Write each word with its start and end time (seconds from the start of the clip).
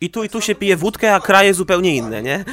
I 0.00 0.10
tu 0.10 0.24
i 0.24 0.28
tu 0.28 0.40
się 0.40 0.54
pije 0.54 0.76
wódkę, 0.76 1.14
a 1.14 1.20
kraje 1.20 1.54
zupełnie 1.54 1.96
inne, 1.96 2.22
nie? 2.22 2.44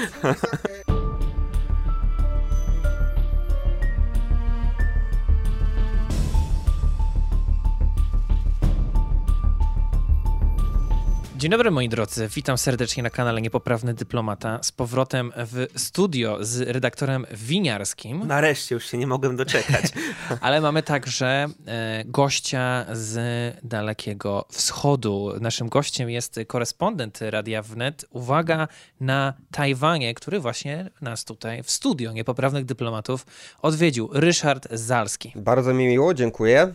Dzień 11.48 11.52
dobry 11.52 11.72
moi 11.72 11.90
drodzy, 11.90 12.30
witam 12.36 12.58
serdecznie 12.58 13.04
na 13.04 13.10
kanale 13.10 13.42
Niepoprawny 13.42 13.94
Dyplomata 13.94 14.60
z 14.64 14.72
powrotem 14.72 15.32
w 15.36 15.68
studio 15.76 16.38
z 16.42 16.62
redaktorem 16.62 17.26
winiarskim. 17.32 18.28
Nareszcie 18.28 18.76
już 18.76 18.86
się 18.86 18.98
nie 18.98 19.08
mogłem 19.08 19.36
doczekać. 19.36 19.86
Ale 20.42 20.62
mamy 20.62 20.84
także 20.84 21.48
e, 21.68 22.04
gościa 22.06 22.86
z 22.92 23.20
dalekiego 23.64 24.46
wschodu. 24.50 25.32
Naszym 25.42 25.70
gościem 25.70 26.10
jest 26.10 26.40
korespondent 26.48 27.20
Radia 27.22 27.62
Wnet. 27.62 28.06
Uwaga 28.10 28.68
na 29.00 29.34
Tajwanie, 29.52 30.14
który 30.14 30.40
właśnie 30.40 30.90
nas 31.02 31.26
tutaj 31.26 31.64
w 31.64 31.72
studio 31.72 32.12
Niepoprawnych 32.12 32.66
Dyplomatów 32.66 33.26
odwiedził. 33.62 34.10
Ryszard 34.14 34.68
Zalski. 34.72 35.34
Bardzo 35.36 35.74
mi 35.74 35.88
miło, 35.88 36.14
dziękuję. 36.14 36.74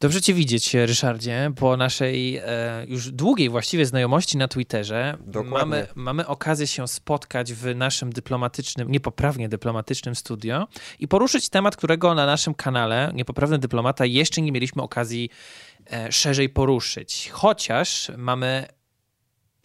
Dobrze 0.00 0.22
Cię 0.22 0.34
widzieć, 0.34 0.74
Ryszardzie, 0.74 1.52
po 1.56 1.76
naszej 1.76 2.36
e, 2.36 2.86
już 2.88 3.10
długiej 3.10 3.48
właściwie 3.48 3.86
znajomości 3.86 4.38
na 4.38 4.48
Twitterze. 4.48 5.16
Dokładnie. 5.20 5.58
Mamy, 5.58 5.86
mamy 5.94 6.26
okazję 6.26 6.66
się 6.66 6.88
spotkać 6.88 7.52
w 7.52 7.76
naszym 7.76 8.12
dyplomatycznym, 8.12 8.90
niepoprawnie 8.90 9.48
dyplomatycznym 9.48 10.14
studio 10.14 10.66
i 10.98 11.08
poruszyć 11.08 11.48
temat, 11.48 11.76
którego 11.76 12.14
na 12.14 12.26
naszym 12.26 12.54
kanale 12.54 13.10
Niepoprawny 13.14 13.58
Dyplomata 13.58 14.06
jeszcze 14.06 14.42
nie 14.42 14.52
mieliśmy 14.52 14.82
okazji 14.82 15.30
e, 15.92 16.12
szerzej 16.12 16.48
poruszyć. 16.48 17.30
Chociaż 17.32 18.10
mamy 18.16 18.66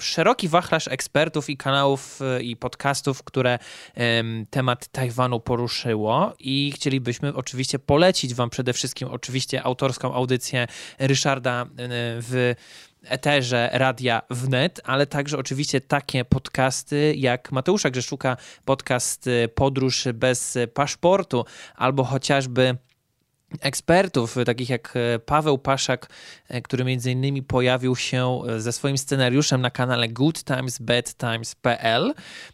szeroki 0.02 0.48
wachlarz 0.48 0.88
ekspertów 0.88 1.50
i 1.50 1.58
kanałów 1.58 2.20
e, 2.22 2.42
i 2.42 2.56
podcastów, 2.56 3.24
które 3.24 3.60
em, 3.94 4.46
temat 4.50 4.88
Tajwanu 4.88 5.40
poruszyło 5.40 6.34
i 6.40 6.72
chcielibyśmy 6.76 7.34
oczywiście 7.36 7.80
polecić 7.80 8.34
wam 8.34 8.50
przede 8.50 8.74
wszystkim 8.74 9.08
oczywiście 9.08 9.64
autorską 9.64 10.14
audycję 10.14 10.68
Ryszarda 11.00 11.62
e, 11.62 11.68
w 12.22 12.54
eterze 13.04 13.70
Radia 13.74 14.22
Wnet, 14.30 14.82
ale 14.84 15.08
także 15.08 15.38
oczywiście 15.38 15.82
takie 15.82 16.26
podcasty 16.26 17.14
jak 17.18 17.52
Mateusza 17.52 17.90
Grzeszuka, 17.90 18.38
podcast 18.66 19.28
e, 19.28 19.48
Podróż 19.48 20.08
bez 20.14 20.58
paszportu 20.74 21.46
albo 21.76 22.04
chociażby 22.04 22.78
ekspertów, 23.60 24.36
takich 24.46 24.70
jak 24.70 24.94
e, 24.96 25.20
Paweł 25.20 25.58
Paszak, 25.58 26.10
e, 26.48 26.62
który 26.62 26.84
między 26.84 27.12
innymi 27.12 27.44
pojawił 27.44 27.96
się 27.96 28.42
ze 28.58 28.74
swoim 28.74 28.98
scenariuszem 28.98 29.62
na 29.62 29.72
kanale 29.72 30.08
goodtimesbadtimes.pl. 30.08 32.14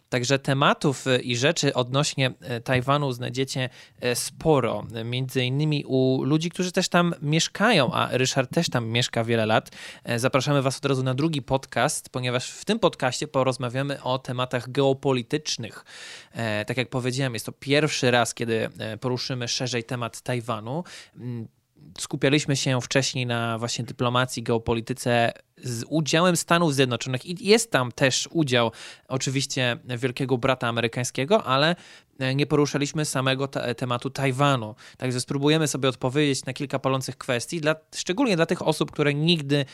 Także 0.09 0.39
tematów 0.39 1.05
i 1.23 1.37
rzeczy 1.37 1.73
odnośnie 1.73 2.33
Tajwanu 2.63 3.11
znajdziecie 3.11 3.69
sporo. 4.13 4.85
Między 5.05 5.43
innymi 5.43 5.85
u 5.85 6.23
ludzi, 6.23 6.49
którzy 6.49 6.71
też 6.71 6.89
tam 6.89 7.15
mieszkają, 7.21 7.93
a 7.93 8.09
Ryszard 8.11 8.53
też 8.53 8.69
tam 8.69 8.87
mieszka 8.87 9.23
wiele 9.23 9.45
lat. 9.45 9.71
Zapraszamy 10.15 10.61
Was 10.61 10.77
od 10.77 10.85
razu 10.85 11.03
na 11.03 11.13
drugi 11.13 11.41
podcast, 11.41 12.09
ponieważ 12.09 12.51
w 12.51 12.65
tym 12.65 12.79
podcaście 12.79 13.27
porozmawiamy 13.27 14.03
o 14.03 14.19
tematach 14.19 14.71
geopolitycznych. 14.71 15.85
Tak 16.67 16.77
jak 16.77 16.89
powiedziałem, 16.89 17.33
jest 17.33 17.45
to 17.45 17.51
pierwszy 17.51 18.11
raz, 18.11 18.33
kiedy 18.33 18.69
poruszymy 19.01 19.47
szerzej 19.47 19.83
temat 19.83 20.21
Tajwanu 20.21 20.83
skupialiśmy 21.99 22.55
się 22.55 22.81
wcześniej 22.81 23.25
na 23.25 23.57
właśnie 23.57 23.85
dyplomacji, 23.85 24.43
geopolityce 24.43 25.31
z 25.63 25.83
udziałem 25.89 26.37
Stanów 26.37 26.73
Zjednoczonych. 26.75 27.25
I 27.25 27.47
jest 27.47 27.71
tam 27.71 27.91
też 27.91 28.29
udział 28.31 28.71
oczywiście 29.07 29.77
wielkiego 29.97 30.37
brata 30.37 30.67
amerykańskiego, 30.67 31.43
ale 31.43 31.75
nie 32.35 32.45
poruszaliśmy 32.45 33.05
samego 33.05 33.47
te 33.47 33.75
tematu 33.75 34.09
Tajwanu. 34.09 34.75
Także 34.97 35.19
spróbujemy 35.19 35.67
sobie 35.67 35.89
odpowiedzieć 35.89 36.45
na 36.45 36.53
kilka 36.53 36.79
palących 36.79 37.17
kwestii, 37.17 37.61
dla, 37.61 37.75
szczególnie 37.95 38.35
dla 38.35 38.45
tych 38.45 38.67
osób, 38.67 38.91
które 38.91 39.13
nigdy 39.13 39.65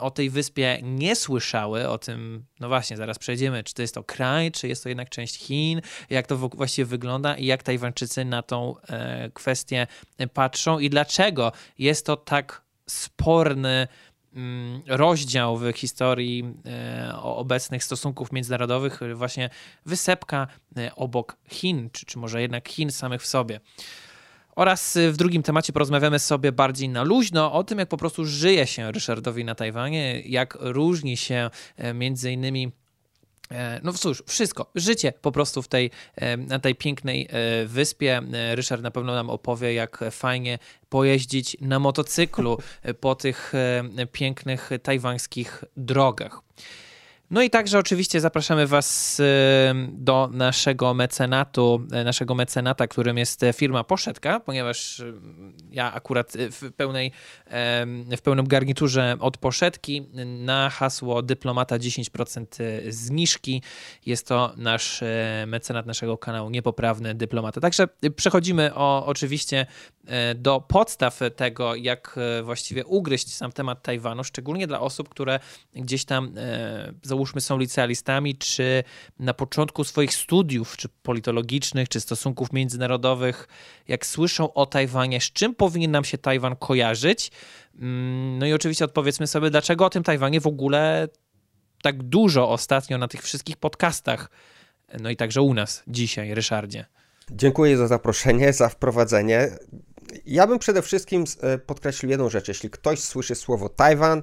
o 0.00 0.10
tej 0.10 0.30
wyspie 0.30 0.78
nie 0.82 1.16
słyszały, 1.16 1.88
o 1.88 1.98
tym, 1.98 2.44
no 2.60 2.68
właśnie, 2.68 2.96
zaraz 2.96 3.18
przejdziemy, 3.18 3.64
czy 3.64 3.74
to 3.74 3.82
jest 3.82 3.94
to 3.94 4.04
kraj, 4.04 4.52
czy 4.52 4.68
jest 4.68 4.82
to 4.82 4.88
jednak 4.88 5.08
część 5.08 5.38
Chin, 5.38 5.80
jak 6.10 6.26
to 6.26 6.36
właściwie 6.36 6.86
wygląda 6.86 7.36
i 7.36 7.46
jak 7.46 7.62
Tajwańczycy 7.62 8.24
na 8.24 8.42
tą 8.42 8.74
e, 8.80 9.30
kwestię 9.30 9.86
patrzą 10.34 10.78
i 10.78 10.90
dlaczego 10.90 11.52
jest 11.78 12.06
to 12.06 12.16
tak 12.16 12.66
sporny 12.88 13.88
rozdział 14.86 15.56
w 15.56 15.72
historii 15.72 16.54
e, 16.66 17.16
obecnych 17.22 17.84
stosunków 17.84 18.32
międzynarodowych, 18.32 19.00
właśnie 19.14 19.50
wysepka 19.86 20.46
e, 20.76 20.94
obok 20.94 21.36
Chin, 21.48 21.90
czy, 21.92 22.06
czy 22.06 22.18
może 22.18 22.42
jednak 22.42 22.68
Chin 22.68 22.90
samych 22.90 23.22
w 23.22 23.26
sobie. 23.26 23.60
Oraz 24.56 24.98
w 25.10 25.16
drugim 25.16 25.42
temacie 25.42 25.72
porozmawiamy 25.72 26.18
sobie 26.18 26.52
bardziej 26.52 26.88
na 26.88 27.02
luźno 27.02 27.52
o 27.52 27.64
tym, 27.64 27.78
jak 27.78 27.88
po 27.88 27.96
prostu 27.96 28.24
żyje 28.24 28.66
się 28.66 28.92
Ryszardowi 28.92 29.44
na 29.44 29.54
Tajwanie, 29.54 30.20
jak 30.20 30.58
różni 30.60 31.16
się 31.16 31.50
e, 31.76 31.94
między 31.94 32.32
innymi 32.32 32.72
no 33.82 33.92
cóż, 33.92 34.22
wszystko. 34.26 34.70
Życie 34.74 35.12
po 35.22 35.32
prostu 35.32 35.62
w 35.62 35.68
tej, 35.68 35.90
na 36.38 36.58
tej 36.58 36.74
pięknej 36.74 37.28
wyspie. 37.66 38.22
Ryszard 38.54 38.82
na 38.82 38.90
pewno 38.90 39.14
nam 39.14 39.30
opowie, 39.30 39.74
jak 39.74 40.04
fajnie 40.10 40.58
pojeździć 40.88 41.56
na 41.60 41.78
motocyklu 41.78 42.58
po 43.00 43.14
tych 43.14 43.52
pięknych 44.12 44.70
tajwańskich 44.82 45.64
drogach. 45.76 46.40
No 47.30 47.42
i 47.42 47.50
także 47.50 47.78
oczywiście 47.78 48.20
zapraszamy 48.20 48.66
Was 48.66 49.22
do 49.88 50.28
naszego 50.32 50.94
mecenatu, 50.94 51.86
naszego 52.04 52.34
mecenata, 52.34 52.86
którym 52.86 53.18
jest 53.18 53.40
firma 53.54 53.84
Poszetka, 53.84 54.40
ponieważ 54.40 55.02
ja 55.70 55.92
akurat 55.92 56.32
w, 56.50 56.72
pełnej, 56.72 57.12
w 58.16 58.20
pełnym 58.22 58.48
garniturze 58.48 59.16
od 59.20 59.38
Poszetki 59.38 60.06
na 60.24 60.70
hasło 60.70 61.22
dyplomata 61.22 61.78
10% 61.78 62.46
zniżki. 62.88 63.62
Jest 64.06 64.28
to 64.28 64.52
nasz 64.56 65.00
mecenat 65.46 65.86
naszego 65.86 66.18
kanału 66.18 66.50
Niepoprawny 66.50 67.14
Dyplomata. 67.14 67.60
Także 67.60 67.88
przechodzimy 68.16 68.74
o, 68.74 69.06
oczywiście 69.06 69.66
do 70.34 70.60
podstaw 70.60 71.20
tego, 71.36 71.74
jak 71.74 72.18
właściwie 72.42 72.84
ugryźć 72.84 73.34
sam 73.34 73.52
temat 73.52 73.82
Tajwanu, 73.82 74.24
szczególnie 74.24 74.66
dla 74.66 74.80
osób, 74.80 75.08
które 75.08 75.40
gdzieś 75.74 76.04
tam 76.04 76.34
załóżmy 77.16 77.40
są 77.40 77.58
licealistami, 77.58 78.36
czy 78.36 78.84
na 79.18 79.34
początku 79.34 79.84
swoich 79.84 80.14
studiów, 80.14 80.76
czy 80.76 80.88
politologicznych, 81.02 81.88
czy 81.88 82.00
stosunków 82.00 82.52
międzynarodowych, 82.52 83.48
jak 83.88 84.06
słyszą 84.06 84.52
o 84.52 84.66
Tajwanie, 84.66 85.20
z 85.20 85.32
czym 85.32 85.54
powinien 85.54 85.90
nam 85.90 86.04
się 86.04 86.18
Tajwan 86.18 86.56
kojarzyć? 86.56 87.30
Mm, 87.78 88.38
no 88.38 88.46
i 88.46 88.52
oczywiście 88.52 88.84
odpowiedzmy 88.84 89.26
sobie, 89.26 89.50
dlaczego 89.50 89.84
o 89.84 89.90
tym 89.90 90.02
Tajwanie 90.02 90.40
w 90.40 90.46
ogóle 90.46 91.08
tak 91.82 92.02
dużo 92.02 92.50
ostatnio 92.50 92.98
na 92.98 93.08
tych 93.08 93.22
wszystkich 93.22 93.56
podcastach, 93.56 94.30
no 95.00 95.10
i 95.10 95.16
także 95.16 95.42
u 95.42 95.54
nas 95.54 95.82
dzisiaj, 95.86 96.34
Ryszardzie. 96.34 96.84
Dziękuję 97.30 97.76
za 97.76 97.86
zaproszenie, 97.86 98.52
za 98.52 98.68
wprowadzenie. 98.68 99.48
Ja 100.26 100.46
bym 100.46 100.58
przede 100.58 100.82
wszystkim 100.82 101.24
e, 101.40 101.58
podkreślił 101.58 102.10
jedną 102.10 102.28
rzecz. 102.28 102.48
Jeśli 102.48 102.70
ktoś 102.70 103.00
słyszy 103.00 103.34
słowo 103.34 103.68
Tajwan, 103.68 104.22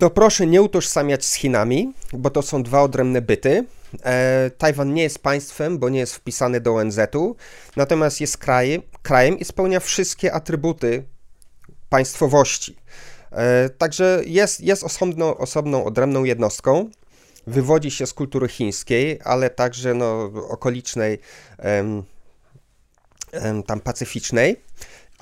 to 0.00 0.10
proszę 0.10 0.46
nie 0.46 0.62
utożsamiać 0.62 1.24
z 1.24 1.34
Chinami, 1.34 1.92
bo 2.12 2.30
to 2.30 2.42
są 2.42 2.62
dwa 2.62 2.82
odrębne 2.82 3.22
byty. 3.22 3.64
E, 4.04 4.50
Tajwan 4.58 4.94
nie 4.94 5.02
jest 5.02 5.18
państwem, 5.18 5.78
bo 5.78 5.88
nie 5.88 5.98
jest 5.98 6.14
wpisany 6.14 6.60
do 6.60 6.74
ONZ-u, 6.74 7.36
natomiast 7.76 8.20
jest 8.20 8.38
krajem, 8.38 8.82
krajem 9.02 9.38
i 9.38 9.44
spełnia 9.44 9.80
wszystkie 9.80 10.32
atrybuty 10.32 11.04
państwowości. 11.88 12.76
E, 13.32 13.68
także 13.68 14.22
jest, 14.26 14.60
jest 14.60 14.84
osobną, 14.84 15.36
osobną, 15.36 15.84
odrębną 15.84 16.24
jednostką. 16.24 16.90
Wywodzi 17.46 17.90
się 17.90 18.06
z 18.06 18.12
kultury 18.12 18.48
chińskiej, 18.48 19.20
ale 19.24 19.50
także 19.50 19.94
no, 19.94 20.24
okolicznej, 20.48 21.18
em, 21.58 22.02
em, 23.32 23.62
tam 23.62 23.80
pacyficznej. 23.80 24.56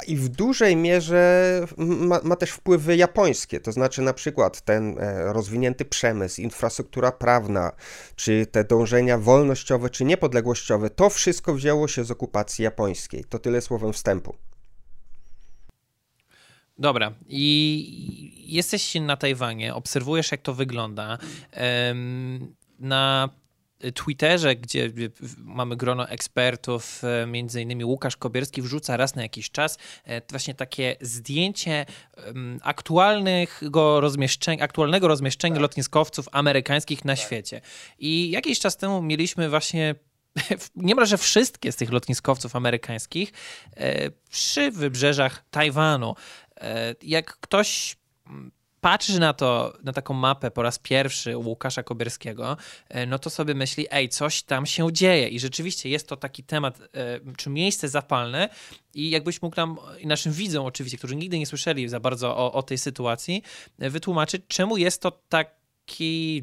I 0.06 0.16
w 0.16 0.28
dużej 0.28 0.76
mierze 0.76 1.66
ma, 1.76 2.20
ma, 2.24 2.36
też 2.36 2.50
wpływy 2.50 2.96
japońskie, 2.96 3.60
to 3.60 3.72
znaczy 3.72 4.02
na 4.02 4.12
przykład 4.12 4.60
ten 4.60 4.98
e, 4.98 5.32
rozwinięty 5.32 5.84
przemysł, 5.84 6.40
infrastruktura 6.40 7.12
prawna, 7.12 7.72
czy 8.16 8.46
te 8.46 8.64
dążenia 8.64 9.18
wolnościowe 9.18 9.90
czy 9.90 10.04
niepodległościowe, 10.04 10.90
to 10.90 11.10
wszystko 11.10 11.54
wzięło 11.54 11.88
się 11.88 12.04
z 12.04 12.10
okupacji 12.10 12.62
japońskiej. 12.62 13.24
To 13.24 13.38
tyle 13.38 13.60
słowem 13.60 13.92
wstępu. 13.92 14.34
Dobra, 16.78 17.12
i 17.28 18.44
jesteś 18.46 18.94
na 18.94 19.16
Tajwanie, 19.16 19.74
obserwujesz 19.74 20.32
jak 20.32 20.42
to 20.42 20.54
wygląda. 20.54 21.18
Na 22.78 23.28
Twitterze, 23.94 24.56
gdzie 24.56 24.90
mamy 25.38 25.76
grono 25.76 26.08
ekspertów, 26.08 27.02
e, 27.04 27.26
między 27.26 27.62
innymi 27.62 27.84
Łukasz 27.84 28.16
Kobierski 28.16 28.62
wrzuca 28.62 28.96
raz 28.96 29.14
na 29.14 29.22
jakiś 29.22 29.50
czas 29.50 29.78
e, 30.04 30.22
właśnie 30.30 30.54
takie 30.54 30.96
zdjęcie 31.00 31.86
aktualnego 32.62 34.00
rozmieszczenia, 34.00 34.64
aktualnego 34.64 35.08
rozmieszczenia 35.08 35.54
tak. 35.54 35.62
lotniskowców 35.62 36.28
amerykańskich 36.32 37.04
na 37.04 37.16
tak. 37.16 37.24
świecie. 37.24 37.60
I 37.98 38.30
jakiś 38.30 38.58
czas 38.58 38.76
temu 38.76 39.02
mieliśmy 39.02 39.50
właśnie 39.50 39.94
niemalże 40.76 41.18
wszystkie 41.18 41.72
z 41.72 41.76
tych 41.76 41.92
lotniskowców 41.92 42.56
amerykańskich 42.56 43.32
e, 43.76 44.10
przy 44.30 44.70
wybrzeżach 44.70 45.44
Tajwanu. 45.50 46.14
Jak 47.02 47.36
ktoś 47.36 47.96
patrzy 48.80 49.20
na 49.20 49.32
to, 49.32 49.78
na 49.82 49.92
taką 49.92 50.14
mapę 50.14 50.50
po 50.50 50.62
raz 50.62 50.78
pierwszy 50.78 51.36
Łukasza 51.36 51.82
Kobierskiego, 51.82 52.56
e, 52.88 53.06
no 53.06 53.18
to 53.18 53.30
sobie 53.30 53.54
myśli, 53.54 53.86
ej, 53.90 54.08
coś 54.08 54.42
tam 54.42 54.66
się 54.66 54.92
dzieje. 54.92 55.28
I 55.28 55.40
rzeczywiście 55.40 55.88
jest 55.88 56.08
to 56.08 56.16
taki 56.16 56.42
temat, 56.42 56.80
e, 56.80 57.20
czy 57.36 57.50
miejsce 57.50 57.88
zapalne 57.88 58.48
i 58.94 59.10
jakbyś 59.10 59.42
mógł 59.42 59.56
nam, 59.56 59.76
naszym 60.04 60.32
widzom 60.32 60.66
oczywiście, 60.66 60.98
którzy 60.98 61.16
nigdy 61.16 61.38
nie 61.38 61.46
słyszeli 61.46 61.88
za 61.88 62.00
bardzo 62.00 62.36
o, 62.36 62.52
o 62.52 62.62
tej 62.62 62.78
sytuacji, 62.78 63.42
e, 63.78 63.90
wytłumaczyć, 63.90 64.42
czemu 64.48 64.76
jest 64.76 65.02
to 65.02 65.10
tak 65.28 65.58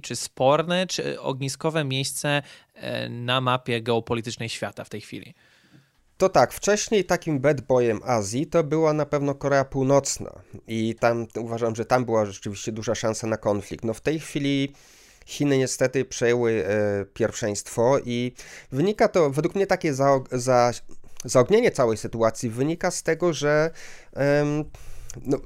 czy 0.02 0.16
sporne, 0.16 0.88
czy 0.88 1.22
ogniskowe 1.22 1.84
miejsce 1.84 2.42
na 3.10 3.42
mapie 3.42 3.82
geopolitycznej 3.82 4.50
świata 4.50 4.84
w 4.84 4.90
tej 4.90 5.02
chwili? 5.02 5.34
To 6.18 6.30
tak, 6.30 6.54
wcześniej 6.54 7.06
takim 7.06 7.40
bad 7.40 7.62
boyem 7.62 8.00
Azji 8.04 8.48
to 8.48 8.64
była 8.64 8.94
na 8.94 9.06
pewno 9.06 9.36
Korea 9.36 9.66
Północna 9.66 10.32
i 10.68 10.96
tam 11.00 11.28
uważam, 11.38 11.76
że 11.76 11.86
tam 11.86 12.06
była 12.06 12.26
rzeczywiście 12.26 12.72
duża 12.72 12.96
szansa 12.96 13.28
na 13.28 13.38
konflikt. 13.38 13.86
No 13.86 13.94
w 13.94 14.02
tej 14.02 14.20
chwili 14.20 14.74
Chiny 15.26 15.58
niestety 15.58 16.06
przejęły 16.06 16.66
e, 16.68 17.06
pierwszeństwo 17.06 18.00
i 18.06 18.32
wynika 18.72 19.08
to, 19.08 19.30
według 19.30 19.56
mnie 19.56 19.68
takie 19.68 19.94
za, 19.94 20.20
za, 20.32 20.72
zaognienie 21.26 21.72
całej 21.72 21.98
sytuacji 21.98 22.50
wynika 22.50 22.92
z 22.92 23.04
tego, 23.04 23.34
że 23.34 23.72
no, 25.26 25.38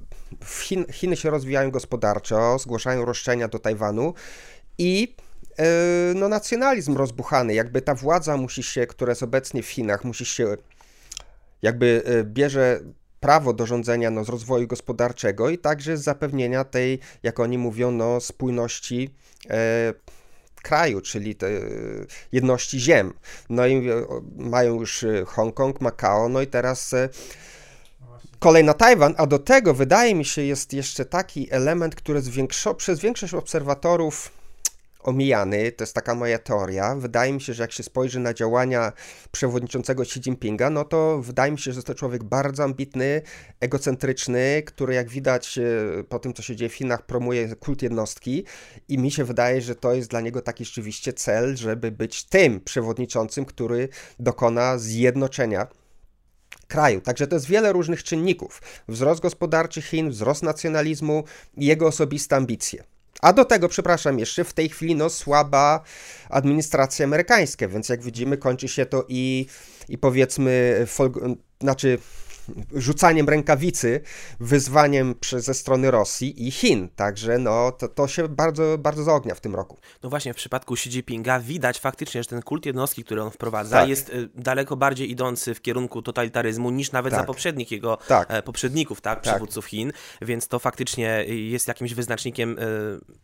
Chin, 0.45 0.86
Chiny 0.92 1.18
się 1.18 1.30
rozwijają 1.30 1.71
gospodarczo, 1.71 2.60
zgłaszają 2.60 3.06
roszczenia 3.06 3.48
do 3.48 3.60
Tajwanu 3.60 4.13
i 4.77 5.16
no, 6.16 6.28
nacjonalizm 6.30 6.98
rozbuchany, 6.98 7.54
jakby 7.54 7.82
ta 7.82 7.96
władza 7.96 8.38
musi 8.38 8.64
się, 8.64 8.88
która 8.88 9.12
jest 9.12 9.24
obecnie 9.24 9.64
w 9.64 9.68
Chinach, 9.68 10.04
musi 10.04 10.26
się, 10.26 10.58
jakby 11.62 12.04
e, 12.06 12.24
bierze 12.24 12.80
prawo 13.20 13.54
do 13.54 13.66
rządzenia 13.66 14.10
no, 14.10 14.24
z 14.24 14.30
rozwoju 14.30 14.68
gospodarczego 14.68 15.50
i 15.50 15.58
także 15.58 15.98
z 15.98 16.04
zapewnienia 16.04 16.64
tej, 16.64 17.00
jak 17.24 17.40
oni 17.40 17.58
mówią, 17.58 17.92
no, 17.92 18.20
spójności 18.20 19.14
e, 19.50 19.94
kraju, 20.62 21.02
czyli 21.02 21.36
te 21.36 21.50
jedności 22.32 22.80
ziem. 22.80 23.14
No 23.50 23.68
i 23.68 23.90
mają 24.36 24.80
już 24.80 25.06
Hongkong, 25.26 25.82
Makao, 25.82 26.30
no 26.30 26.42
i 26.42 26.48
teraz 26.48 26.96
kolej 28.40 28.64
na 28.64 28.74
Tajwan, 28.74 29.14
a 29.18 29.26
do 29.26 29.40
tego 29.40 29.74
wydaje 29.74 30.16
mi 30.16 30.26
się 30.26 30.42
jest 30.42 30.74
jeszcze 30.74 31.06
taki 31.06 31.48
element, 31.52 31.96
który 31.96 32.22
większo- 32.22 32.76
przez 32.76 33.00
większość 33.00 33.34
obserwatorów 33.34 34.39
omijany, 35.00 35.72
to 35.72 35.84
jest 35.84 35.94
taka 35.94 36.16
moja 36.16 36.40
teoria. 36.40 36.96
Wydaje 36.96 37.34
mi 37.34 37.42
się, 37.42 37.54
że 37.54 37.63
jak 37.63 37.72
się 37.72 37.84
spojrzy 37.84 38.19
na 38.19 38.34
działania 38.34 38.92
przewodniczącego 39.31 40.04
Xi 40.04 40.19
Jinpinga, 40.19 40.69
no 40.69 40.86
to 40.86 41.22
wydaje 41.22 41.51
mi 41.51 41.60
się, 41.60 41.74
że 41.74 41.84
to 41.84 41.96
człowiek 41.96 42.24
bardzo 42.24 42.63
ambitny, 42.63 43.22
egocentryczny, 43.60 44.63
który 44.66 44.94
jak 44.94 45.10
widać 45.10 45.57
e, 45.57 46.04
po 46.04 46.19
tym, 46.19 46.34
co 46.34 46.42
się 46.42 46.56
dzieje 46.56 46.69
w 46.69 46.74
Chinach, 46.74 47.06
promuje 47.06 47.56
kult 47.56 47.81
jednostki 47.81 48.44
i 48.88 48.98
mi 48.98 49.12
się 49.12 49.24
wydaje, 49.24 49.62
że 49.62 49.75
to 49.75 49.94
jest 49.94 50.10
dla 50.10 50.22
niego 50.22 50.42
taki 50.42 50.66
rzeczywiście 50.66 51.13
cel, 51.13 51.57
żeby 51.57 51.92
być 51.92 52.24
tym 52.24 52.62
przewodniczącym, 52.62 53.45
który 53.45 53.90
dokona 54.19 54.78
zjednoczenia 54.78 55.68
kraju. 56.68 57.02
Także 57.02 57.28
to 57.28 57.36
jest 57.36 57.48
wiele 57.48 57.74
różnych 57.74 58.04
czynników. 58.04 58.62
Wzrost 58.88 59.22
gospodarczy 59.22 59.81
Chin, 59.81 60.10
wzrost 60.10 60.44
nacjonalizmu 60.44 61.24
i 61.57 61.66
jego 61.66 61.88
osobiste 61.88 62.36
ambicje. 62.36 62.84
A 63.21 63.33
do 63.33 63.45
tego, 63.45 63.69
przepraszam, 63.69 64.19
jeszcze 64.19 64.44
w 64.44 64.54
tej 64.54 64.69
chwili 64.69 64.95
no, 64.95 65.10
słaba 65.10 65.83
administracja 66.30 67.06
amerykańska, 67.06 67.68
więc 67.68 67.89
jak 67.89 68.04
widzimy, 68.04 68.38
kończy 68.38 68.68
się 68.68 68.86
to 68.86 69.06
i, 69.07 69.45
i 69.89 69.98
powiedzmy, 69.98 70.83
fol, 70.88 71.12
znaczy 71.62 71.98
rzucaniem 72.74 73.30
rękawicy, 73.30 74.01
wyzwaniem 74.40 75.16
ze 75.38 75.54
strony 75.54 75.92
Rosji 75.92 76.48
i 76.48 76.51
Chin. 76.51 76.90
Także 76.96 77.38
no, 77.38 77.72
to, 77.72 77.88
to 77.88 78.07
się 78.07 78.28
bardzo, 78.28 78.78
bardzo 78.78 79.04
zaognia 79.04 79.36
w 79.36 79.42
tym 79.42 79.56
roku. 79.56 79.78
No 80.04 80.10
właśnie, 80.10 80.34
w 80.34 80.38
przypadku 80.38 80.74
Xi 80.74 80.90
Jinpinga 80.90 81.40
widać 81.40 81.80
faktycznie, 81.80 82.24
że 82.24 82.30
ten 82.30 82.42
kult 82.42 82.66
jednostki, 82.66 83.04
który 83.04 83.22
on 83.22 83.31
wprowadza, 83.31 83.80
tak. 83.80 83.90
jest 83.90 84.10
y, 84.10 84.30
daleko 84.36 84.75
bardziej 84.78 85.12
idący 85.12 85.54
w 85.54 85.62
kierunku 85.62 86.01
totalitaryzmu 86.01 86.69
niż 86.69 86.92
nawet 86.92 87.12
tak. 87.13 87.22
za 87.22 87.25
poprzednich 87.25 87.72
jego 87.72 87.98
tak. 88.07 88.31
E, 88.31 88.42
poprzedników, 88.42 89.02
tak, 89.02 89.22
tak, 89.22 89.34
przywódców 89.34 89.66
Chin, 89.66 89.92
więc 90.22 90.48
to 90.48 90.60
faktycznie 90.60 91.25
jest 91.28 91.68
jakimś 91.68 91.94
wyznacznikiem 91.94 92.57
e, 92.60 92.63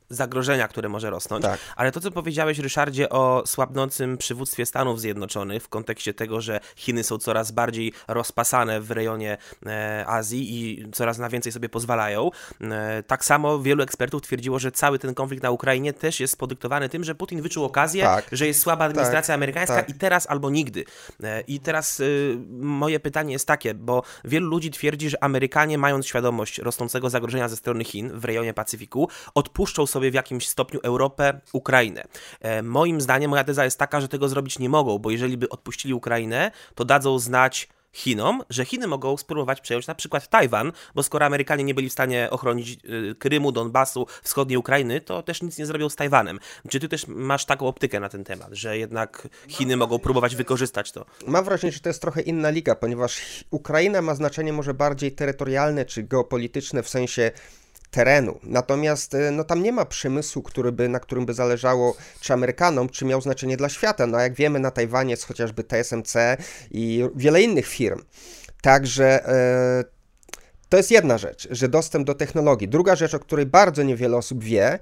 zagrożenia, 0.10 0.68
które 0.68 0.90
może 0.90 1.10
rosnąć. 1.10 1.44
Tak. 1.44 1.60
Ale 1.76 1.92
to, 1.92 2.00
co 2.00 2.12
powiedziałeś, 2.12 2.60
Ryszardzie, 2.60 3.10
o 3.10 3.44
słabnącym 3.46 4.18
przywództwie 4.18 4.66
Stanów 4.66 5.02
Zjednoczonych 5.02 5.64
w 5.64 5.70
kontekście 5.70 6.14
tego, 6.14 6.42
że 6.42 6.60
Chiny 6.76 7.04
są 7.04 7.18
coraz 7.18 7.52
bardziej 7.52 7.94
rozpasane 8.08 8.82
w 8.82 8.92
rejonie 8.92 9.38
e, 9.66 10.06
Azji 10.08 10.62
i 10.62 10.92
coraz 10.92 11.18
na 11.18 11.30
więcej 11.30 11.52
sobie 11.52 11.70
pozwalają. 11.70 12.32
E, 12.62 13.04
tak 13.04 13.26
samo 13.26 13.60
wielu 13.60 13.84
ekspertów 13.84 14.22
twierdziło, 14.22 14.60
że 14.60 14.72
cały 14.72 15.00
ten 15.00 15.14
konflikt 15.14 15.44
na 15.44 15.52
Ukrainie 15.52 15.94
też 15.94 16.20
jest 16.20 16.38
podyktowany 16.38 16.90
tym, 16.90 17.04
że 17.04 17.16
Putin 17.16 17.42
wyczuł 17.42 17.66
okazję, 17.66 18.04
tak. 18.04 18.26
że 18.32 18.48
jest 18.48 18.62
słaba 18.62 18.86
administracja 18.86 19.34
tak. 19.34 19.36
amerykańska 19.36 19.76
tak. 19.76 19.90
i 19.90 19.94
teraz 19.94 20.30
albo 20.30 20.50
nigdy. 20.50 20.86
E, 21.24 21.42
I 21.42 21.60
teraz 21.60 22.02
moje 22.50 23.00
pytanie 23.00 23.34
jest 23.34 23.48
takie, 23.48 23.74
bo 23.74 24.04
wielu 24.24 24.50
ludzi 24.50 24.72
twierdzi, 24.72 25.10
że 25.10 25.24
Amerykanie, 25.24 25.78
mając 25.78 26.08
świadomość 26.08 26.58
rosnącego 26.58 27.10
zagrożenia 27.10 27.50
ze 27.50 27.56
strony 27.56 27.84
Chin 27.84 28.12
w 28.14 28.26
rejonie 28.26 28.54
Pacyfiku, 28.54 29.10
odpuszczą 29.36 29.86
sobie 29.96 30.12
w 30.12 30.14
jakimś 30.14 30.48
stopniu 30.48 30.80
Europę, 30.84 31.40
Ukrainę. 31.54 32.04
Moim 32.64 33.02
zdaniem, 33.02 33.30
moja 33.30 33.44
teza 33.44 33.66
jest 33.66 33.80
taka, 33.80 34.02
że 34.02 34.08
tego 34.08 34.30
zrobić 34.30 34.60
nie 34.60 34.70
mogą, 34.70 35.00
bo 35.00 35.12
jeżeli 35.12 35.38
by 35.38 35.50
odpuścili 35.50 35.94
Ukrainę, 35.94 36.52
to 36.76 36.86
dadzą 36.86 37.20
znać 37.20 37.68
Chinom, 37.96 38.44
że 38.50 38.66
Chiny 38.66 38.88
mogą 38.88 39.18
spróbować 39.18 39.62
przejąć 39.62 39.88
na 39.88 39.96
przykład 39.96 40.28
Tajwan, 40.28 40.72
bo 40.96 41.04
skoro 41.04 41.26
Amerykanie 41.26 41.64
nie 41.64 41.74
byli 41.74 41.90
w 41.90 41.92
stanie 41.92 42.28
ochronić 42.32 42.78
y, 42.86 43.16
Krymu, 43.20 43.52
Donbasu, 43.52 44.08
wschodniej 44.24 44.58
Ukrainy, 44.58 45.02
to 45.02 45.24
też 45.24 45.42
nic 45.42 45.58
nie 45.58 45.66
zrobią 45.66 45.90
z 45.90 45.96
Tajwanem. 45.96 46.40
Czy 46.70 46.80
ty 46.80 46.90
też 46.90 47.08
masz 47.08 47.46
taką 47.46 47.68
optykę 47.68 48.00
na 48.00 48.10
ten 48.10 48.24
temat, 48.24 48.50
że 48.52 48.78
jednak 48.78 49.28
Chiny 49.48 49.78
mogą 49.78 50.00
próbować 50.00 50.36
wykorzystać 50.36 50.92
to? 50.92 51.06
Mam 51.28 51.46
wrażenie, 51.46 51.74
że 51.74 51.80
to 51.80 51.90
jest 51.90 52.02
trochę 52.02 52.22
inna 52.22 52.50
liga, 52.50 52.76
ponieważ 52.76 53.22
Ukraina 53.52 54.02
ma 54.02 54.16
znaczenie 54.16 54.54
może 54.54 54.74
bardziej 54.74 55.12
terytorialne 55.12 55.86
czy 55.86 56.04
geopolityczne 56.04 56.84
w 56.84 56.90
sensie 56.90 57.32
terenu. 57.96 58.40
Natomiast 58.44 59.14
y, 59.14 59.32
no, 59.32 59.44
tam 59.44 59.64
nie 59.64 59.72
ma 59.72 59.86
przemysłu, 59.86 60.42
który 60.42 60.72
by, 60.72 60.90
na 60.90 61.00
którym 61.00 61.26
by 61.26 61.34
zależało 61.34 61.96
czy 62.20 62.34
Amerykanom, 62.34 62.90
czy 62.90 63.06
miał 63.06 63.22
znaczenie 63.22 63.58
dla 63.58 63.70
świata. 63.70 64.08
No 64.08 64.20
jak 64.20 64.34
wiemy, 64.34 64.60
na 64.60 64.72
Tajwanie 64.72 65.12
jest 65.12 65.26
chociażby 65.26 65.64
TSMC 65.64 66.16
i 66.72 67.04
wiele 67.16 67.42
innych 67.42 67.68
firm. 67.68 68.02
Także 68.62 69.28
e, 69.28 69.84
to 70.70 70.78
jest 70.78 70.92
jedna 70.92 71.18
rzecz, 71.18 71.48
że 71.52 71.70
dostęp 71.70 72.08
do 72.08 72.16
technologii. 72.16 72.68
Druga 72.68 72.96
rzecz, 72.96 73.14
o 73.14 73.20
której 73.20 73.46
bardzo 73.46 73.84
niewiele 73.84 74.18
osób 74.18 74.44
wie, 74.44 74.80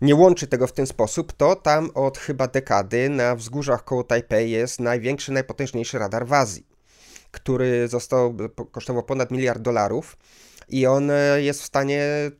nie 0.00 0.14
łączy 0.14 0.46
tego 0.46 0.66
w 0.66 0.72
ten 0.72 0.86
sposób, 0.86 1.32
to 1.32 1.56
tam 1.56 1.90
od 1.94 2.18
chyba 2.18 2.48
dekady 2.48 3.08
na 3.08 3.36
wzgórzach 3.36 3.84
koło 3.84 4.04
Tajpej 4.04 4.50
jest 4.50 4.80
największy, 4.80 5.32
najpotężniejszy 5.32 5.98
radar 5.98 6.26
w 6.26 6.32
Azji, 6.32 6.66
który 7.30 7.88
został, 7.88 8.36
kosztował 8.72 9.02
ponad 9.02 9.30
miliard 9.30 9.62
dolarów 9.62 10.16
i 10.68 10.86
on 10.86 11.10
e, 11.10 11.42
jest 11.42 11.62
w 11.62 11.64
stanie 11.64 12.30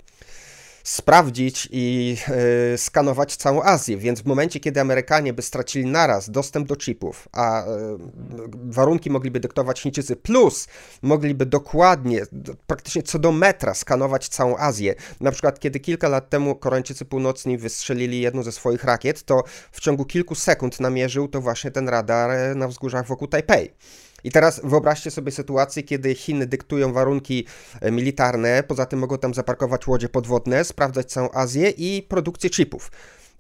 sprawdzić 0.91 1.69
i 1.73 2.17
y, 2.75 2.79
skanować 2.79 3.37
całą 3.37 3.63
Azję, 3.63 3.97
więc 3.97 4.21
w 4.21 4.27
momencie, 4.27 4.61
kiedy 4.61 4.81
Amerykanie 4.81 5.33
by 5.33 5.43
stracili 5.43 5.87
naraz 5.87 6.31
dostęp 6.31 6.69
do 6.69 6.77
chipów, 6.77 7.29
a 7.33 7.65
y, 7.65 7.67
warunki 8.55 9.11
mogliby 9.11 9.41
dyktować 9.41 9.81
Chińczycy, 9.81 10.17
plus 10.17 10.69
mogliby 11.03 11.47
dokładnie, 11.47 12.23
praktycznie 12.67 13.03
co 13.03 13.19
do 13.19 13.33
metra 13.33 13.75
skanować 13.75 14.29
całą 14.29 14.57
Azję. 14.57 14.95
Na 15.21 15.33
przykład, 15.33 15.61
kiedy 15.61 15.81
kilka 15.81 16.09
lat 16.09 16.31
temu 16.31 16.55
Koreańczycy 16.55 17.05
Północni 17.05 17.59
wystrzelili 17.59 18.21
jedną 18.21 18.43
ze 18.43 18.53
swoich 18.53 18.85
rakiet, 18.85 19.23
to 19.23 19.43
w 19.73 19.81
ciągu 19.81 20.05
kilku 20.05 20.35
sekund 20.35 20.81
namierzył 20.81 21.29
to 21.29 21.41
właśnie 21.41 21.71
ten 21.71 21.89
radar 21.89 22.57
na 22.57 22.69
wzgórzach 22.69 23.07
wokół 23.07 23.29
Tajpej. 23.29 23.75
I 24.25 24.31
teraz 24.31 24.61
wyobraźcie 24.65 25.11
sobie 25.11 25.33
sytuację, 25.33 25.83
kiedy 25.83 26.15
Chiny 26.15 26.47
dyktują 26.47 26.93
warunki 26.93 27.47
e, 27.81 27.91
militarne, 27.91 28.63
poza 28.63 28.87
tym 28.87 28.99
mogą 28.99 29.19
tam 29.19 29.35
zaparkować 29.35 29.87
łodzie 29.87 30.09
podwodne, 30.09 30.65
sprawdzać 30.65 31.13
całą 31.13 31.31
Azję 31.31 31.71
i 31.71 32.07
produkcję 32.09 32.51
chipów. 32.51 32.91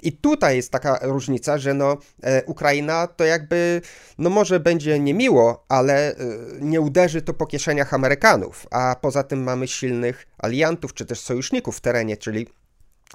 I 0.02 0.12
tutaj 0.12 0.56
jest 0.56 0.72
taka 0.72 0.98
różnica, 1.02 1.58
że 1.58 1.74
no, 1.74 1.96
e, 2.22 2.44
Ukraina 2.44 3.06
to 3.06 3.24
jakby, 3.24 3.80
no 4.18 4.30
może 4.30 4.60
będzie 4.60 4.98
niemiło, 4.98 5.64
ale 5.68 6.12
e, 6.12 6.16
nie 6.60 6.80
uderzy 6.80 7.22
to 7.22 7.34
po 7.34 7.46
kieszeniach 7.46 7.94
Amerykanów, 7.94 8.66
a 8.70 8.96
poza 9.00 9.22
tym 9.22 9.42
mamy 9.42 9.68
silnych 9.68 10.26
aliantów 10.38 10.94
czy 10.94 11.06
też 11.06 11.20
sojuszników 11.20 11.76
w 11.76 11.80
terenie, 11.80 12.16
czyli 12.16 12.46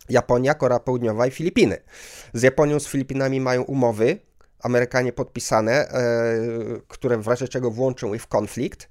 Japonia, 0.10 0.54
Korea 0.54 0.80
Południowa 0.80 1.28
i 1.28 1.32
Filipiny. 1.32 1.78
Z 2.34 2.44
Japonią, 2.44 2.80
z 2.80 2.88
Filipinami 2.88 3.42
mają 3.42 3.62
umowy, 3.62 4.20
Amerykanie 4.66 5.14
podpisane, 5.14 5.90
e, 5.90 6.02
które 6.88 7.18
w 7.18 7.28
razie 7.28 7.48
czego 7.48 7.72
włączą 7.72 8.14
ich 8.14 8.22
w 8.22 8.28
konflikt. 8.28 8.90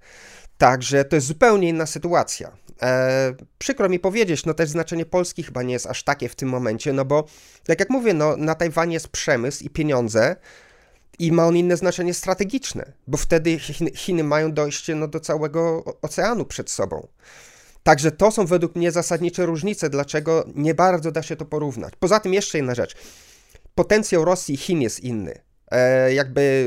Także 0.59 1.05
to 1.05 1.17
jest 1.17 1.27
zupełnie 1.27 1.69
inna 1.69 1.87
sytuacja. 1.87 2.53
E, 2.83 3.35
przykro 3.59 3.89
mi 3.89 3.99
powiedzieć, 3.99 4.47
no 4.47 4.55
też 4.55 4.71
znaczenie 4.71 5.07
Polski 5.07 5.43
chyba 5.43 5.63
nie 5.63 5.73
jest 5.73 5.87
aż 5.87 6.03
takie 6.03 6.29
w 6.29 6.35
tym 6.35 6.49
momencie, 6.49 6.93
no 6.93 7.05
bo 7.05 7.25
tak 7.67 7.81
jak 7.81 7.91
mówię, 7.91 8.15
no 8.15 8.37
na 8.37 8.55
Tajwanie 8.55 8.95
jest 8.95 9.09
przemysł 9.09 9.65
i 9.65 9.71
pieniądze 9.71 10.37
i 11.19 11.33
ma 11.33 11.47
on 11.47 11.57
inne 11.57 11.77
znaczenie 11.77 12.15
strategiczne, 12.15 12.93
bo 13.07 13.17
wtedy 13.17 13.59
Chiny, 13.59 13.91
Chiny 13.91 14.25
mają 14.25 14.53
dojście 14.53 14.95
no, 14.95 15.09
do 15.09 15.21
całego 15.21 15.85
oceanu 16.03 16.45
przed 16.45 16.71
sobą. 16.71 17.09
Także 17.83 18.11
to 18.11 18.31
są 18.31 18.47
według 18.47 18.77
mnie 18.77 18.93
zasadnicze 18.93 19.47
różnice, 19.47 19.91
dlaczego 19.91 20.45
nie 20.55 20.75
bardzo 20.75 21.13
da 21.13 21.23
się 21.23 21.37
to 21.37 21.45
porównać. 21.45 21.95
Poza 21.99 22.21
tym 22.21 22.35
jeszcze 22.35 22.59
jedna 22.59 22.75
rzecz. 22.75 22.97
Potencjał 23.75 24.25
Rosji 24.25 24.55
i 24.55 24.59
Chin 24.59 24.83
jest 24.83 25.01
inny. 25.01 25.44
E, 25.71 26.15
jakby 26.15 26.65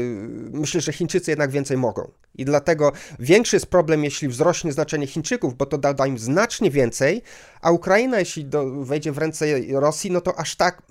myślę, 0.51 0.81
że 0.81 0.93
Chińczycy 0.93 1.31
jednak 1.31 1.51
więcej 1.51 1.77
mogą. 1.77 2.11
I 2.35 2.45
dlatego 2.45 2.91
większy 3.19 3.55
jest 3.55 3.65
problem, 3.65 4.03
jeśli 4.03 4.27
wzrośnie 4.27 4.71
znaczenie 4.71 5.07
Chińczyków, 5.07 5.57
bo 5.57 5.65
to 5.65 5.77
da, 5.77 5.93
da 5.93 6.07
im 6.07 6.17
znacznie 6.17 6.71
więcej, 6.71 7.21
a 7.61 7.71
Ukraina, 7.71 8.19
jeśli 8.19 8.45
do, 8.45 8.83
wejdzie 8.85 9.11
w 9.11 9.17
ręce 9.17 9.45
Rosji, 9.71 10.11
no 10.11 10.21
to 10.21 10.39
aż 10.39 10.55
tak 10.55 10.81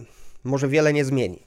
może 0.44 0.68
wiele 0.68 0.92
nie 0.92 1.04
zmieni. 1.04 1.46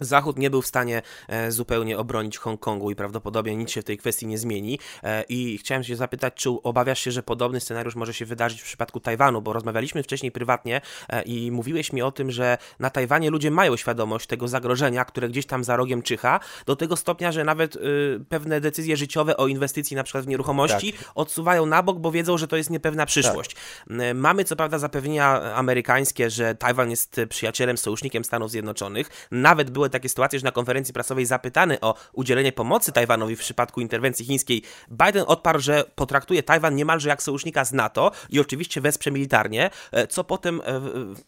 Zachód 0.00 0.38
nie 0.38 0.50
był 0.50 0.62
w 0.62 0.66
stanie 0.66 1.02
e, 1.28 1.52
zupełnie 1.52 1.98
obronić 1.98 2.38
Hongkongu 2.38 2.90
i 2.90 2.96
prawdopodobnie 2.96 3.56
nic 3.56 3.70
się 3.70 3.82
w 3.82 3.84
tej 3.84 3.98
kwestii 3.98 4.26
nie 4.26 4.38
zmieni. 4.38 4.78
E, 5.02 5.24
I 5.28 5.58
chciałem 5.58 5.84
się 5.84 5.96
zapytać, 5.96 6.34
czy 6.34 6.50
obawiasz 6.50 7.00
się, 7.00 7.10
że 7.10 7.22
podobny 7.22 7.60
scenariusz 7.60 7.94
może 7.94 8.14
się 8.14 8.24
wydarzyć 8.24 8.60
w 8.60 8.64
przypadku 8.64 9.00
Tajwanu, 9.00 9.42
bo 9.42 9.52
rozmawialiśmy 9.52 10.02
wcześniej 10.02 10.32
prywatnie 10.32 10.80
e, 11.08 11.22
i 11.22 11.50
mówiłeś 11.50 11.92
mi 11.92 12.02
o 12.02 12.12
tym, 12.12 12.30
że 12.30 12.58
na 12.78 12.90
Tajwanie 12.90 13.30
ludzie 13.30 13.50
mają 13.50 13.76
świadomość 13.76 14.26
tego 14.26 14.48
zagrożenia, 14.48 15.04
które 15.04 15.28
gdzieś 15.28 15.46
tam 15.46 15.64
za 15.64 15.76
rogiem 15.76 16.02
czyha, 16.02 16.40
do 16.66 16.76
tego 16.76 16.96
stopnia, 16.96 17.32
że 17.32 17.44
nawet 17.44 17.76
y, 17.76 17.80
pewne 18.28 18.60
decyzje 18.60 18.96
życiowe 18.96 19.36
o 19.36 19.46
inwestycji 19.46 19.96
na 19.96 20.04
przykład 20.04 20.24
w 20.24 20.28
nieruchomości 20.28 20.92
tak. 20.92 21.10
odsuwają 21.14 21.66
na 21.66 21.82
bok, 21.82 21.98
bo 21.98 22.12
wiedzą, 22.12 22.38
że 22.38 22.48
to 22.48 22.56
jest 22.56 22.70
niepewna 22.70 23.06
przyszłość. 23.06 23.54
Tak. 23.54 23.96
Mamy 24.14 24.44
co 24.44 24.56
prawda 24.56 24.78
zapewnienia 24.78 25.54
amerykańskie, 25.54 26.30
że 26.30 26.54
Tajwan 26.54 26.90
jest 26.90 27.20
przyjacielem, 27.28 27.78
sojusznikiem 27.78 28.24
Stanów 28.24 28.50
Zjednoczonych. 28.50 29.28
Nawet 29.30 29.70
były 29.70 29.83
takie 29.90 30.08
sytuacje, 30.08 30.38
że 30.38 30.44
na 30.44 30.52
konferencji 30.52 30.94
prasowej 30.94 31.26
zapytany 31.26 31.80
o 31.80 31.94
udzielenie 32.12 32.52
pomocy 32.52 32.92
Tajwanowi 32.92 33.36
w 33.36 33.40
przypadku 33.40 33.80
interwencji 33.80 34.26
chińskiej, 34.26 34.62
Biden 34.90 35.24
odparł, 35.26 35.60
że 35.60 35.84
potraktuje 35.94 36.42
Tajwan 36.42 36.74
niemalże 36.74 37.08
jak 37.08 37.22
sojusznika 37.22 37.64
z 37.64 37.72
NATO 37.72 38.10
i 38.30 38.40
oczywiście 38.40 38.80
wesprze 38.80 39.10
militarnie, 39.10 39.70
e, 39.92 40.06
co 40.06 40.24
potem 40.24 40.60
e, 40.60 40.80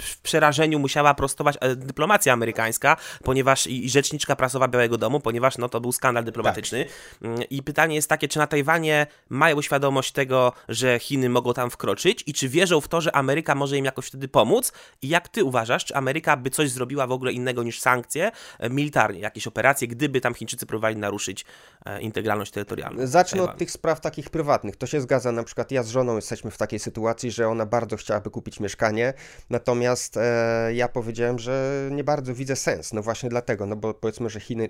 w 0.03 0.21
przerażeniu 0.23 0.79
musiała 0.79 1.15
prostować 1.15 1.57
e, 1.61 1.77
dyplomacja 1.77 2.33
amerykańska, 2.33 2.97
ponieważ 3.25 3.67
i 3.67 3.91
rzeczniczka 3.91 4.37
prasowa 4.37 4.69
Białego 4.69 4.99
Domu, 4.99 5.21
ponieważ 5.21 5.59
no 5.59 5.69
to 5.69 5.81
był 5.81 5.93
skandal 5.93 6.25
dyplomatyczny. 6.25 6.85
Tak. 6.85 6.95
Mm, 7.23 7.43
I 7.51 7.63
pytanie 7.63 7.95
jest 7.95 8.09
takie, 8.09 8.29
czy 8.29 8.39
na 8.39 8.47
Tajwanie 8.47 9.07
mają 9.29 9.63
świadomość 9.63 10.13
tego, 10.13 10.53
że 10.69 10.99
Chiny 10.99 11.29
mogą 11.29 11.55
tam 11.55 11.71
wkroczyć 11.71 12.25
i 12.27 12.35
czy 12.35 12.49
wierzą 12.49 12.81
w 12.81 12.89
to, 12.89 13.01
że 13.01 13.17
Ameryka 13.17 13.55
może 13.55 13.77
im 13.77 13.85
jakoś 13.85 14.07
wtedy 14.07 14.29
pomóc? 14.29 14.73
I 15.03 15.09
jak 15.09 15.29
ty 15.29 15.45
uważasz, 15.45 15.85
czy 15.85 15.95
Ameryka 15.95 16.37
by 16.37 16.51
coś 16.51 16.71
zrobiła 16.71 17.07
w 17.07 17.13
ogóle 17.13 17.33
innego 17.33 17.63
niż 17.63 17.81
sankcje, 17.81 18.31
militarnie, 18.71 19.21
jakieś 19.21 19.47
operacje, 19.47 19.89
gdyby 19.89 20.21
tam 20.21 20.35
Chińczycy 20.35 20.67
próbowali 20.67 20.97
naruszyć 20.97 21.45
e, 21.85 22.01
integralność 22.01 22.53
terytorialną. 22.53 23.07
Zacznę 23.07 23.43
od 23.43 23.59
tych 23.59 23.71
spraw 23.71 24.01
takich 24.01 24.31
prywatnych. 24.31 24.77
To 24.77 24.87
się 24.87 25.01
zgadza, 25.01 25.33
na 25.33 25.45
przykład 25.45 25.71
ja 25.71 25.83
z 25.83 25.89
żoną 25.89 26.17
jesteśmy 26.17 26.51
w 26.51 26.59
takiej 26.59 26.79
sytuacji, 26.79 27.31
że 27.31 27.49
ona 27.49 27.67
bardzo 27.67 27.97
chciałaby 27.97 28.31
kupić 28.31 28.61
mieszkanie, 28.61 29.15
natomiast 29.51 30.17
e, 30.17 30.75
ja 30.75 30.89
powiedziałem, 30.89 31.39
że 31.39 31.89
nie 31.93 32.05
bardzo 32.05 32.35
widzę 32.35 32.57
sens. 32.57 32.93
No 32.93 33.03
właśnie 33.03 33.29
dlatego, 33.29 33.67
no 33.67 33.77
bo 33.77 33.95
powiedzmy, 33.95 34.31
że 34.31 34.41
Chiny 34.41 34.69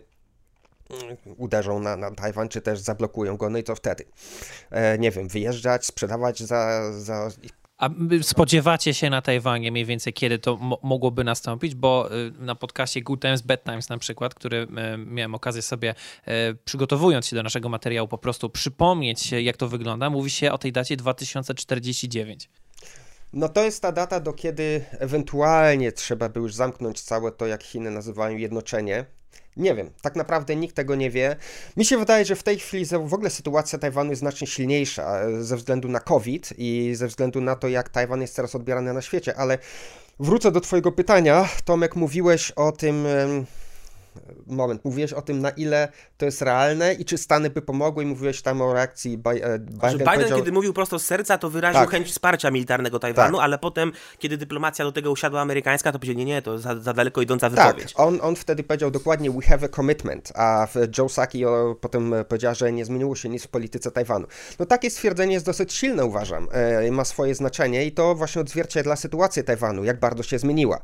mm, 0.91 1.17
uderzą 1.37 1.81
na, 1.81 1.97
na 1.97 2.11
Tajwan, 2.11 2.49
czy 2.49 2.61
też 2.61 2.81
zablokują 2.81 3.37
go, 3.37 3.51
no 3.51 3.59
i 3.59 3.65
co 3.65 3.75
wtedy? 3.75 4.05
E, 4.71 4.99
nie 4.99 5.11
wiem, 5.11 5.29
wyjeżdżać, 5.29 5.87
sprzedawać 5.87 6.43
za, 6.43 6.93
za 6.93 7.31
a 7.79 7.91
spodziewacie 8.23 8.95
się 8.95 9.11
na 9.11 9.23
Tajwanie 9.23 9.73
mniej 9.73 9.85
więcej, 9.85 10.13
kiedy 10.13 10.39
to 10.39 10.79
mogłoby 10.83 11.25
nastąpić? 11.25 11.75
Bo 11.75 12.15
y, 12.15 12.33
na 12.39 12.55
podcaście 12.55 13.03
Good 13.03 13.23
Times, 13.23 13.43
Bad 13.43 13.65
Times 13.65 13.89
na 13.89 13.99
przykład, 13.99 14.35
który 14.35 14.57
y, 14.57 14.99
miałem 14.99 15.35
okazję 15.35 15.63
sobie 15.63 15.95
y, 16.29 16.33
przygotowując 16.65 17.27
się 17.27 17.37
do 17.37 17.43
naszego 17.43 17.69
materiału 17.69 18.09
po 18.09 18.19
prostu 18.19 18.51
przypomnieć, 18.51 19.33
jak 19.33 19.57
to 19.57 19.69
wygląda, 19.69 20.11
mówi 20.11 20.31
się 20.31 20.53
o 20.53 20.59
tej 20.59 20.73
dacie 20.73 20.97
2049. 20.97 22.49
No 23.37 23.49
to 23.49 23.65
jest 23.65 23.83
ta 23.83 23.93
data, 23.93 24.21
do 24.21 24.33
kiedy 24.33 24.85
ewentualnie 24.91 25.93
trzeba 25.93 26.29
by 26.29 26.41
już 26.41 26.55
zamknąć 26.55 27.01
całe 27.01 27.33
to, 27.33 27.47
jak 27.47 27.63
Chiny 27.63 27.91
nazywają 27.91 28.37
jednoczenie 28.37 29.05
nie 29.57 29.75
wiem, 29.75 29.91
tak 30.03 30.17
naprawdę 30.17 30.57
nikt 30.57 30.77
tego 30.77 30.95
nie 30.95 31.11
wie. 31.11 31.37
Mi 31.77 31.85
się 31.85 31.99
wydaje, 31.99 32.25
że 32.25 32.37
w 32.37 32.43
tej 32.43 32.59
chwili 32.59 32.87
w 32.87 33.15
ogóle 33.15 33.31
sytuacja 33.31 33.79
Tajwanu 33.79 34.11
jest 34.11 34.21
znacznie 34.21 34.47
silniejsza 34.47 35.21
e, 35.21 35.43
ze 35.43 35.57
względu 35.57 35.89
na 35.89 36.01
COVID 36.01 36.53
i 36.59 36.93
ze 36.95 37.07
względu 37.07 37.41
na 37.41 37.57
to, 37.57 37.69
jak 37.69 37.89
Tajwan 37.89 38.21
jest 38.21 38.37
teraz 38.37 38.55
odbierany 38.55 38.93
na 38.93 39.03
świecie, 39.03 39.37
ale 39.37 39.59
wrócę 40.21 40.53
do 40.53 40.61
Twojego 40.61 40.93
pytania. 40.93 41.49
Tomek, 41.65 41.97
mówiłeś 41.97 42.51
o 42.51 42.73
tym 42.73 43.07
moment, 44.47 44.85
mówiłeś 44.85 45.13
o 45.13 45.23
tym, 45.23 45.41
na 45.41 45.51
ile 45.51 45.89
to 46.17 46.25
jest 46.25 46.43
realne 46.43 46.95
i 46.95 47.05
czy 47.05 47.19
Stany 47.19 47.51
by 47.51 47.63
pomogły 47.63 48.03
i 48.05 48.07
mówiłeś 48.07 48.43
tam 48.43 48.63
o 48.63 48.73
reakcji 48.73 49.15
e, 49.15 49.19
Biden. 49.19 49.69
Biden, 49.69 50.07
powiedział... 50.07 50.39
kiedy 50.39 50.53
mówił 50.53 50.73
prosto 50.73 50.99
z 50.99 51.07
serca, 51.07 51.39
to 51.39 51.51
wyraził 51.51 51.81
tak. 51.81 51.91
chęć 51.91 52.09
wsparcia 52.09 52.51
militarnego 52.51 52.99
Tajwanu, 52.99 53.37
tak. 53.37 53.45
ale 53.45 53.59
potem, 53.59 53.93
kiedy 54.19 54.37
dyplomacja 54.37 54.85
do 54.85 54.93
tego 54.93 55.11
usiadła 55.11 55.41
amerykańska, 55.41 55.93
to 55.93 55.99
powiedział, 55.99 56.19
nie, 56.19 56.25
nie, 56.25 56.43
to 56.43 56.59
za, 56.59 56.81
za 56.81 56.93
daleko 56.93 57.23
idąca 57.23 57.51
tak, 57.51 57.67
wypowiedź. 57.67 57.93
Tak, 57.93 58.07
on, 58.07 58.19
on 58.23 58.37
wtedy 58.37 58.63
powiedział 58.63 58.91
dokładnie, 58.91 59.31
we 59.31 59.43
have 59.43 59.67
a 59.67 59.69
commitment, 59.69 60.33
a 60.35 60.69
Joe 60.99 61.09
Saki 61.09 61.45
potem 61.81 62.15
powiedział, 62.29 62.55
że 62.55 62.73
nie 62.73 62.85
zmieniło 62.85 63.17
się 63.17 63.29
nic 63.29 63.45
w 63.45 63.49
polityce 63.49 63.91
Tajwanu. 63.91 64.27
No 64.59 64.67
takie 64.67 64.91
stwierdzenie 64.91 65.35
jest 65.35 65.47
dosyć 65.47 65.73
silne, 65.73 66.05
uważam, 66.05 66.49
e, 66.53 66.91
ma 66.91 67.05
swoje 67.05 67.35
znaczenie 67.35 67.85
i 67.85 67.93
to 67.93 68.15
właśnie 68.15 68.43
odzwierciedla 68.43 68.97
sytuację 68.97 69.45
Tajwanu, 69.45 69.85
jak 69.85 70.01
bardzo 70.01 70.23
się 70.23 70.39
zmieniła. 70.39 70.81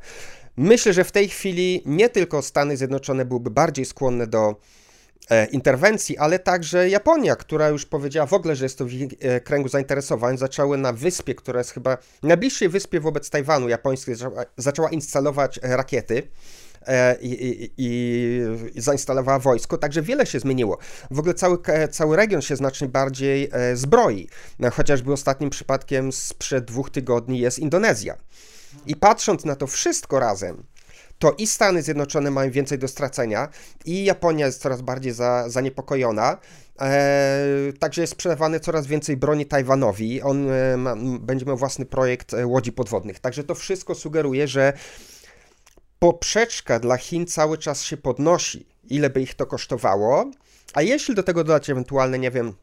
Myślę, 0.57 0.93
że 0.93 1.05
w 1.05 1.13
tej 1.13 1.29
chwili 1.29 1.83
nie 1.87 2.09
tylko 2.09 2.43
Stany 2.43 2.77
Zjednoczone 2.77 3.25
byłyby 3.25 3.51
bardziej 3.51 3.85
skłonne 3.85 4.27
do 4.27 4.57
e, 5.31 5.47
interwencji, 5.47 6.19
ale 6.19 6.39
także 6.39 6.89
Japonia, 6.89 7.37
która 7.37 7.69
już 7.69 7.87
powiedziała 7.87 8.27
w 8.27 8.33
ogóle, 8.33 8.57
że 8.57 8.65
jest 8.65 8.79
to 8.79 8.85
w 8.85 8.91
e, 9.21 9.41
kręgu 9.41 9.69
zainteresowań, 9.69 10.39
zaczęły 10.39 10.79
na 10.79 10.93
wyspie, 10.93 11.35
która 11.35 11.61
jest 11.61 11.71
chyba 11.71 11.99
najbliższej 12.23 12.69
wyspie 12.69 13.01
wobec 13.01 13.31
Tajwanu 13.31 13.69
japońskiej, 13.69 14.15
zaczęła, 14.57 14.91
instalować 14.91 15.61
rakiety. 15.63 16.23
E, 16.87 17.17
I, 17.21 17.47
i, 17.47 17.71
i, 17.77 18.41
zainstalowała 18.83 19.39
wojsko, 19.39 19.79
także 19.79 20.03
wiele 20.03 20.27
się 20.27 20.41
zmieniło. 20.41 20.79
W 21.11 21.19
ogóle 21.19 21.35
cały, 21.35 21.59
cały 21.91 22.17
region 22.17 22.43
się 22.43 22.57
znacznie 22.57 22.89
bardziej 22.89 23.51
zbroi. 23.75 24.29
Chociażby 24.73 25.13
ostatnim 25.13 25.51
przypadkiem 25.51 26.13
sprzed 26.13 26.65
dwóch 26.65 26.91
tygodni 26.91 27.39
jest 27.39 27.59
Indonezja. 27.59 28.17
I 28.87 28.97
patrząc 28.97 29.45
na 29.45 29.57
to 29.57 29.67
wszystko 29.67 30.19
razem, 30.19 30.65
to 31.19 31.33
i 31.39 31.47
Stany 31.47 31.83
Zjednoczone 31.83 32.31
mają 32.31 32.51
więcej 32.51 32.79
do 32.79 32.89
stracenia, 32.89 33.49
i 33.85 34.05
Japonia 34.05 34.47
jest 34.47 34.61
coraz 34.61 34.83
bardziej 34.83 35.13
za, 35.13 35.49
zaniepokojona. 35.49 36.39
E, 36.81 37.73
także 37.79 38.01
jest 38.01 38.13
sprzedawany 38.13 38.61
coraz 38.61 38.87
więcej 38.87 39.17
broni 39.17 39.47
Tajwanowi. 39.47 40.23
On 40.23 40.51
e, 40.51 40.77
ma, 40.77 40.97
będzie 41.21 41.47
miał 41.47 41.57
własny 41.57 41.87
projekt 41.87 42.35
e, 42.35 42.47
łodzi 42.47 42.73
podwodnych. 42.73 43.21
Także 43.21 43.45
to 43.45 43.55
wszystko 43.55 43.95
sugeruje, 43.95 44.49
że 44.49 44.73
poprzeczka 45.99 46.79
dla 46.79 46.97
Chin 46.97 47.27
cały 47.27 47.59
czas 47.59 47.83
się 47.83 47.97
podnosi, 47.97 48.67
ile 48.85 49.11
by 49.11 49.21
ich 49.21 49.35
to 49.35 49.47
kosztowało. 49.47 50.31
A 50.75 50.83
jeśli 50.83 51.15
do 51.15 51.23
tego 51.23 51.45
dodać 51.45 51.71
ewentualne, 51.71 52.19
nie 52.19 52.31
wiem, 52.31 52.55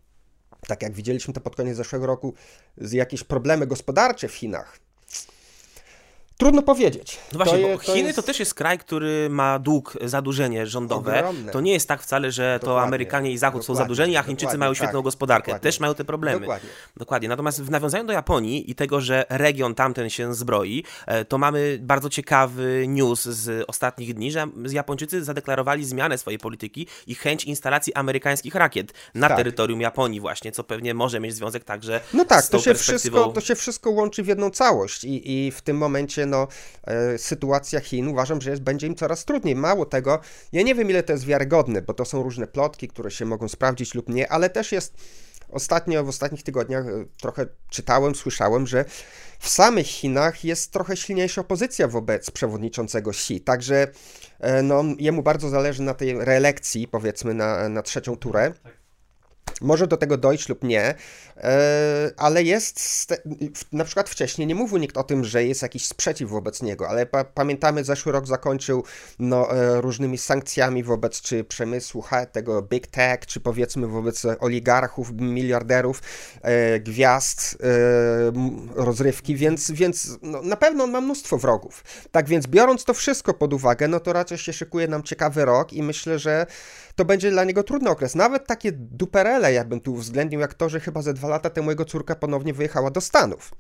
tak 0.68 0.82
jak 0.82 0.94
widzieliśmy 0.94 1.34
to 1.34 1.42
pod 1.42 1.56
koniec 1.56 1.78
zeszłego 1.78 2.06
roku, 2.06 2.34
jakieś 2.92 3.24
problemy 3.24 3.68
gospodarcze 3.68 4.28
w 4.28 4.34
Chinach, 4.34 4.80
Trudno 6.39 6.62
powiedzieć. 6.62 7.19
No 7.34 7.38
właśnie, 7.38 7.58
to 7.58 7.63
bo 7.63 7.67
je, 7.67 7.77
to 7.77 7.93
Chiny 7.93 8.08
jest... 8.08 8.15
to 8.15 8.24
też 8.24 8.39
jest 8.39 8.53
kraj, 8.53 8.77
który 8.77 9.29
ma 9.29 9.60
dług, 9.60 9.98
zadłużenie 10.01 10.67
rządowe. 10.67 11.19
Ogromne. 11.19 11.51
To 11.51 11.62
nie 11.62 11.72
jest 11.72 11.88
tak 11.88 12.01
wcale, 12.01 12.31
że 12.31 12.60
dokładnie. 12.62 12.65
to 12.75 12.88
Amerykanie 12.88 13.31
i 13.31 13.38
Zachód 13.38 13.62
dokładnie. 13.62 13.75
są 13.75 13.84
zadłużeni, 13.84 14.17
a 14.17 14.24
Chińczycy 14.24 14.46
dokładnie. 14.46 14.60
mają 14.60 14.74
świetną 14.74 15.00
tak. 15.00 15.03
gospodarkę. 15.03 15.60
Też 15.60 15.79
mają 15.79 15.96
te 15.96 16.05
problemy. 16.05 16.39
Dokładnie. 16.39 16.69
Dokładnie. 16.98 17.29
Natomiast 17.29 17.63
w 17.63 17.69
nawiązaniu 17.69 18.05
do 18.05 18.13
Japonii 18.13 18.72
i 18.72 18.75
tego, 18.75 19.01
że 19.01 19.25
region 19.29 19.75
tamten 19.75 20.10
się 20.10 20.34
zbroi, 20.34 20.84
e, 21.08 21.25
to 21.25 21.38
mamy 21.38 21.77
bardzo 21.81 22.10
ciekawy 22.10 22.86
news 22.88 23.24
z 23.24 23.65
ostatnich 23.67 24.13
dni, 24.13 24.31
że 24.31 24.48
Japończycy 24.72 25.24
zadeklarowali 25.24 25.86
zmianę 25.86 26.17
swojej 26.17 26.39
polityki 26.39 26.88
i 27.08 27.15
chęć 27.15 27.46
instalacji 27.46 27.93
amerykańskich 27.93 28.55
rakiet 28.55 28.93
na 29.15 29.27
tak. 29.27 29.38
terytorium 29.38 29.81
Japonii 29.81 30.19
właśnie, 30.19 30.51
co 30.51 30.63
pewnie 30.63 30.93
może 30.93 31.19
mieć 31.19 31.36
związek 31.36 31.63
także 31.63 32.01
no 32.13 32.25
tak, 32.25 32.46
z 32.46 32.50
tą 32.50 32.58
to 32.58 32.63
się 32.63 32.75
wszystko, 32.75 33.27
to 33.27 33.41
się 33.41 33.55
wszystko 33.55 33.91
łączy 33.91 34.24
w 34.24 34.27
jedną 34.27 34.50
całość 34.50 35.03
i, 35.03 35.31
i 35.31 35.51
w 35.51 35.62
tym 35.62 35.77
momencie 35.77 36.29
no, 36.30 36.48
e, 36.84 37.18
sytuacja 37.18 37.80
Chin 37.80 38.08
uważam, 38.08 38.42
że 38.42 38.50
jest, 38.50 38.62
będzie 38.62 38.88
im 38.88 38.96
coraz 38.96 39.26
trudniej. 39.26 39.56
Mało 39.56 39.86
tego, 39.86 40.20
ja 40.52 40.62
nie 40.62 40.76
wiem 40.76 40.90
ile 40.90 41.04
to 41.04 41.14
jest 41.14 41.26
wiarygodne, 41.26 41.82
bo 41.82 41.94
to 41.94 42.06
są 42.06 42.24
różne 42.24 42.48
plotki, 42.48 42.88
które 42.88 43.12
się 43.12 43.26
mogą 43.26 43.48
sprawdzić 43.48 43.96
lub 43.96 44.10
nie, 44.10 44.32
ale 44.32 44.50
też 44.50 44.72
jest 44.72 44.94
ostatnio, 45.52 46.04
w 46.04 46.10
ostatnich 46.10 46.44
tygodniach 46.44 46.88
e, 46.88 47.06
trochę 47.22 47.46
czytałem, 47.70 48.16
słyszałem, 48.16 48.68
że 48.68 48.86
w 49.40 49.50
samych 49.50 49.88
Chinach 49.88 50.44
jest 50.44 50.72
trochę 50.72 50.98
silniejsza 50.98 51.42
opozycja 51.42 51.88
wobec 51.88 52.32
przewodniczącego 52.32 53.12
Xi, 53.12 53.42
także 53.42 53.88
e, 54.40 54.62
no, 54.62 54.84
jemu 55.00 55.24
bardzo 55.24 55.50
zależy 55.50 55.82
na 55.82 55.94
tej 55.94 56.26
reelekcji, 56.26 56.88
powiedzmy, 56.88 57.34
na, 57.34 57.70
na 57.70 57.82
trzecią 57.82 58.16
turę. 58.16 58.54
Tak. 58.64 58.79
Może 59.62 59.88
do 59.88 59.98
tego 59.98 60.18
dojść 60.18 60.50
lub 60.50 60.63
nie, 60.63 60.96
e, 61.38 62.12
ale 62.18 62.44
jest, 62.44 62.79
na 63.72 63.84
przykład 63.84 64.10
wcześniej 64.10 64.48
nie 64.48 64.56
mówił 64.56 64.77
nikt 64.77 64.98
o 64.98 65.03
tym, 65.03 65.25
że 65.25 65.46
jest 65.46 65.62
jakiś 65.62 65.86
sprzeciw 65.86 66.29
wobec 66.29 66.62
niego, 66.62 66.89
ale 66.89 67.06
pa 67.06 67.24
pamiętamy, 67.24 67.84
zeszły 67.84 68.12
rok 68.12 68.27
zakończył 68.27 68.84
no, 69.20 69.58
e, 69.58 69.82
różnymi 69.82 70.18
sankcjami 70.18 70.84
wobec 70.84 71.22
czy 71.22 71.44
przemysłu, 71.44 72.03
tego 72.32 72.62
big 72.62 72.88
tech, 72.88 73.25
czy 73.25 73.39
powiedzmy 73.39 73.88
wobec 73.88 74.25
oligarchów, 74.39 75.12
miliarderów, 75.12 76.01
e, 76.41 76.79
gwiazd, 76.79 77.58
rozrywki, 78.75 79.36
więc, 79.36 79.72
więc 79.72 80.18
no, 80.22 80.41
na 80.41 80.56
pewno 80.56 80.84
on 80.84 80.91
ma 80.91 81.01
mnóstwo 81.01 81.38
wrogów. 81.38 81.84
Tak 82.12 82.27
więc 82.27 82.48
biorąc 82.48 82.84
to 82.84 82.94
wszystko 82.94 83.34
pod 83.34 83.53
uwagę, 83.53 83.88
no 83.88 84.00
to 84.00 84.13
raczej 84.13 84.38
się 84.38 84.53
szykuje 84.53 84.88
nam 84.88 85.03
ciekawy 85.03 85.46
rok 85.46 85.74
i 85.74 85.84
myślę, 85.84 86.20
że 86.20 86.46
to 86.96 87.06
będzie 87.06 87.32
dla 87.32 87.44
niego 87.44 87.63
trudny 87.63 87.89
okres. 87.89 88.15
Nawet 88.15 88.48
takie 88.48 88.72
duperele, 88.72 89.38
jakbym 89.39 89.81
tu 89.81 89.93
uwzględnił, 89.93 90.39
jak 90.39 90.53
to, 90.53 90.69
że 90.69 90.79
chyba 90.79 91.01
ze 91.01 91.13
dwa 91.13 91.27
lata 91.27 91.50
temu 91.50 91.69
jego 91.69 91.86
córka 91.86 92.15
ponownie 92.15 92.53
wyjechała 92.53 92.91
do 92.91 93.01
Stanów. 93.01 93.51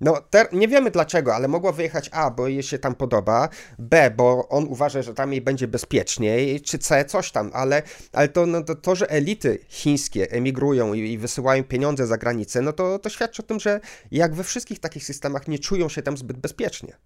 No, 0.00 0.22
nie 0.52 0.68
wiemy 0.68 0.90
dlaczego, 0.90 1.34
ale 1.34 1.48
mogła 1.48 1.72
wyjechać 1.72 2.08
A, 2.12 2.30
bo 2.30 2.48
jej 2.48 2.62
się 2.62 2.78
tam 2.78 2.94
podoba, 2.94 3.48
B, 3.78 4.10
bo 4.16 4.48
on 4.48 4.64
uważa, 4.64 5.02
że 5.02 5.14
tam 5.14 5.32
jej 5.32 5.40
będzie 5.40 5.68
bezpieczniej, 5.68 6.60
czy 6.60 6.78
C, 6.78 7.04
coś 7.04 7.32
tam, 7.32 7.50
ale, 7.54 7.82
ale 8.12 8.28
to, 8.28 8.46
no, 8.46 8.62
to, 8.62 8.74
to, 8.74 8.94
że 8.94 9.10
elity 9.10 9.58
chińskie 9.68 10.30
emigrują 10.30 10.94
i, 10.94 11.12
i, 11.12 11.18
wysyłają 11.18 11.64
pieniądze 11.64 12.06
za 12.06 12.18
granicę, 12.18 12.62
no 12.62 12.72
to, 12.72 12.98
to 12.98 13.08
świadczy 13.08 13.42
o 13.42 13.46
tym, 13.46 13.60
że 13.60 13.80
jak 14.10 14.34
we 14.34 14.44
wszystkich 14.44 14.78
takich 14.78 15.04
systemach 15.04 15.48
nie 15.48 15.58
czują 15.58 15.88
się 15.88 16.02
tam 16.02 16.16
zbyt 16.16 16.36
bezpiecznie. 16.36 16.96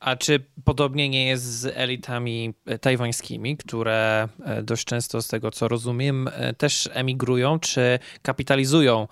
A 0.00 0.16
czy 0.16 0.40
podobnie 0.64 1.08
nie 1.08 1.26
jest 1.26 1.44
z 1.44 1.66
elitami 1.66 2.54
e, 2.66 2.78
tajwańskimi, 2.78 3.56
które 3.56 4.28
e, 4.44 4.62
dość 4.62 4.84
często, 4.84 5.22
z 5.22 5.28
tego 5.28 5.50
co 5.50 5.68
rozumiem, 5.68 6.28
e, 6.32 6.54
też 6.54 6.88
emigrują 6.92 7.58
czy 7.58 7.98
kapitalizują 8.22 9.08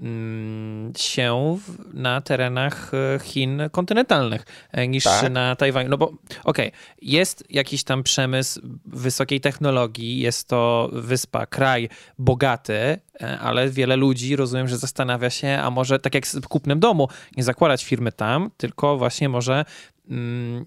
mm, 0.00 0.92
się 0.96 1.58
na 1.94 2.20
terenach 2.20 2.92
Chin 3.22 3.62
kontynentalnych 3.72 4.44
niż 4.88 5.04
tak. 5.04 5.32
na 5.32 5.56
Tajwanie. 5.56 5.88
No 5.88 5.98
bo 5.98 6.06
okej, 6.06 6.68
okay, 6.68 6.72
jest 7.02 7.44
jakiś 7.50 7.84
tam 7.84 8.02
przemysł 8.02 8.60
wysokiej 8.84 9.40
technologii, 9.40 10.18
jest 10.20 10.48
to 10.48 10.90
wyspa, 10.92 11.46
kraj 11.46 11.88
bogaty, 12.18 12.98
ale 13.40 13.70
wiele 13.70 13.96
ludzi 13.96 14.36
rozumiem, 14.36 14.68
że 14.68 14.78
zastanawia 14.78 15.30
się, 15.30 15.58
a 15.62 15.70
może 15.70 15.98
tak 15.98 16.14
jak 16.14 16.26
z 16.26 16.40
kupnem 16.40 16.80
domu, 16.80 17.08
nie 17.36 17.44
zakładać 17.44 17.84
firmy 17.84 18.12
tam, 18.12 18.50
tylko 18.56 18.98
właśnie 18.98 19.28
może 19.28 19.64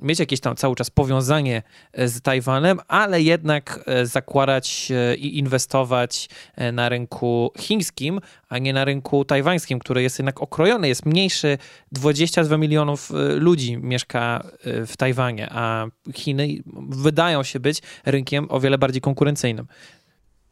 mieć 0.02 0.20
jakieś 0.20 0.40
tam 0.40 0.56
cały 0.56 0.76
czas 0.76 0.90
powiązanie 0.90 1.64
e, 1.94 2.08
z 2.08 2.22
Tajwanem, 2.22 2.80
ale 2.88 3.22
jednak 3.22 3.84
e, 3.86 4.06
zakładać 4.06 4.92
e, 4.92 5.16
i 5.16 5.38
inwestować 5.38 6.30
na 6.74 6.90
rynku 6.90 7.52
chińskim, 7.60 8.20
a 8.50 8.58
nie 8.58 8.74
na 8.74 8.86
rynku 8.86 9.26
tajwańskim, 9.26 9.80
który 9.80 10.02
jest 10.02 10.20
jednak 10.20 10.42
okrojony, 10.42 10.88
jest 10.88 11.06
mniejszy. 11.06 11.58
22 11.92 12.58
milionów 12.58 13.12
ludzi 13.36 13.78
mieszka 13.78 14.44
w 14.64 14.98
Tajwanie, 14.98 15.48
a 15.52 15.88
Chiny 16.14 16.48
wydają 16.90 17.44
się 17.44 17.60
być 17.60 17.82
rynkiem 18.06 18.48
o 18.50 18.60
wiele 18.60 18.78
bardziej 18.78 19.02
konkurencyjnym. 19.02 19.68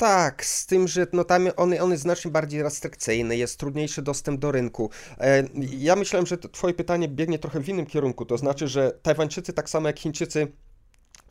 Tak, 0.04 0.46
z 0.46 0.66
tym, 0.66 0.88
że 0.88 1.08
no 1.14 1.24
tam 1.24 1.48
on, 1.58 1.74
on 1.82 1.92
jest 1.92 2.04
znacznie 2.04 2.32
bardziej 2.32 2.64
restrykcyjny, 2.64 3.38
jest 3.38 3.60
trudniejszy 3.60 4.02
dostęp 4.02 4.40
do 4.40 4.52
rynku. 4.52 4.90
E, 5.20 5.44
ja 5.78 5.96
myślałem, 5.96 6.26
że 6.26 6.38
twoje 6.38 6.74
pytanie 6.74 7.08
biegnie 7.08 7.40
trochę 7.40 7.60
w 7.60 7.70
innym 7.70 7.86
kierunku, 7.86 8.26
to 8.26 8.38
znaczy, 8.38 8.68
że 8.68 8.92
Tajwańczycy 9.02 9.54
tak 9.54 9.70
samo 9.70 9.88
jak 9.88 10.00
Chińczycy 10.00 10.48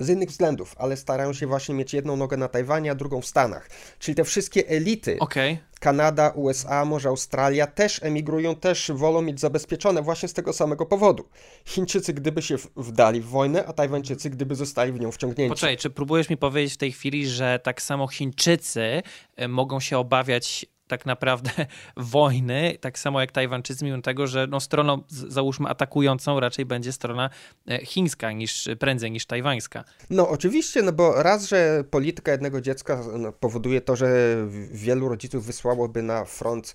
z 0.03 0.09
innych 0.09 0.29
względów, 0.29 0.75
ale 0.79 0.97
starają 0.97 1.33
się 1.33 1.47
właśnie 1.47 1.75
mieć 1.75 1.95
jedną 1.95 2.17
nogę 2.17 2.37
na 2.37 2.49
Tajwanie, 2.49 2.91
a 2.91 2.95
drugą 2.95 3.21
w 3.21 3.27
Stanach. 3.27 3.69
Czyli 3.99 4.15
te 4.15 4.25
wszystkie 4.25 4.69
elity, 4.69 5.17
okay. 5.19 5.59
Kanada, 5.81 6.31
USA, 6.31 6.85
może 6.85 7.09
Australia, 7.09 7.67
też 7.67 8.03
emigrują, 8.03 8.55
też 8.55 8.93
wolą 8.95 9.23
mieć 9.23 9.41
zabezpieczone 9.41 10.03
właśnie 10.03 10.29
z 10.29 10.33
tego 10.33 10.53
samego 10.53 10.87
powodu. 10.87 11.29
Chińczycy 11.65 12.13
gdyby 12.13 12.43
się 12.43 12.57
wdali 12.77 13.21
w 13.21 13.27
wojnę, 13.27 13.67
a 13.67 13.73
Tajwańczycy 13.73 14.31
gdyby 14.31 14.55
zostali 14.55 14.93
w 14.93 15.01
nią 15.01 15.13
wciągnięci. 15.13 15.51
Poczekaj, 15.51 15.77
czy 15.77 15.91
próbujesz 15.91 16.29
mi 16.29 16.37
powiedzieć 16.37 16.75
w 16.75 16.77
tej 16.77 16.93
chwili, 16.93 17.27
że 17.27 17.61
tak 17.63 17.83
samo 17.83 18.09
Chińczycy 18.09 19.03
e, 19.37 19.49
mogą 19.49 19.81
się 19.81 19.99
obawiać 19.99 20.67
tak 20.87 21.07
naprawdę 21.07 21.51
wojny, 21.97 22.79
tak 22.81 22.99
samo 22.99 23.21
jak 23.21 23.33
Tajwańczycy, 23.33 23.85
mimo 23.85 24.03
tego, 24.03 24.27
że 24.27 24.47
no, 24.47 24.61
stroną, 24.61 25.03
załóżmy, 25.09 25.69
atakującą 25.69 26.41
raczej 26.41 26.67
będzie 26.67 26.93
strona 26.93 27.31
e, 27.69 27.87
chińska 27.87 28.33
niż 28.33 28.69
prędzej 28.79 29.11
niż 29.11 29.27
tajwańska. 29.27 29.85
No 30.11 30.29
oczywiście, 30.29 30.83
no 30.83 30.93
bo 30.93 31.23
raz, 31.23 31.49
że 31.49 31.85
polityka 31.91 32.33
jednego 32.33 32.61
dziecka 32.61 33.03
no, 33.19 33.33
powoduje 33.33 33.81
to, 33.81 33.97
że 33.97 34.37
wielu 34.73 35.09
rodziców 35.09 35.47
wysłałoby 35.47 36.03
na 36.03 36.25
front 36.25 36.75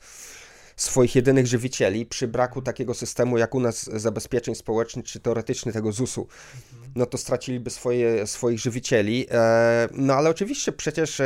swoich 0.76 1.16
jedynych 1.16 1.48
żywicieli 1.48 2.06
przy 2.06 2.28
braku 2.28 2.62
takiego 2.62 2.94
systemu 2.94 3.38
jak 3.38 3.56
u 3.56 3.60
nas 3.60 3.84
zabezpieczeń 3.84 4.56
społecznych 4.56 5.06
czy 5.06 5.20
teoretycznie 5.20 5.72
tego 5.72 5.92
ZUS-u, 5.92 6.28
no 6.96 7.06
to 7.06 7.18
straciliby 7.18 7.70
swoje, 7.70 8.28
swoich 8.28 8.60
żywicieli. 8.60 9.26
E, 9.32 9.90
no 9.92 10.14
ale 10.14 10.30
oczywiście 10.30 10.72
przecież 10.72 11.22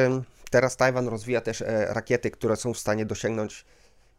Teraz 0.52 0.78
Tajwan 0.78 1.08
rozwija 1.08 1.42
też 1.42 1.62
e, 1.62 1.86
rakiety, 1.94 2.32
które 2.32 2.56
są 2.56 2.74
w 2.74 2.80
stanie 2.80 3.06
dosięgnąć 3.06 3.66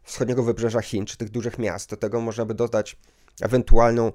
wschodniego 0.03 0.43
wybrzeża 0.43 0.81
Chin, 0.81 1.05
czy 1.05 1.17
tych 1.17 1.29
dużych 1.29 1.59
miast. 1.59 1.89
Do 1.89 1.97
tego 1.97 2.21
można 2.21 2.45
by 2.45 2.53
dodać 2.53 2.97
ewentualną 3.41 4.11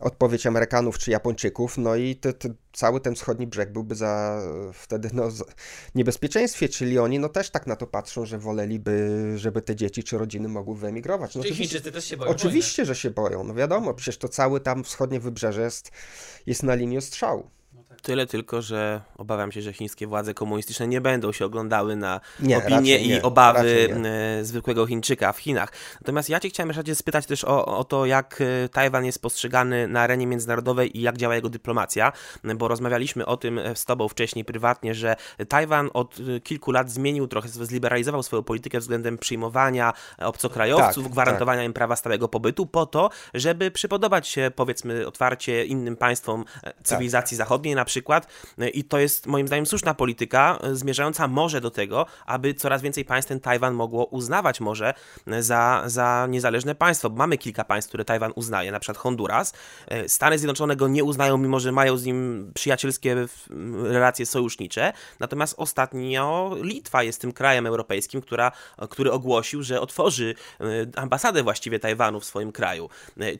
odpowiedź 0.00 0.46
Amerykanów 0.46 0.98
czy 0.98 1.10
Japończyków, 1.10 1.78
no 1.78 1.96
i 1.96 2.16
te, 2.16 2.32
te, 2.32 2.48
cały 2.72 3.00
ten 3.00 3.14
wschodni 3.14 3.46
brzeg 3.46 3.72
byłby 3.72 3.94
za 3.94 4.42
wtedy 4.74 5.10
no, 5.12 5.28
niebezpieczeństwie, 5.94 6.68
czyli 6.68 6.98
oni 6.98 7.18
no 7.18 7.28
też 7.28 7.50
tak 7.50 7.66
na 7.66 7.76
to 7.76 7.86
patrzą, 7.86 8.26
że 8.26 8.38
woleliby, 8.38 9.32
żeby 9.36 9.62
te 9.62 9.76
dzieci 9.76 10.04
czy 10.04 10.18
rodziny 10.18 10.48
mogły 10.48 10.76
wyemigrować. 10.76 11.34
No, 11.34 11.42
czyli 11.42 11.54
Chińczycy 11.54 11.92
też 11.92 12.04
się 12.04 12.16
boją 12.16 12.30
Oczywiście, 12.30 12.82
wojny. 12.82 12.94
że 12.94 13.00
się 13.00 13.10
boją, 13.10 13.44
no 13.44 13.54
wiadomo, 13.54 13.94
przecież 13.94 14.18
to 14.18 14.28
cały 14.28 14.60
tam 14.60 14.84
wschodnie 14.84 15.20
wybrzeże 15.20 15.62
jest, 15.62 15.90
jest 16.46 16.62
na 16.62 16.74
linii 16.74 16.98
ostrzału. 16.98 17.50
Tyle 18.02 18.26
tylko, 18.26 18.62
że 18.62 19.00
obawiam 19.16 19.52
się, 19.52 19.62
że 19.62 19.72
chińskie 19.72 20.06
władze 20.06 20.34
komunistyczne 20.34 20.88
nie 20.88 21.00
będą 21.00 21.32
się 21.32 21.44
oglądały 21.44 21.96
na 21.96 22.20
nie, 22.40 22.58
opinie 22.58 22.98
i 22.98 23.08
nie, 23.08 23.22
obawy 23.22 23.88
e, 24.04 24.44
zwykłego 24.44 24.86
Chińczyka 24.86 25.32
w 25.32 25.38
Chinach. 25.38 25.72
Natomiast 26.00 26.28
ja 26.28 26.40
cię 26.40 26.48
chciałem 26.48 26.68
jeszcze 26.68 26.94
spytać 26.94 27.26
też 27.26 27.44
o, 27.44 27.78
o 27.78 27.84
to, 27.84 28.06
jak 28.06 28.40
e, 28.40 28.68
Tajwan 28.68 29.04
jest 29.04 29.22
postrzegany 29.22 29.88
na 29.88 30.00
arenie 30.00 30.26
międzynarodowej 30.26 30.98
i 30.98 31.00
jak 31.00 31.16
działa 31.16 31.34
jego 31.34 31.48
dyplomacja, 31.48 32.12
bo 32.56 32.68
rozmawialiśmy 32.68 33.26
o 33.26 33.36
tym 33.36 33.60
z 33.74 33.84
tobą 33.84 34.08
wcześniej 34.08 34.44
prywatnie, 34.44 34.94
że 34.94 35.16
Tajwan 35.48 35.90
od 35.94 36.16
e, 36.36 36.40
kilku 36.40 36.70
lat 36.70 36.90
zmienił 36.90 37.26
trochę, 37.26 37.48
zliberalizował 37.48 38.22
swoją 38.22 38.42
politykę 38.42 38.78
względem 38.78 39.18
przyjmowania 39.18 39.92
obcokrajowców, 40.18 41.04
tak, 41.04 41.12
gwarantowania 41.12 41.60
tak. 41.60 41.66
im 41.66 41.72
prawa 41.72 41.96
stałego 41.96 42.28
pobytu 42.28 42.66
po 42.66 42.86
to, 42.86 43.10
żeby 43.34 43.70
przypodobać 43.70 44.28
się 44.28 44.50
powiedzmy 44.56 45.06
otwarcie 45.06 45.64
innym 45.64 45.96
państwom 45.96 46.44
cywilizacji 46.82 47.36
tak. 47.36 47.46
zachodniej, 47.46 47.79
na 47.80 47.84
przykład 47.84 48.26
e, 48.58 48.68
i 48.68 48.84
to 48.84 48.98
jest 48.98 49.26
moim 49.26 49.46
zdaniem 49.46 49.66
słuszna 49.66 49.94
polityka, 49.94 50.58
e, 50.62 50.76
zmierzająca 50.76 51.28
może 51.28 51.60
do 51.60 51.70
tego, 51.70 52.06
aby 52.26 52.54
coraz 52.54 52.82
więcej 52.82 53.04
państw 53.04 53.28
ten 53.28 53.40
Tajwan 53.40 53.74
mogło 53.74 54.04
uznawać 54.04 54.60
może 54.60 54.94
e, 55.26 55.42
za, 55.42 55.82
za 55.86 56.26
niezależne 56.30 56.74
państwo. 56.74 57.08
Mamy 57.08 57.38
kilka 57.38 57.64
państw, 57.64 57.88
które 57.88 58.04
Tajwan 58.04 58.32
uznaje, 58.34 58.72
na 58.72 58.80
przykład 58.80 58.98
Honduras. 58.98 59.52
Stany 60.06 60.38
Zjednoczone 60.38 60.76
go 60.76 60.88
nie 60.88 61.04
uznają, 61.04 61.38
mimo 61.38 61.60
że 61.60 61.72
mają 61.72 61.96
z 61.96 62.04
nim 62.04 62.50
przyjacielskie 62.54 63.26
relacje 63.82 64.26
sojusznicze. 64.26 64.92
Natomiast 65.20 65.54
ostatnio 65.56 66.56
Litwa 66.62 67.02
jest 67.02 67.20
tym 67.20 67.32
krajem 67.32 67.66
europejskim, 67.66 68.20
która, 68.20 68.52
który 68.90 69.12
ogłosił, 69.12 69.62
że 69.62 69.80
otworzy 69.80 70.34
ambasadę 70.96 71.42
właściwie 71.42 71.78
Tajwanu 71.78 72.20
w 72.20 72.24
swoim 72.24 72.52
kraju. 72.52 72.88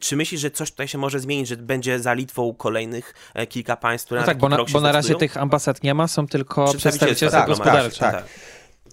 Czy 0.01 0.17
myślisz, 0.17 0.41
że 0.41 0.51
coś 0.51 0.71
tutaj 0.71 0.89
się 0.89 0.99
może 0.99 1.21
zmienić, 1.21 1.49
że 1.49 1.57
będzie 1.57 2.01
za 2.01 2.13
Litwą 2.13 2.55
kolejnych 2.55 3.15
kilka 3.49 3.77
państw, 3.77 4.07
które 4.07 4.30
tak, 4.31 4.39
bo 4.39 4.49
na, 4.49 4.65
bo 4.73 4.81
na 4.81 4.93
razie 4.93 5.15
tych 5.15 5.37
ambasad 5.37 5.83
nie 5.83 5.95
ma, 5.95 6.09
są 6.09 6.27
tylko 6.27 6.75
przedstawicielstwa 6.75 7.41
tak, 7.41 7.49
gospodarcze. 7.49 8.01
Tak, 8.01 8.15
tak. 8.15 8.25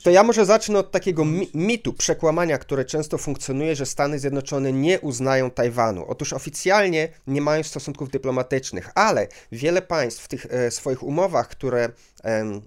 To 0.03 0.09
ja 0.09 0.23
może 0.23 0.45
zacznę 0.45 0.79
od 0.79 0.91
takiego 0.91 1.25
mitu, 1.53 1.93
przekłamania, 1.93 2.57
które 2.57 2.85
często 2.85 3.17
funkcjonuje, 3.17 3.75
że 3.75 3.85
Stany 3.85 4.19
Zjednoczone 4.19 4.73
nie 4.73 4.99
uznają 4.99 5.51
Tajwanu. 5.51 6.05
Otóż 6.07 6.33
oficjalnie 6.33 7.09
nie 7.27 7.41
mają 7.41 7.63
stosunków 7.63 8.09
dyplomatycznych, 8.09 8.89
ale 8.95 9.27
wiele 9.51 9.81
państw 9.81 10.23
w 10.23 10.27
tych 10.27 10.45
e, 10.49 10.71
swoich 10.71 11.03
umowach, 11.03 11.47
które, 11.47 11.89
e, 12.23 12.61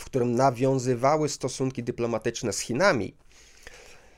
w 0.00 0.04
którym 0.04 0.34
nawiązywały 0.34 1.28
stosunki 1.28 1.82
dyplomatyczne 1.82 2.52
z 2.52 2.60
Chinami, 2.60 3.14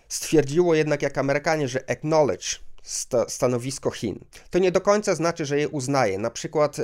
stwierdziło 0.08 0.74
jednak 0.74 1.02
jak 1.02 1.18
Amerykanie, 1.18 1.68
że 1.68 1.90
acknowledge 1.90 2.58
sta 2.84 3.28
stanowisko 3.28 3.90
Chin. 3.90 4.18
To 4.50 4.58
nie 4.58 4.72
do 4.72 4.80
końca 4.80 5.14
znaczy, 5.14 5.46
że 5.46 5.58
je 5.58 5.68
uznaje. 5.68 6.18
Na 6.18 6.30
przykład 6.30 6.78
e, 6.78 6.82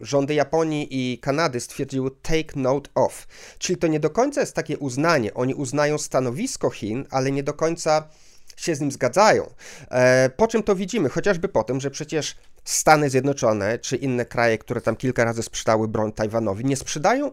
rządy 0.00 0.34
Japonii 0.34 0.88
i 0.90 1.18
Kanady 1.18 1.60
stwierdziły 1.60 2.10
take 2.22 2.60
note 2.60 2.90
of, 2.94 3.26
czyli 3.58 3.78
to 3.78 3.86
nie 3.86 4.00
do 4.00 4.10
końca 4.10 4.40
jest 4.40 4.54
takie 4.54 4.78
uznanie. 4.78 5.34
Oni 5.34 5.54
uznają 5.54 5.98
stanowisko 5.98 6.70
Chin, 6.70 7.06
ale 7.10 7.32
nie 7.32 7.42
do 7.42 7.54
końca 7.54 8.08
się 8.56 8.74
z 8.74 8.80
nim 8.80 8.92
zgadzają. 8.92 9.50
E, 9.90 10.30
po 10.36 10.48
czym 10.48 10.62
to 10.62 10.74
widzimy? 10.74 11.08
Chociażby 11.08 11.48
po 11.48 11.64
tym, 11.64 11.80
że 11.80 11.90
przecież 11.90 12.36
Stany 12.64 13.10
Zjednoczone 13.10 13.78
czy 13.78 13.96
inne 13.96 14.26
kraje, 14.26 14.58
które 14.58 14.80
tam 14.80 14.96
kilka 14.96 15.24
razy 15.24 15.42
sprzedały 15.42 15.88
broń 15.88 16.12
Tajwanowi, 16.12 16.64
nie 16.64 16.76
sprzedają 16.76 17.30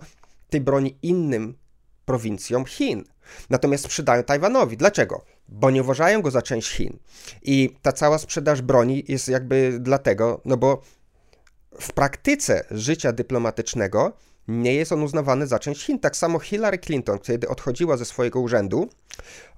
tej 0.50 0.62
broni 0.62 0.98
innym 1.02 1.58
prowincjom 2.06 2.66
Chin. 2.66 3.04
Natomiast 3.50 3.84
sprzedają 3.84 4.24
Tajwanowi. 4.24 4.78
Dlaczego? 4.78 5.26
Bo 5.52 5.72
nie 5.72 5.82
uważają 5.82 6.22
go 6.22 6.32
za 6.32 6.42
część 6.42 6.72
Chin. 6.72 7.00
I 7.42 7.76
ta 7.82 7.92
cała 7.92 8.18
sprzedaż 8.18 8.62
broni 8.62 9.04
jest 9.08 9.28
jakby 9.28 9.78
dlatego, 9.80 10.42
no 10.46 10.58
bo 10.58 10.82
w 11.80 11.94
praktyce 11.94 12.66
życia 12.72 13.12
dyplomatycznego 13.12 14.14
nie 14.48 14.74
jest 14.74 14.92
on 14.92 15.04
uznawany 15.04 15.48
za 15.48 15.60
część 15.60 15.86
Chin. 15.86 16.00
Tak 16.00 16.18
samo 16.18 16.40
Hillary 16.40 16.78
Clinton, 16.78 17.20
kiedy 17.20 17.48
odchodziła 17.48 17.98
ze 17.98 18.06
swojego 18.06 18.40
urzędu, 18.40 18.90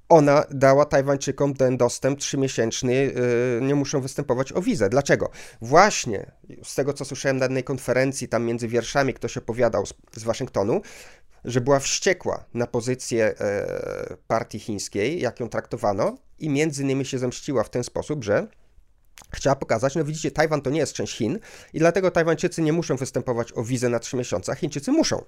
ona 0.10 0.44
dała 0.50 0.86
Tajwańczykom 0.86 1.54
ten 1.54 1.78
dostęp 1.78 2.20
trzymiesięczny, 2.20 2.94
yy, 2.94 3.60
nie 3.62 3.76
muszą 3.76 4.02
występować 4.02 4.54
o 4.54 4.62
wizę. 4.62 4.90
Dlaczego? 4.90 5.30
Właśnie 5.62 6.32
z 6.64 6.76
tego, 6.76 6.94
co 6.94 7.06
słyszałem 7.06 7.38
na 7.38 7.46
jednej 7.46 7.64
konferencji, 7.64 8.28
tam 8.28 8.46
między 8.46 8.68
wierszami 8.68 9.14
ktoś 9.14 9.38
opowiadał 9.38 9.86
z, 9.86 9.94
z 10.16 10.24
Waszyngtonu, 10.24 10.82
że 11.46 11.62
była 11.62 11.80
wściekła 11.80 12.46
na 12.54 12.68
pozycję 12.68 13.34
e, 13.40 14.18
partii 14.28 14.60
chińskiej, 14.60 15.22
jak 15.22 15.40
ją 15.40 15.50
traktowano, 15.50 16.18
i 16.40 16.50
między 16.50 16.84
innymi 16.84 17.06
się 17.06 17.20
zemściła 17.20 17.64
w 17.64 17.70
ten 17.70 17.84
sposób, 17.84 18.24
że 18.24 18.48
chciała 19.34 19.56
pokazać, 19.56 19.96
no 19.96 20.04
widzicie, 20.04 20.32
Tajwan 20.32 20.62
to 20.62 20.70
nie 20.70 20.80
jest 20.80 20.94
część 20.94 21.18
Chin 21.18 21.40
i 21.74 21.80
dlatego 21.80 22.12
Tajwańczycy 22.12 22.62
nie 22.62 22.74
muszą 22.74 22.96
występować 22.96 23.54
o 23.54 23.64
wizę 23.64 23.90
na 23.90 24.00
trzy 24.00 24.18
miesiące, 24.18 24.52
a 24.52 24.56
Chińczycy 24.56 24.92
muszą. 24.92 25.24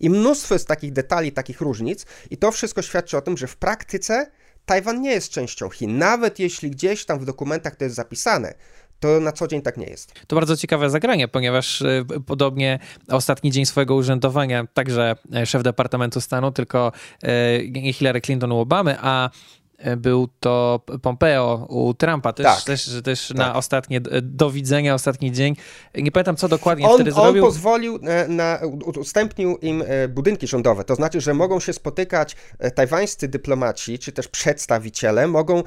I 0.00 0.10
mnóstwo 0.10 0.54
jest 0.54 0.68
takich 0.68 0.92
detali, 0.92 1.32
takich 1.32 1.60
różnic 1.60 2.06
i 2.30 2.36
to 2.36 2.52
wszystko 2.52 2.82
świadczy 2.82 3.16
o 3.16 3.22
tym, 3.22 3.36
że 3.36 3.46
w 3.46 3.56
praktyce 3.56 4.30
Tajwan 4.66 5.00
nie 5.00 5.10
jest 5.10 5.28
częścią 5.28 5.70
Chin, 5.70 5.98
nawet 5.98 6.38
jeśli 6.38 6.70
gdzieś 6.70 7.04
tam 7.04 7.18
w 7.18 7.24
dokumentach 7.24 7.76
to 7.76 7.84
jest 7.84 7.96
zapisane, 7.96 8.54
to 9.00 9.20
na 9.20 9.32
co 9.32 9.46
dzień 9.48 9.62
tak 9.62 9.76
nie 9.76 9.86
jest. 9.86 10.12
To 10.26 10.36
bardzo 10.36 10.56
ciekawe 10.56 10.90
zagranie, 10.90 11.28
ponieważ 11.28 11.80
y, 11.80 12.04
podobnie 12.26 12.78
ostatni 13.08 13.50
dzień 13.50 13.66
swojego 13.66 13.94
urzędowania 13.94 14.66
także 14.74 15.16
e, 15.34 15.46
szef 15.46 15.62
Departamentu 15.62 16.20
Stanu, 16.20 16.52
tylko 16.52 16.92
e, 17.22 17.68
nie 17.68 17.92
Hillary 17.92 18.20
Clinton 18.20 18.52
u 18.52 18.58
Obamy, 18.58 18.96
a 19.00 19.30
e, 19.78 19.96
był 19.96 20.28
to 20.40 20.80
Pompeo 21.02 21.66
u 21.68 21.94
Trumpa, 21.94 22.32
też, 22.32 22.46
tak, 22.46 22.62
też, 22.64 22.90
też 23.04 23.28
tak. 23.28 23.36
na 23.36 23.54
ostatnie 23.54 24.00
do 24.22 24.50
widzenia, 24.50 24.94
ostatni 24.94 25.32
dzień. 25.32 25.56
Nie 25.94 26.12
pamiętam, 26.12 26.36
co 26.36 26.48
dokładnie 26.48 26.88
on, 26.88 26.94
wtedy 26.94 27.10
on 27.10 27.22
zrobił. 27.22 27.44
On 27.44 27.50
pozwolił, 27.50 27.98
na, 28.28 28.58
udostępnił 28.84 29.56
im 29.56 29.84
budynki 30.08 30.46
rządowe, 30.46 30.84
to 30.84 30.94
znaczy, 30.94 31.20
że 31.20 31.34
mogą 31.34 31.60
się 31.60 31.72
spotykać 31.72 32.36
tajwańscy 32.74 33.28
dyplomaci, 33.28 33.98
czy 33.98 34.12
też 34.12 34.28
przedstawiciele, 34.28 35.26
mogą 35.26 35.62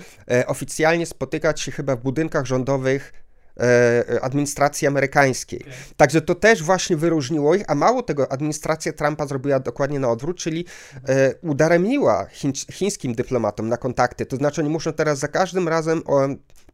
oficjalnie 0.48 1.06
spotykać 1.06 1.62
się 1.62 1.72
chyba 1.72 1.96
w 1.96 2.02
budynkach 2.02 2.46
rządowych 2.46 3.14
E, 3.60 4.20
administracji 4.22 4.88
amerykańskiej. 4.88 5.66
Także 5.98 6.22
to 6.22 6.36
też 6.36 6.64
właśnie 6.64 6.98
wyróżniło 6.98 7.56
ich, 7.56 7.64
a 7.68 7.76
mało 7.76 8.04
tego, 8.04 8.32
administracja 8.32 8.94
Trumpa 8.94 9.28
zrobiła 9.28 9.60
dokładnie 9.60 10.00
na 10.00 10.10
odwrót, 10.10 10.38
czyli 10.38 10.66
e, 11.08 11.34
udaremniła 11.42 12.28
chińskim 12.72 13.16
dyplomatom 13.16 13.70
na 13.70 13.78
kontakty. 13.78 14.26
To 14.26 14.36
znaczy, 14.36 14.62
oni 14.62 14.70
muszą 14.70 14.94
teraz 14.94 15.20
za 15.20 15.28
każdym 15.28 15.68
razem 15.68 16.02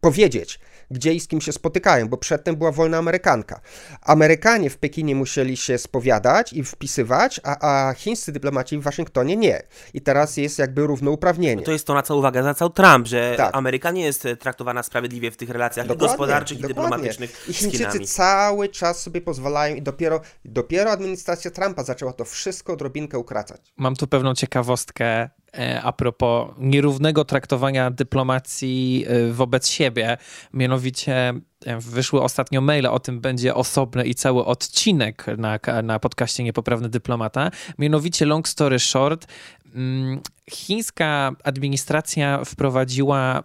powiedzieć, 0.05 0.59
gdzie 0.91 1.13
i 1.13 1.19
z 1.19 1.27
kim 1.27 1.41
się 1.41 1.51
spotykają, 1.51 2.09
bo 2.09 2.17
przedtem 2.17 2.55
była 2.55 2.71
wolna 2.71 2.97
Amerykanka. 2.97 3.61
Amerykanie 4.01 4.69
w 4.69 4.77
Pekinie 4.77 5.15
musieli 5.15 5.57
się 5.57 5.77
spowiadać 5.77 6.53
i 6.53 6.63
wpisywać, 6.63 7.41
a, 7.43 7.87
a 7.87 7.93
chińscy 7.93 8.31
dyplomaci 8.31 8.77
w 8.77 8.81
Waszyngtonie 8.81 9.35
nie. 9.35 9.63
I 9.93 10.01
teraz 10.01 10.37
jest 10.37 10.59
jakby 10.59 10.87
równouprawnienie. 10.87 11.55
No 11.55 11.61
to 11.61 11.71
jest 11.71 11.87
to, 11.87 11.93
na 11.93 12.01
co 12.01 12.17
uwagę 12.17 12.41
zwracał 12.41 12.69
Trump, 12.69 13.07
że 13.07 13.33
tak. 13.37 13.55
Ameryka 13.55 13.91
nie 13.91 14.03
jest 14.03 14.27
traktowana 14.39 14.83
sprawiedliwie 14.83 15.31
w 15.31 15.37
tych 15.37 15.49
relacjach 15.49 15.87
dokładnie, 15.87 16.07
gospodarczych 16.07 16.57
dokładnie. 16.57 16.81
i 16.81 16.83
dyplomatycznych 16.83 17.45
I 17.49 17.53
Chińczycy 17.53 17.99
cały 17.99 18.69
czas 18.69 19.01
sobie 19.01 19.21
pozwalają 19.21 19.75
i 19.75 19.81
dopiero, 19.81 20.21
dopiero 20.45 20.91
administracja 20.91 21.51
Trumpa 21.51 21.83
zaczęła 21.83 22.13
to 22.13 22.25
wszystko 22.25 22.73
odrobinkę 22.73 23.19
ukracać. 23.19 23.61
Mam 23.77 23.95
tu 23.95 24.07
pewną 24.07 24.33
ciekawostkę 24.33 25.29
E, 25.44 25.44
a 25.83 25.91
propos 25.91 26.49
nierównego 26.57 27.25
traktowania 27.25 27.91
dyplomacji 27.91 29.05
e, 29.07 29.31
wobec 29.31 29.69
siebie. 29.69 30.17
Mianowicie 30.53 31.33
e, 31.65 31.79
wyszły 31.79 32.21
ostatnio 32.21 32.61
maile, 32.61 32.87
o 32.87 32.99
tym 32.99 33.21
będzie 33.21 33.55
osobny 33.55 34.05
i 34.05 34.15
cały 34.15 34.45
odcinek 34.45 35.25
na, 35.37 35.59
na 35.83 35.99
podcaście 35.99 36.43
Niepoprawny 36.43 36.89
Dyplomata. 36.89 37.51
Mianowicie, 37.79 38.25
long 38.25 38.47
story 38.47 38.79
short, 38.79 39.27
mm, 39.75 40.21
chińska 40.51 41.31
administracja 41.43 42.45
wprowadziła 42.45 43.43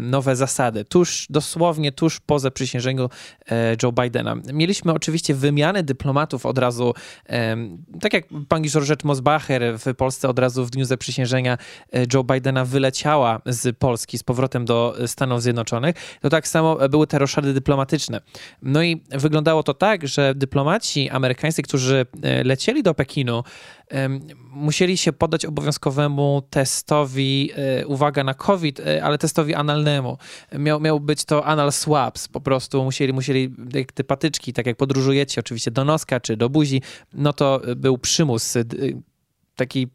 nowe 0.00 0.36
zasady, 0.36 0.84
tuż, 0.84 1.26
dosłownie 1.30 1.92
tuż 1.92 2.20
po 2.20 2.38
zaprzysiężeniu 2.38 3.10
e, 3.50 3.76
Joe 3.82 3.92
Bidena. 3.92 4.36
Mieliśmy 4.52 4.92
oczywiście 4.92 5.34
wymianę 5.34 5.82
dyplomatów 5.82 6.46
od 6.46 6.58
razu, 6.58 6.94
tak 8.00 8.12
jak 8.12 8.24
pani 8.48 8.70
Georgette 8.70 9.08
Mosbacher 9.08 9.78
w 9.78 9.94
Polsce 9.94 10.28
od 10.28 10.38
razu 10.38 10.64
w 10.64 10.70
dniu 10.70 10.84
zaprzysiężenia 10.84 11.58
e, 11.92 12.06
Joe 12.14 12.24
Bidena 12.24 12.64
wyleciała 12.64 13.40
z 13.46 13.76
Polski 13.78 14.18
z 14.18 14.22
powrotem 14.22 14.64
do 14.64 14.96
Stanów 15.06 15.42
Zjednoczonych, 15.42 15.96
to 16.20 16.30
tak 16.30 16.48
samo 16.48 16.88
były 16.88 17.06
te 17.06 17.18
roszady 17.18 17.52
dyplomatyczne. 17.52 18.20
No 18.62 18.82
i 18.82 19.02
wyglądało 19.10 19.62
to 19.62 19.74
tak, 19.74 20.08
że 20.08 20.34
dyplomaci 20.34 21.10
amerykańscy, 21.10 21.62
którzy 21.62 22.06
e, 22.22 22.44
lecieli 22.44 22.82
do 22.82 22.94
Pekinu, 22.94 23.44
musieli 24.50 24.96
się 24.96 25.12
poddać 25.12 25.44
obowiązkowemu 25.44 26.42
testowi, 26.50 27.50
e, 27.56 27.86
uwaga 27.86 28.24
na 28.24 28.34
COVID, 28.34 28.80
e, 28.80 29.04
ale 29.04 29.18
testowi 29.18 29.54
analnemu. 29.54 30.18
Miał, 30.58 30.80
miał 30.80 31.00
być 31.00 31.24
to 31.24 31.44
anal 31.44 31.72
swaps, 31.72 32.28
po 32.28 32.40
prostu 32.40 32.84
musieli, 32.84 33.12
musieli 33.12 33.54
jak 33.74 33.92
te 33.92 34.04
patyczki, 34.04 34.52
tak 34.52 34.66
jak 34.66 34.76
podróżujecie 34.76 35.40
oczywiście 35.40 35.70
do 35.70 35.84
noska 35.84 36.20
czy 36.20 36.36
do 36.36 36.48
buzi, 36.48 36.82
no 37.12 37.32
to 37.32 37.60
był 37.76 37.98
przymus, 37.98 38.54
taki 39.56 39.88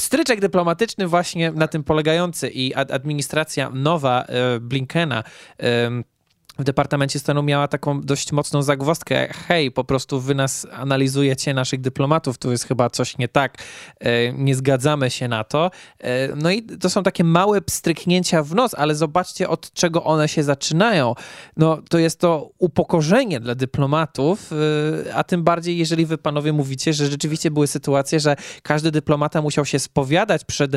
stryczek 0.00 0.40
dyplomatyczny 0.40 1.06
właśnie 1.06 1.50
na 1.52 1.68
tym 1.68 1.84
polegający 1.84 2.48
i 2.48 2.74
administracja 2.74 3.70
nowa 3.70 4.24
e, 4.24 4.60
Blinkena 4.60 5.24
w 6.58 6.64
Departamencie 6.64 7.18
Stanu 7.18 7.42
miała 7.42 7.68
taką 7.68 8.00
dość 8.00 8.32
mocną 8.32 8.62
zagwozdkę. 8.62 9.28
Hej, 9.48 9.70
po 9.70 9.84
prostu 9.84 10.20
wy 10.20 10.34
nas 10.34 10.66
analizujecie, 10.72 11.54
naszych 11.54 11.80
dyplomatów, 11.80 12.38
tu 12.38 12.50
jest 12.50 12.64
chyba 12.64 12.90
coś 12.90 13.18
nie 13.18 13.28
tak, 13.28 13.58
e, 14.00 14.32
nie 14.32 14.54
zgadzamy 14.54 15.10
się 15.10 15.28
na 15.28 15.44
to. 15.44 15.70
E, 15.98 16.36
no 16.36 16.50
i 16.50 16.62
to 16.62 16.90
są 16.90 17.02
takie 17.02 17.24
małe 17.24 17.60
pstryknięcia 17.60 18.42
w 18.42 18.54
nos, 18.54 18.74
ale 18.74 18.94
zobaczcie 18.94 19.48
od 19.48 19.72
czego 19.72 20.04
one 20.04 20.28
się 20.28 20.42
zaczynają. 20.42 21.14
No 21.56 21.78
to 21.90 21.98
jest 21.98 22.20
to 22.20 22.50
upokorzenie 22.58 23.40
dla 23.40 23.54
dyplomatów, 23.54 24.50
e, 25.06 25.14
a 25.14 25.24
tym 25.24 25.44
bardziej 25.44 25.78
jeżeli 25.78 26.06
wy 26.06 26.18
panowie 26.18 26.52
mówicie, 26.52 26.92
że 26.92 27.06
rzeczywiście 27.06 27.50
były 27.50 27.66
sytuacje, 27.66 28.20
że 28.20 28.36
każdy 28.62 28.90
dyplomata 28.90 29.42
musiał 29.42 29.64
się 29.64 29.78
spowiadać 29.78 30.44
przed 30.44 30.76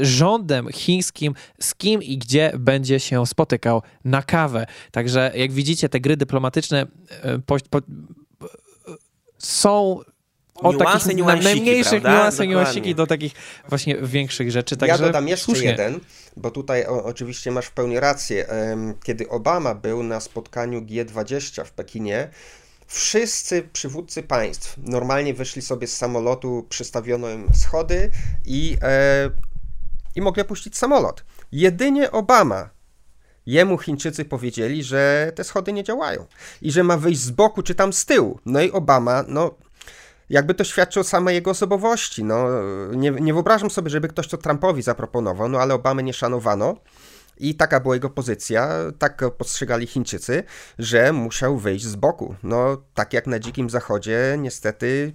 rządem 0.00 0.68
chińskim, 0.72 1.34
z 1.60 1.74
kim 1.74 2.02
i 2.02 2.18
gdzie 2.18 2.52
będzie 2.58 3.00
się 3.00 3.26
spotykał 3.26 3.82
na 4.04 4.22
kawę. 4.36 4.66
Także 4.90 5.32
jak 5.34 5.52
widzicie, 5.52 5.88
te 5.88 6.00
gry 6.00 6.16
dyplomatyczne 6.16 6.86
e, 7.22 7.38
po, 7.38 7.56
po, 7.70 7.80
są 9.38 10.00
od 10.54 10.76
niuanse, 10.76 11.08
takich 11.08 11.44
najmniejszych 11.44 12.04
niuansów, 12.04 12.46
niuansiki 12.46 12.94
do 12.94 13.06
takich 13.06 13.32
właśnie 13.68 13.96
większych 13.96 14.50
rzeczy. 14.50 14.76
Także 14.76 14.96
ja 14.96 15.06
dodam 15.06 15.28
jeszcze 15.28 15.44
słusznie. 15.44 15.66
jeden, 15.66 16.00
bo 16.36 16.50
tutaj 16.50 16.86
o, 16.86 17.04
oczywiście 17.04 17.50
masz 17.50 17.66
w 17.66 17.70
pełni 17.70 18.00
rację. 18.00 18.46
Kiedy 19.04 19.28
Obama 19.28 19.74
był 19.74 20.02
na 20.02 20.20
spotkaniu 20.20 20.80
G20 20.80 21.64
w 21.64 21.72
Pekinie, 21.72 22.30
Wszyscy 22.88 23.62
przywódcy 23.72 24.22
państw 24.22 24.76
normalnie 24.78 25.34
wyszli 25.34 25.62
sobie 25.62 25.86
z 25.86 25.96
samolotu, 25.96 26.66
przystawiono 26.68 27.30
im 27.30 27.48
schody 27.54 28.10
i, 28.44 28.76
e, 28.82 29.30
i 30.14 30.20
mogli 30.20 30.42
opuścić 30.42 30.76
samolot. 30.76 31.24
Jedynie 31.52 32.10
Obama 32.10 32.70
Jemu 33.46 33.78
Chińczycy 33.78 34.24
powiedzieli, 34.24 34.84
że 34.84 35.32
te 35.34 35.44
schody 35.44 35.72
nie 35.72 35.84
działają 35.84 36.26
i 36.62 36.72
że 36.72 36.84
ma 36.84 36.96
wyjść 36.96 37.20
z 37.20 37.30
boku 37.30 37.62
czy 37.62 37.74
tam 37.74 37.92
z 37.92 38.04
tyłu. 38.04 38.40
No 38.46 38.62
i 38.62 38.70
Obama, 38.70 39.24
no 39.28 39.54
jakby 40.30 40.54
to 40.54 40.64
świadczy 40.64 41.00
o 41.00 41.04
samej 41.04 41.34
jego 41.34 41.50
osobowości. 41.50 42.24
No, 42.24 42.48
nie, 42.92 43.10
nie 43.10 43.34
wyobrażam 43.34 43.70
sobie, 43.70 43.90
żeby 43.90 44.08
ktoś 44.08 44.28
to 44.28 44.36
Trumpowi 44.36 44.82
zaproponował, 44.82 45.48
no 45.48 45.58
ale 45.58 45.74
Obamy 45.74 46.02
nie 46.02 46.12
szanowano. 46.12 46.76
I 47.38 47.54
taka 47.54 47.80
była 47.80 47.94
jego 47.94 48.10
pozycja, 48.10 48.70
tak 48.98 49.22
postrzegali 49.38 49.86
Chińczycy, 49.86 50.42
że 50.78 51.12
musiał 51.12 51.58
wyjść 51.58 51.84
z 51.84 51.96
boku. 51.96 52.34
No, 52.42 52.76
tak 52.94 53.12
jak 53.12 53.26
na 53.26 53.38
Dzikim 53.38 53.70
Zachodzie, 53.70 54.36
niestety 54.38 55.12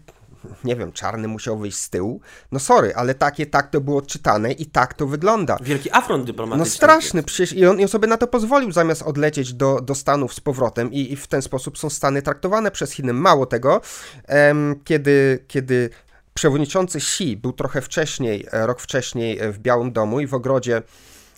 nie 0.64 0.76
wiem, 0.76 0.92
czarny 0.92 1.28
musiał 1.28 1.58
wyjść 1.58 1.78
z 1.78 1.90
tyłu. 1.90 2.22
No 2.52 2.60
sorry, 2.60 2.96
ale 2.96 3.16
takie 3.16 3.46
tak 3.46 3.70
to 3.70 3.82
było 3.82 3.98
odczytane 3.98 4.52
i 4.52 4.66
tak 4.66 4.94
to 4.94 5.08
wygląda. 5.08 5.58
Wielki 5.62 5.92
afront 5.92 6.26
dyplomatyczny. 6.26 6.66
No 6.66 6.76
straszny, 6.76 7.24
przecież 7.24 7.54
i 7.54 7.66
on, 7.66 7.80
i 7.80 7.84
on 7.84 7.88
sobie 7.88 8.08
na 8.08 8.18
to 8.18 8.28
pozwolił, 8.28 8.72
zamiast 8.72 9.02
odlecieć 9.02 9.54
do, 9.54 9.82
do 9.82 9.96
Stanów 9.96 10.34
z 10.34 10.40
powrotem 10.40 10.94
i, 10.94 11.12
i 11.12 11.16
w 11.16 11.28
ten 11.28 11.42
sposób 11.42 11.78
są 11.78 11.90
Stany 11.90 12.22
traktowane 12.22 12.72
przez 12.72 12.92
Chiny. 12.92 13.14
Mało 13.14 13.46
tego, 13.46 13.82
em, 14.28 14.76
kiedy, 14.84 15.46
kiedy 15.48 15.90
przewodniczący 16.34 16.98
Xi 16.98 17.38
był 17.38 17.54
trochę 17.54 17.82
wcześniej, 17.82 18.48
e, 18.52 18.68
rok 18.68 18.82
wcześniej 18.82 19.40
e, 19.40 19.52
w 19.52 19.60
Białym 19.60 19.92
Domu 19.92 20.20
i 20.20 20.28
w 20.28 20.34
ogrodzie 20.34 20.82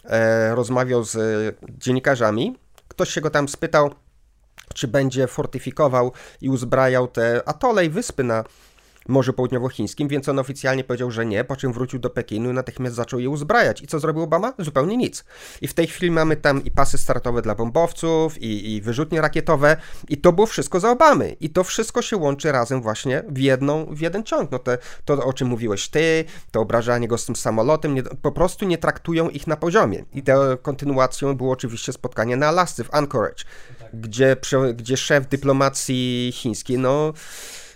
e, 0.04 0.56
rozmawiał 0.56 1.04
z 1.04 1.18
dziennikarzami, 1.70 2.58
ktoś 2.88 3.10
się 3.10 3.22
go 3.22 3.30
tam 3.30 3.48
spytał, 3.48 3.94
czy 4.74 4.88
będzie 4.88 5.28
fortyfikował 5.28 6.12
i 6.42 6.50
uzbrajał 6.50 7.08
te 7.08 7.42
atole 7.46 7.86
i 7.86 7.90
wyspy 7.90 8.24
na 8.24 8.44
Morzu 9.08 9.34
Południowochińskim, 9.34 10.08
więc 10.08 10.30
on 10.30 10.40
oficjalnie 10.40 10.84
powiedział, 10.84 11.12
że 11.12 11.26
nie, 11.26 11.44
po 11.44 11.56
czym 11.56 11.74
wrócił 11.74 12.00
do 12.00 12.10
Pekinu 12.10 12.52
i 12.52 12.54
natychmiast 12.54 12.96
zaczął 12.96 13.20
je 13.20 13.30
uzbrajać. 13.30 13.82
I 13.82 13.88
co 13.88 14.00
zrobił 14.00 14.24
Obama? 14.24 14.54
Zupełnie 14.60 14.98
nic. 14.98 15.26
I 15.62 15.68
w 15.68 15.74
tej 15.74 15.88
chwili 15.88 16.12
mamy 16.12 16.36
tam 16.36 16.64
i 16.64 16.72
pasy 16.72 16.98
startowe 16.98 17.42
dla 17.42 17.56
bombowców, 17.56 18.42
i, 18.42 18.74
i 18.74 18.82
wyrzutnie 18.82 19.22
rakietowe, 19.22 19.78
i 20.10 20.18
to 20.18 20.32
było 20.32 20.48
wszystko 20.48 20.80
za 20.80 20.92
Obamy. 20.92 21.36
I 21.40 21.50
to 21.50 21.64
wszystko 21.64 22.02
się 22.02 22.18
łączy 22.18 22.52
razem 22.52 22.82
właśnie 22.82 23.24
w, 23.30 23.38
jedną, 23.38 23.86
w 23.86 24.02
jeden 24.02 24.24
ciąg. 24.24 24.52
No 24.52 24.60
te, 24.60 24.78
to, 25.06 25.26
o 25.26 25.34
czym 25.34 25.48
mówiłeś 25.48 25.90
ty, 25.90 26.26
to 26.52 26.62
obrażanie 26.62 27.08
go 27.08 27.18
z 27.18 27.26
tym 27.26 27.36
samolotem, 27.36 27.96
nie, 27.96 28.04
po 28.04 28.32
prostu 28.32 28.66
nie 28.66 28.78
traktują 28.78 29.30
ich 29.30 29.48
na 29.48 29.56
poziomie. 29.56 30.06
I 30.14 30.24
tą 30.24 30.34
kontynuacją 30.62 31.38
było 31.38 31.52
oczywiście 31.52 31.94
spotkanie 31.94 32.38
na 32.38 32.48
Alasce, 32.48 32.84
w 32.84 32.94
Anchorage, 32.94 33.44
tak. 33.80 34.00
gdzie, 34.02 34.38
gdzie 34.74 34.98
szef 34.98 35.28
dyplomacji 35.28 36.32
chińskiej, 36.34 36.78
no 36.78 37.14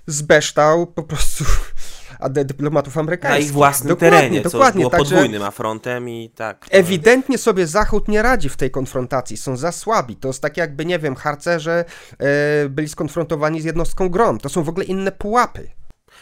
zbeształ 0.08 0.88
po 0.88 1.04
prostu 1.04 1.44
dyplomatów 2.30 2.98
amerykańskich. 2.98 3.44
Na 3.44 3.48
ich 3.48 3.54
własnym 3.54 3.90
dokładnie, 3.90 4.18
terenie, 4.18 4.42
dokładnie, 4.42 4.84
co 4.84 4.90
było 4.90 5.04
podwójnym 5.04 5.44
afrontem 5.44 6.10
i 6.10 6.30
tak. 6.36 6.70
To... 6.70 6.72
Ewidentnie 6.72 7.38
sobie 7.38 7.68
Zachód 7.68 8.08
nie 8.08 8.22
radzi 8.22 8.50
w 8.50 8.58
tej 8.58 8.72
konfrontacji, 8.72 9.38
są 9.38 9.58
za 9.58 9.72
słabi. 9.72 10.16
To 10.16 10.28
jest 10.28 10.42
tak 10.42 10.58
jakby, 10.58 10.86
nie 10.86 11.00
wiem, 11.00 11.16
harcerze 11.16 11.86
e, 12.20 12.70
byli 12.70 12.90
skonfrontowani 12.90 13.62
z 13.62 13.64
jednostką 13.64 14.10
grom. 14.10 14.40
To 14.40 14.50
są 14.50 14.64
w 14.64 14.70
ogóle 14.70 14.86
inne 14.86 15.12
pułapy. 15.12 15.70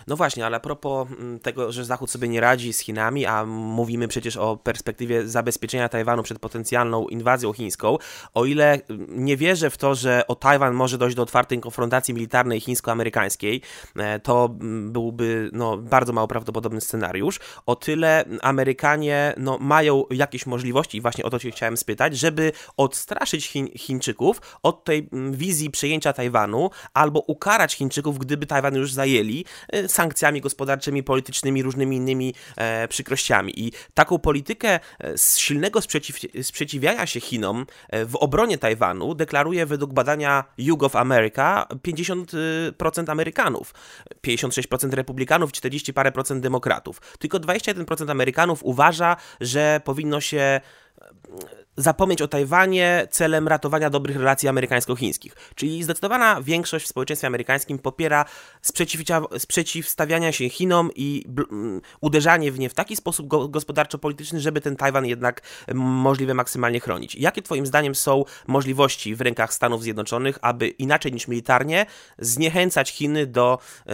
No 0.08 0.16
właśnie, 0.16 0.46
ale 0.46 0.58
a 0.58 0.60
propos 0.60 1.08
mm, 1.12 1.40
tego, 1.40 1.72
że 1.72 1.86
Zachód 1.86 2.10
sobie 2.10 2.28
nie 2.28 2.42
radzi 2.42 2.74
z 2.74 2.80
Chinami, 2.80 3.26
a 3.26 3.46
mówimy 3.46 4.08
przecież 4.08 4.38
o 4.38 4.58
perspektywie 4.58 5.28
zabezpieczenia 5.28 5.90
Tajwanu 5.90 6.24
przed 6.24 6.40
potencjalną 6.40 7.08
inwazją 7.08 7.54
chińską, 7.54 7.98
o 8.34 8.46
ile 8.46 8.74
mm, 8.74 9.08
nie 9.10 9.38
wierzę 9.38 9.70
w 9.70 9.78
to, 9.78 9.96
że 9.96 10.28
o 10.28 10.36
Tajwan 10.36 10.74
może 10.74 10.98
dojść 10.98 11.16
do 11.16 11.24
otwartej 11.24 11.60
konfrontacji 11.60 12.14
militarnej 12.14 12.60
chińsko-amerykańskiej, 12.60 13.62
e, 13.96 14.20
to 14.20 14.50
mm, 14.62 14.92
byłby 14.92 15.50
no, 15.54 15.78
bardzo 15.78 16.14
mało 16.14 16.28
prawdopodobny 16.28 16.82
scenariusz, 16.82 17.40
o 17.66 17.76
tyle 17.76 18.26
Amerykanie 18.42 19.34
no, 19.38 19.58
mają 19.58 20.04
jakieś 20.10 20.46
możliwości, 20.46 20.98
i 20.98 21.02
właśnie 21.02 21.24
o 21.24 21.30
to 21.30 21.40
się 21.40 21.52
chciałem 21.52 21.78
spytać, 21.78 22.18
żeby 22.18 22.52
odstraszyć 22.78 23.48
Chiń, 23.48 23.70
Chińczyków 23.78 24.42
od 24.64 24.84
tej 24.84 25.10
wizji 25.32 25.72
przejęcia 25.72 26.14
Tajwanu, 26.14 26.70
albo 26.94 27.20
ukarać 27.20 27.76
Chińczyków, 27.76 28.20
gdyby 28.20 28.46
Tajwan 28.46 28.76
już 28.76 28.94
zajęli, 28.94 29.46
e, 29.70 29.85
sankcjami 29.88 30.42
gospodarczymi, 30.42 31.04
politycznymi, 31.04 31.64
różnymi 31.64 31.98
innymi 31.98 32.34
e, 32.58 32.88
przykrościami. 32.88 33.60
I 33.60 33.72
taką 33.94 34.20
politykę 34.20 34.80
e, 35.00 35.18
z 35.18 35.38
silnego 35.38 35.82
sprzeciw, 35.82 36.20
sprzeciwiania 36.42 37.06
się 37.06 37.20
Chinom 37.20 37.66
e, 37.90 38.06
w 38.06 38.16
obronie 38.16 38.58
Tajwanu 38.58 39.16
deklaruje 39.16 39.66
według 39.66 39.94
badania 39.94 40.44
YouGov 40.58 40.98
America 40.98 41.68
50% 41.88 43.12
Amerykanów, 43.12 43.74
56% 44.28 44.94
republikanów, 44.94 45.52
40 45.52 45.94
parę 45.94 46.12
procent 46.12 46.44
demokratów. 46.44 47.02
Tylko 47.20 47.40
21% 47.40 48.12
Amerykanów 48.12 48.64
uważa, 48.64 49.16
że 49.42 49.82
powinno 49.84 50.22
się 50.22 50.62
zapomnieć 51.78 52.22
o 52.22 52.28
Tajwanie 52.28 53.08
celem 53.12 53.48
ratowania 53.48 53.90
dobrych 53.90 54.18
relacji 54.18 54.50
amerykańsko-chińskich. 54.50 55.36
Czyli 55.56 55.84
zdecydowana 55.84 56.42
większość 56.42 56.86
w 56.86 56.88
społeczeństwie 56.88 57.28
amerykańskim 57.28 57.80
popiera 57.80 58.26
sprzeciwstawiania 59.38 60.32
się 60.32 60.50
Chinom 60.50 60.90
i 60.96 61.26
uderzanie 62.02 62.52
w 62.52 62.60
nie 62.60 62.70
w 62.70 62.74
taki 62.74 62.96
sposób 62.96 63.28
gospodarczo-polityczny, 63.50 64.40
żeby 64.40 64.62
ten 64.62 64.76
Tajwan 64.76 65.06
jednak 65.06 65.42
możliwe 65.74 66.34
maksymalnie 66.34 66.80
chronić. 66.80 67.16
Jakie 67.16 67.42
Twoim 67.42 67.66
zdaniem 67.66 67.96
są 67.96 68.24
możliwości 68.48 69.16
w 69.16 69.22
rękach 69.22 69.54
Stanów 69.54 69.84
Zjednoczonych, 69.84 70.40
aby 70.42 70.68
inaczej 70.68 71.14
niż 71.14 71.28
militarnie 71.28 71.86
zniechęcać 72.20 72.92
Chiny 72.92 73.28
do 73.28 73.60
y, 73.90 73.92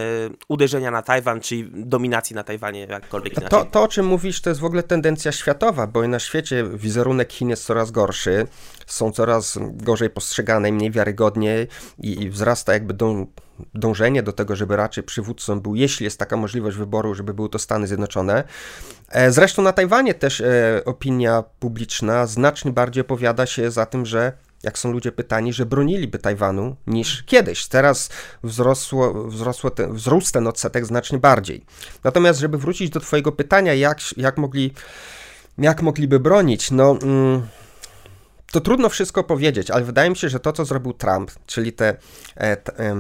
uderzenia 0.48 0.92
na 0.92 1.02
Tajwan, 1.02 1.42
czy 1.42 1.70
dominacji 1.74 2.36
na 2.36 2.44
Tajwanie, 2.44 2.80
jakkolwiek 2.80 3.34
inaczej? 3.34 3.50
To, 3.50 3.66
to, 3.66 3.84
o 3.84 3.88
czym 3.88 4.06
mówisz, 4.06 4.42
to 4.42 4.50
jest 4.50 4.62
w 4.62 4.66
ogóle 4.66 4.84
tendencja 4.84 5.32
światowa, 5.32 5.88
bo 5.88 6.08
na 6.08 6.20
świecie 6.20 6.64
wizerunek 6.74 7.34
Chin 7.34 7.50
jest 7.50 7.64
coraz 7.72 7.92
gorszy, 7.92 8.48
są 8.88 9.12
coraz 9.12 9.60
gorzej 9.62 10.10
postrzegane, 10.10 10.72
mniej 10.72 10.92
wiarygodnie 10.92 11.68
i, 12.00 12.22
i 12.22 12.30
wzrasta 12.30 12.74
jakby 12.74 12.94
dążenie 12.94 13.28
dążenie 13.74 14.24
do 14.24 14.34
tego, 14.34 14.56
żeby 14.56 14.76
raczej 14.76 15.04
przywódcą 15.04 15.60
był, 15.60 15.76
jeśli 15.76 16.04
jest 16.04 16.20
taka 16.20 16.38
możliwość 16.38 16.78
wyboru, 16.78 17.14
żeby 17.16 17.34
były 17.34 17.50
to 17.50 17.60
Stany 17.60 17.88
Zjednoczone. 17.88 18.44
E, 19.10 19.32
zresztą 19.32 19.62
na 19.62 19.74
Tajwanie 19.74 20.14
też 20.14 20.42
e, 20.42 20.82
opinia 20.86 21.44
publiczna 21.60 22.26
znacznie 22.26 22.72
bardziej 22.72 23.02
opowiada 23.02 23.46
się 23.46 23.72
za 23.72 23.86
tym, 23.86 24.06
że 24.06 24.34
jak 24.64 24.78
są 24.78 24.92
ludzie 24.92 25.12
pytani, 25.12 25.54
że 25.54 25.66
broniliby 25.66 26.20
Tajwanu 26.20 26.76
niż 26.88 27.24
kiedyś. 27.24 27.68
Teraz 27.68 28.10
wzrosło, 28.44 29.28
wzrosło 29.28 29.70
ten, 29.70 29.94
wzrósł 29.94 30.32
ten 30.32 30.48
odsetek 30.48 30.86
znacznie 30.86 31.18
bardziej. 31.18 31.66
Natomiast, 32.04 32.40
żeby 32.40 32.58
wrócić 32.58 32.90
do 32.90 33.00
Twojego 33.00 33.32
pytania, 33.32 33.74
jak, 33.74 34.00
jak, 34.18 34.38
mogli, 34.38 34.74
jak 35.58 35.82
mogliby 35.82 36.20
bronić, 36.20 36.72
no. 36.72 36.98
Mm, 37.02 37.42
to 38.52 38.62
trudno 38.62 38.90
wszystko 38.90 39.24
powiedzieć, 39.24 39.72
ale 39.72 39.84
wydaje 39.84 40.10
mi 40.10 40.16
się, 40.16 40.30
że 40.30 40.40
to, 40.40 40.54
co 40.54 40.66
zrobił 40.66 40.94
Trump, 40.94 41.32
czyli 41.46 41.74
te, 41.74 41.96
e, 42.36 42.58
te 42.58 42.96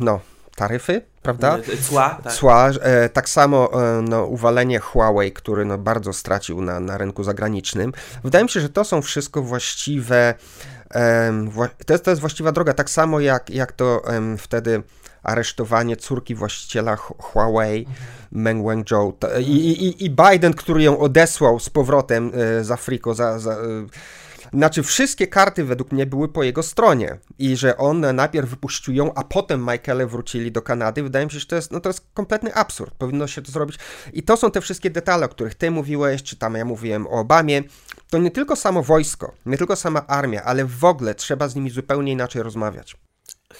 no, 0.00 0.20
taryfy, 0.56 1.02
prawda? 1.22 1.58
E, 1.58 1.76
cła, 1.76 2.20
tak. 2.24 2.32
Cła, 2.32 2.68
e, 2.68 3.08
tak 3.08 3.28
samo 3.28 3.70
e, 3.72 4.02
no, 4.02 4.24
uwalenie 4.24 4.78
Huawei, 4.78 5.32
który 5.32 5.64
no, 5.64 5.78
bardzo 5.78 6.12
stracił 6.12 6.62
na, 6.62 6.80
na 6.80 6.98
rynku 6.98 7.24
zagranicznym. 7.24 7.92
Wydaje 8.24 8.44
mi 8.44 8.50
się, 8.50 8.60
że 8.60 8.68
to 8.68 8.84
są 8.84 9.02
wszystko 9.02 9.42
właściwe, 9.42 10.34
to 11.86 11.92
jest, 11.94 12.04
to 12.04 12.10
jest 12.10 12.20
właściwa 12.20 12.52
droga, 12.52 12.72
tak 12.72 12.90
samo 12.90 13.20
jak, 13.20 13.50
jak 13.50 13.72
to 13.72 14.02
wtedy 14.38 14.82
aresztowanie 15.26 15.96
córki 15.96 16.34
właściciela 16.34 16.96
Huawei, 16.96 17.78
mhm. 17.78 17.96
Meng 18.32 18.66
Wanzhou 18.66 19.18
i, 19.40 19.52
i, 19.52 20.04
i 20.04 20.10
Biden, 20.10 20.54
który 20.54 20.82
ją 20.82 20.98
odesłał 20.98 21.60
z 21.60 21.70
powrotem 21.70 22.32
z 22.60 22.70
Afryką 22.70 23.14
za, 23.14 23.38
za 23.38 23.56
znaczy, 24.52 24.82
wszystkie 24.82 25.26
karty 25.26 25.64
według 25.64 25.92
mnie 25.92 26.06
były 26.06 26.28
po 26.28 26.42
jego 26.42 26.62
stronie 26.62 27.18
i 27.38 27.56
że 27.56 27.76
on 27.76 28.00
najpierw 28.14 28.50
wypuścił 28.50 28.94
ją, 28.94 29.14
a 29.14 29.24
potem 29.24 29.60
Michaele 29.60 30.06
wrócili 30.06 30.52
do 30.52 30.62
Kanady. 30.62 31.02
Wydaje 31.02 31.26
mi 31.26 31.32
się, 31.32 31.38
że 31.38 31.46
to 31.46 31.56
jest, 31.56 31.72
no 31.72 31.80
to 31.80 31.88
jest 31.88 32.06
kompletny 32.14 32.54
absurd. 32.54 32.94
Powinno 32.94 33.26
się 33.26 33.42
to 33.42 33.52
zrobić. 33.52 33.78
I 34.12 34.22
to 34.22 34.36
są 34.36 34.50
te 34.50 34.60
wszystkie 34.60 34.90
detale, 34.90 35.26
o 35.26 35.28
których 35.28 35.54
ty 35.54 35.70
mówiłeś, 35.70 36.22
czy 36.22 36.36
tam 36.36 36.54
ja 36.54 36.64
mówiłem 36.64 37.06
o 37.06 37.10
Obamie. 37.10 37.62
To 38.10 38.18
nie 38.18 38.30
tylko 38.30 38.56
samo 38.56 38.82
wojsko, 38.82 39.32
nie 39.46 39.58
tylko 39.58 39.76
sama 39.76 40.06
armia, 40.06 40.42
ale 40.42 40.64
w 40.64 40.84
ogóle 40.84 41.14
trzeba 41.14 41.48
z 41.48 41.54
nimi 41.54 41.70
zupełnie 41.70 42.12
inaczej 42.12 42.42
rozmawiać. 42.42 42.96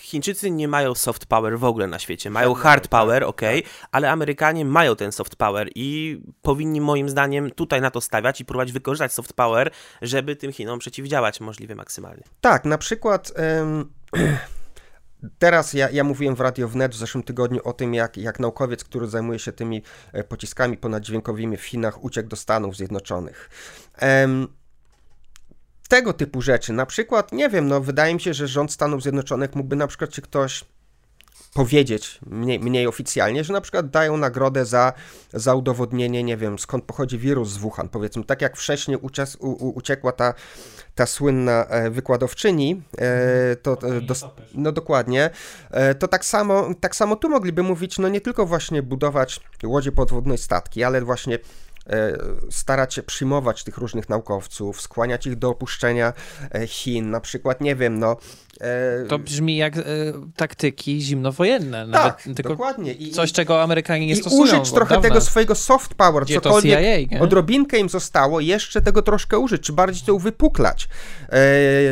Chińczycy 0.01 0.51
nie 0.51 0.69
mają 0.69 0.95
soft 0.95 1.27
power 1.27 1.59
w 1.59 1.65
ogóle 1.65 1.87
na 1.87 1.99
świecie. 1.99 2.31
Mają 2.31 2.55
hard 2.55 2.89
power, 2.89 3.25
ok, 3.25 3.41
ale 3.93 4.11
Amerykanie 4.11 4.65
mają 4.65 4.97
ten 4.97 5.13
soft 5.13 5.37
power 5.37 5.69
i 5.75 6.21
powinni 6.43 6.81
moim 6.81 7.09
zdaniem 7.09 7.51
tutaj 7.51 7.81
na 7.81 7.91
to 7.91 8.01
stawiać 8.01 8.41
i 8.41 8.45
próbować 8.45 8.73
wykorzystać 8.73 9.13
soft 9.13 9.33
power, 9.33 9.71
żeby 10.03 10.37
tym 10.37 10.53
Chinom 10.53 10.79
przeciwdziałać 10.79 11.41
możliwie 11.41 11.75
maksymalnie. 11.75 12.23
Tak, 12.41 12.65
na 12.65 12.79
przykład. 12.79 13.33
Teraz 15.39 15.73
ja, 15.73 15.91
ja 15.91 16.05
mówiłem 16.05 16.37
w 16.37 16.41
Radio 16.41 16.69
Wnet 16.69 16.93
w 16.93 16.97
zeszłym 16.97 17.25
tygodniu 17.25 17.61
o 17.65 17.73
tym, 17.73 17.95
jak, 17.95 18.17
jak 18.17 18.41
naukowiec, 18.41 18.85
który 18.85 19.07
zajmuje 19.07 19.39
się 19.39 19.53
tymi 19.53 19.83
e, 20.13 20.25
pociskami 20.25 20.77
ponaddźwiękowymi 20.77 21.57
w 21.57 21.65
Chinach, 21.65 22.05
uciekł 22.05 22.29
do 22.29 22.37
Stanów 22.37 22.77
Zjednoczonych 22.77 23.51
tego 25.89 26.13
typu 26.13 26.43
rzeczy. 26.43 26.73
Na 26.73 26.87
przykład, 26.87 27.33
nie 27.33 27.49
wiem, 27.49 27.69
no 27.69 27.81
wydaje 27.81 28.15
mi 28.15 28.21
się, 28.21 28.35
że 28.35 28.49
rząd 28.49 28.73
Stanów 28.73 29.03
Zjednoczonych 29.03 29.55
mógłby 29.55 29.77
na 29.77 29.87
przykład, 29.87 30.11
czy 30.11 30.23
ktoś 30.23 30.65
powiedzieć 31.57 32.19
mniej, 32.27 32.61
mniej 32.61 32.87
oficjalnie, 32.87 33.45
że 33.45 33.53
na 33.53 33.61
przykład 33.61 33.91
dają 33.91 34.17
nagrodę 34.17 34.65
za, 34.65 34.93
za 35.33 35.55
udowodnienie, 35.55 36.23
nie 36.23 36.37
wiem, 36.37 36.59
skąd 36.59 36.85
pochodzi 36.85 37.19
wirus 37.19 37.49
z 37.49 37.57
Wuhan, 37.57 37.89
powiedzmy, 37.89 38.25
tak 38.25 38.43
jak 38.43 38.57
wcześniej 38.57 38.99
ucias, 39.03 39.37
u, 39.41 39.69
uciekła 39.69 40.13
ta, 40.13 40.35
ta 40.95 41.07
słynna 41.07 41.65
e, 41.65 41.91
wykładowczyni, 41.91 42.83
e, 42.99 43.57
to, 43.57 43.77
do, 44.03 44.15
no 44.55 44.73
dokładnie, 44.73 45.31
e, 45.71 45.95
to 45.95 46.09
tak 46.09 46.25
samo, 46.25 46.69
tak 46.81 46.97
samo 46.97 47.17
tu 47.17 47.29
mogliby 47.29 47.63
mówić, 47.63 47.99
no 47.99 48.09
nie 48.09 48.21
tylko 48.21 48.47
właśnie 48.47 48.83
budować 48.83 49.41
łodzie 49.65 49.93
podwodnej 49.93 50.39
statki, 50.39 50.85
ale 50.85 51.03
właśnie 51.03 51.39
E, 51.39 51.41
starać 52.51 52.95
się 52.95 53.03
przyjmować 53.03 53.65
tych 53.65 53.79
różnych 53.79 54.09
naukowców, 54.09 54.81
skłaniać 54.81 55.27
ich 55.27 55.37
do 55.37 55.51
opuszczenia 55.51 56.13
e, 56.55 56.67
Chin, 56.67 57.11
na 57.11 57.21
przykład, 57.21 57.61
nie 57.61 57.77
wiem, 57.77 57.99
no, 57.99 58.17
E... 58.61 59.07
To 59.09 59.19
brzmi 59.19 59.57
jak 59.57 59.77
e, 59.77 59.83
taktyki 60.37 61.01
zimnowojenne. 61.01 61.89
Tak, 61.93 62.23
tylko 62.23 62.49
dokładnie. 62.49 62.93
I, 62.93 63.11
coś, 63.11 63.33
czego 63.33 63.63
Amerykanie 63.63 64.07
nie 64.07 64.13
i 64.13 64.17
stosują. 64.17 64.43
użyć 64.43 64.73
trochę 64.73 64.95
dawna. 64.95 65.09
tego 65.09 65.21
swojego 65.21 65.55
soft 65.55 65.95
power, 65.95 66.25
Gdzie 66.25 66.35
cokolwiek 66.35 67.11
CIA, 67.11 67.21
odrobinkę 67.21 67.79
im 67.79 67.89
zostało, 67.89 68.41
jeszcze 68.41 68.83
tego 68.83 69.03
troszkę 69.03 69.39
użyć, 69.39 69.63
czy 69.63 69.73
bardziej 69.73 70.07
to 70.07 70.15
uwypuklać. 70.15 70.89
E, 71.29 71.29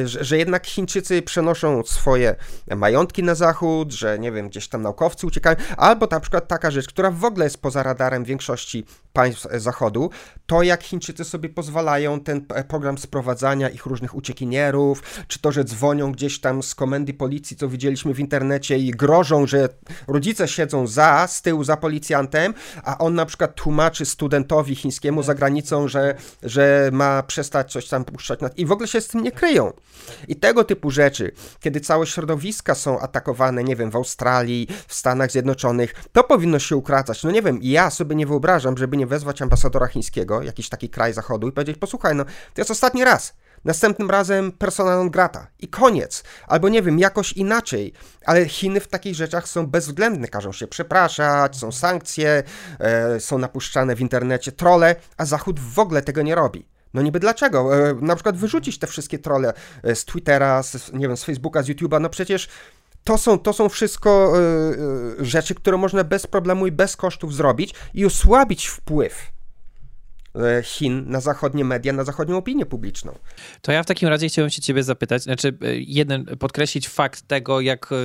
że, 0.09 0.24
że, 0.24 0.38
jednak 0.38 0.66
Chińczycy 0.66 1.22
przenoszą 1.22 1.83
swoje 1.85 2.35
majątki 2.76 3.22
na 3.22 3.35
zachód, 3.35 3.92
że 3.92 4.18
nie 4.18 4.33
wiem, 4.33 4.48
gdzieś 4.48 4.68
tam 4.68 4.83
naukowcy 4.83 5.26
uciekają, 5.26 5.57
albo 5.76 6.07
na 6.11 6.20
przykład 6.20 6.48
taka 6.48 6.70
rzecz, 6.70 6.88
która 6.88 7.11
w 7.11 7.24
ogóle 7.24 7.46
jest 7.46 7.59
poza 7.59 7.83
radarem 7.83 8.24
większości 8.24 8.85
państw 9.14 9.46
zachodu, 9.57 10.11
to 10.46 10.62
jak 10.62 10.83
Chińczycy 10.83 11.24
sobie 11.24 11.48
pozwalają 11.48 12.20
ten 12.20 12.46
program 12.68 12.98
sprowadzania 12.98 13.68
ich 13.68 13.87
różnych 13.87 14.14
uciekinierów, 14.14 15.03
czy 15.29 15.38
to, 15.38 15.53
że 15.53 15.64
dzwonią 15.64 16.12
gdzieś 16.12 16.40
tam 16.40 16.62
z 16.62 16.74
komendy 16.74 17.14
policji, 17.14 17.57
co 17.57 17.68
widzieliśmy 17.68 18.14
w 18.14 18.20
internecie 18.20 18.79
i 18.79 18.90
grożą, 18.90 19.46
że 19.46 19.68
rodzice 20.09 20.48
siedzą 20.48 20.87
za, 20.87 21.27
z 21.27 21.42
tyłu 21.42 21.64
za 21.64 21.77
policjantem, 21.77 22.55
a 22.85 22.98
on 22.98 23.14
na 23.14 23.27
przykład 23.27 23.55
tłumaczy 23.55 24.05
studentowi 24.05 24.74
chińskiemu 24.74 25.22
za 25.22 25.35
granicą, 25.35 25.88
że, 25.88 26.14
że 26.42 26.90
ma 26.92 27.22
przestać 27.22 27.72
coś 27.72 27.88
tam 27.88 28.05
puszczać. 28.05 28.40
I 28.57 28.66
w 28.66 28.72
ogóle 28.72 28.88
się 28.88 29.00
z 29.00 29.09
tym 29.09 29.22
nie 29.22 29.33
kryją. 29.33 29.72
I 30.29 30.37
tego 30.37 30.64
typu 30.64 30.90
rzeczy, 30.90 31.33
kiedy 31.61 31.81
całe 31.81 32.07
środowiska 32.07 32.74
są 32.74 33.00
atakowane, 33.00 33.64
nie 33.64 33.77
wiem, 33.77 33.90
w 33.90 33.96
Australii, 33.96 34.68
w 34.88 34.94
Stanach 34.94 35.31
Zjednoczonych, 35.31 35.94
to 36.12 36.24
powinno 36.24 36.59
się 36.59 36.77
ukracać. 36.77 37.22
No 37.22 37.31
nie 37.31 37.42
wiem, 37.42 37.59
ja 37.62 37.90
sobie 37.90 38.16
nie 38.16 38.27
wyobrażam, 38.27 38.79
żeby 38.79 38.96
nie 38.96 39.04
wezwać 39.07 39.43
ambasadora 39.43 39.87
chińskiego, 39.87 40.43
jakiś 40.43 40.69
taki 40.69 40.88
kraj 40.88 41.12
zachodu 41.12 41.49
i 41.49 41.53
powiedzieć, 41.53 41.79
posłuchaj, 41.79 42.14
no 42.14 42.25
to 42.25 42.61
jest 42.61 42.71
ostatni 42.71 43.05
raz. 43.05 43.35
Następnym 43.64 44.11
razem 44.11 44.53
persona 44.53 44.97
non 44.97 45.11
grata 45.11 45.47
i 45.61 45.69
koniec. 45.69 46.25
Albo 46.47 46.69
nie 46.69 46.83
wiem, 46.83 46.99
jakoś 46.99 47.33
inaczej. 47.33 47.93
Ale 48.27 48.49
Chiny 48.49 48.81
w 48.81 48.88
takich 48.88 49.14
rzeczach 49.14 49.49
są 49.49 49.67
bezwzględne, 49.67 50.29
każą 50.29 50.53
się 50.53 50.67
przepraszać, 50.67 51.57
są 51.57 51.73
sankcje, 51.73 52.43
e, 52.81 53.21
są 53.21 53.38
napuszczane 53.38 53.97
w 53.97 54.01
internecie 54.01 54.53
trole, 54.53 54.97
a 55.17 55.25
Zachód 55.25 55.61
w 55.61 55.79
ogóle 55.79 56.03
tego 56.03 56.23
nie 56.23 56.35
robi. 56.35 56.69
No 56.95 57.03
niby 57.03 57.21
dlaczego? 57.21 57.88
E, 57.88 57.95
na 57.95 58.14
przykład 58.14 58.37
wyrzucić 58.37 58.79
te 58.79 58.87
wszystkie 58.87 59.19
trole 59.19 59.53
e, 59.83 59.95
z 59.95 60.05
Twittera, 60.05 60.62
z, 60.62 60.93
nie 60.93 61.09
wiem, 61.09 61.17
z 61.17 61.25
Facebooka, 61.25 61.62
z 61.62 61.69
YouTube'a, 61.69 62.01
no 62.01 62.09
przecież 62.09 62.49
to 63.05 63.19
są, 63.19 63.38
to 63.38 63.53
są 63.53 63.69
wszystko 63.69 64.33
y, 65.21 65.25
rzeczy, 65.25 65.55
które 65.55 65.77
można 65.77 66.05
bez 66.05 66.27
problemu 66.27 66.67
i 66.67 66.73
bez 66.73 66.97
kosztów 66.97 67.35
zrobić 67.35 67.75
i 67.95 68.07
osłabić 68.07 68.67
wpływ. 68.67 69.12
E, 69.12 69.34
Chin 70.62 71.05
na 71.07 71.20
zachodnie 71.20 71.64
media, 71.64 71.92
na 71.92 72.05
zachodnią 72.05 72.37
opinię 72.37 72.66
publiczną. 72.66 73.12
To 73.62 73.73
ja 73.73 73.83
w 73.83 73.87
takim 73.87 74.09
razie 74.09 74.29
chciałbym 74.29 74.51
się 74.51 74.62
ciebie 74.62 74.83
zapytać, 74.83 75.23
znaczy 75.23 75.49
e, 75.62 75.77
jeden, 75.77 76.25
podkreślić 76.25 76.88
fakt 76.88 77.29
tego, 77.29 77.61
jak 77.61 77.90
e, 77.92 77.97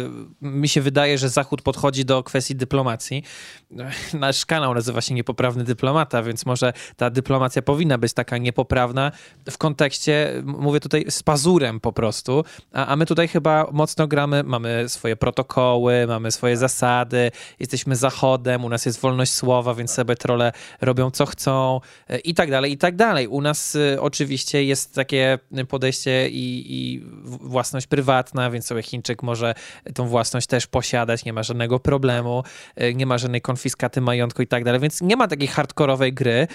mi 0.42 0.70
się 0.70 0.82
wydaje, 0.82 1.18
że 1.18 1.30
Zachód 1.30 1.62
podchodzi 1.62 2.06
do 2.06 2.24
kwestii 2.24 2.56
dyplomacji. 2.56 3.24
Nasz 4.14 4.46
kanał 4.46 4.74
nazywa 4.74 5.02
się 5.02 5.14
Niepoprawny 5.14 5.64
Dyplomata, 5.64 6.24
więc 6.24 6.46
może 6.46 6.74
ta 6.98 7.10
dyplomacja 7.10 7.62
powinna 7.62 7.98
być 7.98 8.14
taka 8.14 8.38
niepoprawna 8.38 9.12
w 9.50 9.58
kontekście, 9.58 10.44
mówię 10.46 10.80
tutaj 10.80 11.06
z 11.10 11.24
pazurem 11.24 11.80
po 11.80 11.94
prostu, 11.94 12.44
a, 12.74 12.86
a 12.86 12.96
my 12.96 13.06
tutaj 13.06 13.28
chyba 13.28 13.68
mocno 13.72 14.08
gramy, 14.08 14.44
mamy 14.44 14.90
swoje 14.90 15.16
protokoły, 15.16 16.06
mamy 16.08 16.32
swoje 16.32 16.58
zasady, 16.58 17.32
jesteśmy 17.60 17.96
Zachodem, 17.96 18.66
u 18.66 18.70
nas 18.70 18.86
jest 18.86 19.00
wolność 19.00 19.34
słowa, 19.34 19.74
więc 19.74 19.92
sobie 19.92 20.16
trole 20.16 20.52
robią 20.82 21.12
co 21.12 21.26
chcą, 21.26 21.82
i 22.24 22.34
tak 22.34 22.52
dalej, 22.52 22.72
i 22.72 22.78
tak 22.78 22.96
dalej. 22.96 23.28
U 23.28 23.42
nas 23.42 23.76
y, 23.76 23.98
oczywiście 24.02 24.64
jest 24.64 24.96
takie 24.96 25.40
podejście 25.68 26.30
i, 26.30 26.66
i, 26.68 27.04
własność 27.26 27.88
prywatna, 27.88 28.52
więc 28.52 28.66
sobie 28.66 28.84
Chińczyk 28.84 29.24
może 29.24 29.54
tą 29.94 30.08
własność 30.08 30.48
też 30.48 30.68
posiadać, 30.68 31.26
nie 31.26 31.34
ma 31.34 31.44
żadnego 31.44 31.80
problemu, 31.80 32.44
y, 32.82 32.94
nie 32.96 33.06
ma 33.06 33.18
żadnej 33.18 33.42
konfiskaty 33.42 34.02
majątku 34.02 34.42
i 34.42 34.48
tak 34.48 34.64
dalej, 34.64 34.82
więc 34.82 35.02
nie 35.02 35.16
ma 35.16 35.28
takiej 35.28 35.48
hardkorowej 35.48 36.14
gry, 36.14 36.48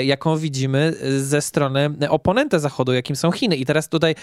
y, 0.00 0.04
jaką 0.04 0.36
widzimy 0.36 0.94
ze 1.18 1.42
strony 1.42 1.90
oponenta 2.08 2.58
Zachodu, 2.58 2.92
jakim 2.92 3.16
są 3.16 3.30
Chiny. 3.30 3.56
I 3.56 3.66
teraz 3.66 3.88
tutaj 3.88 4.14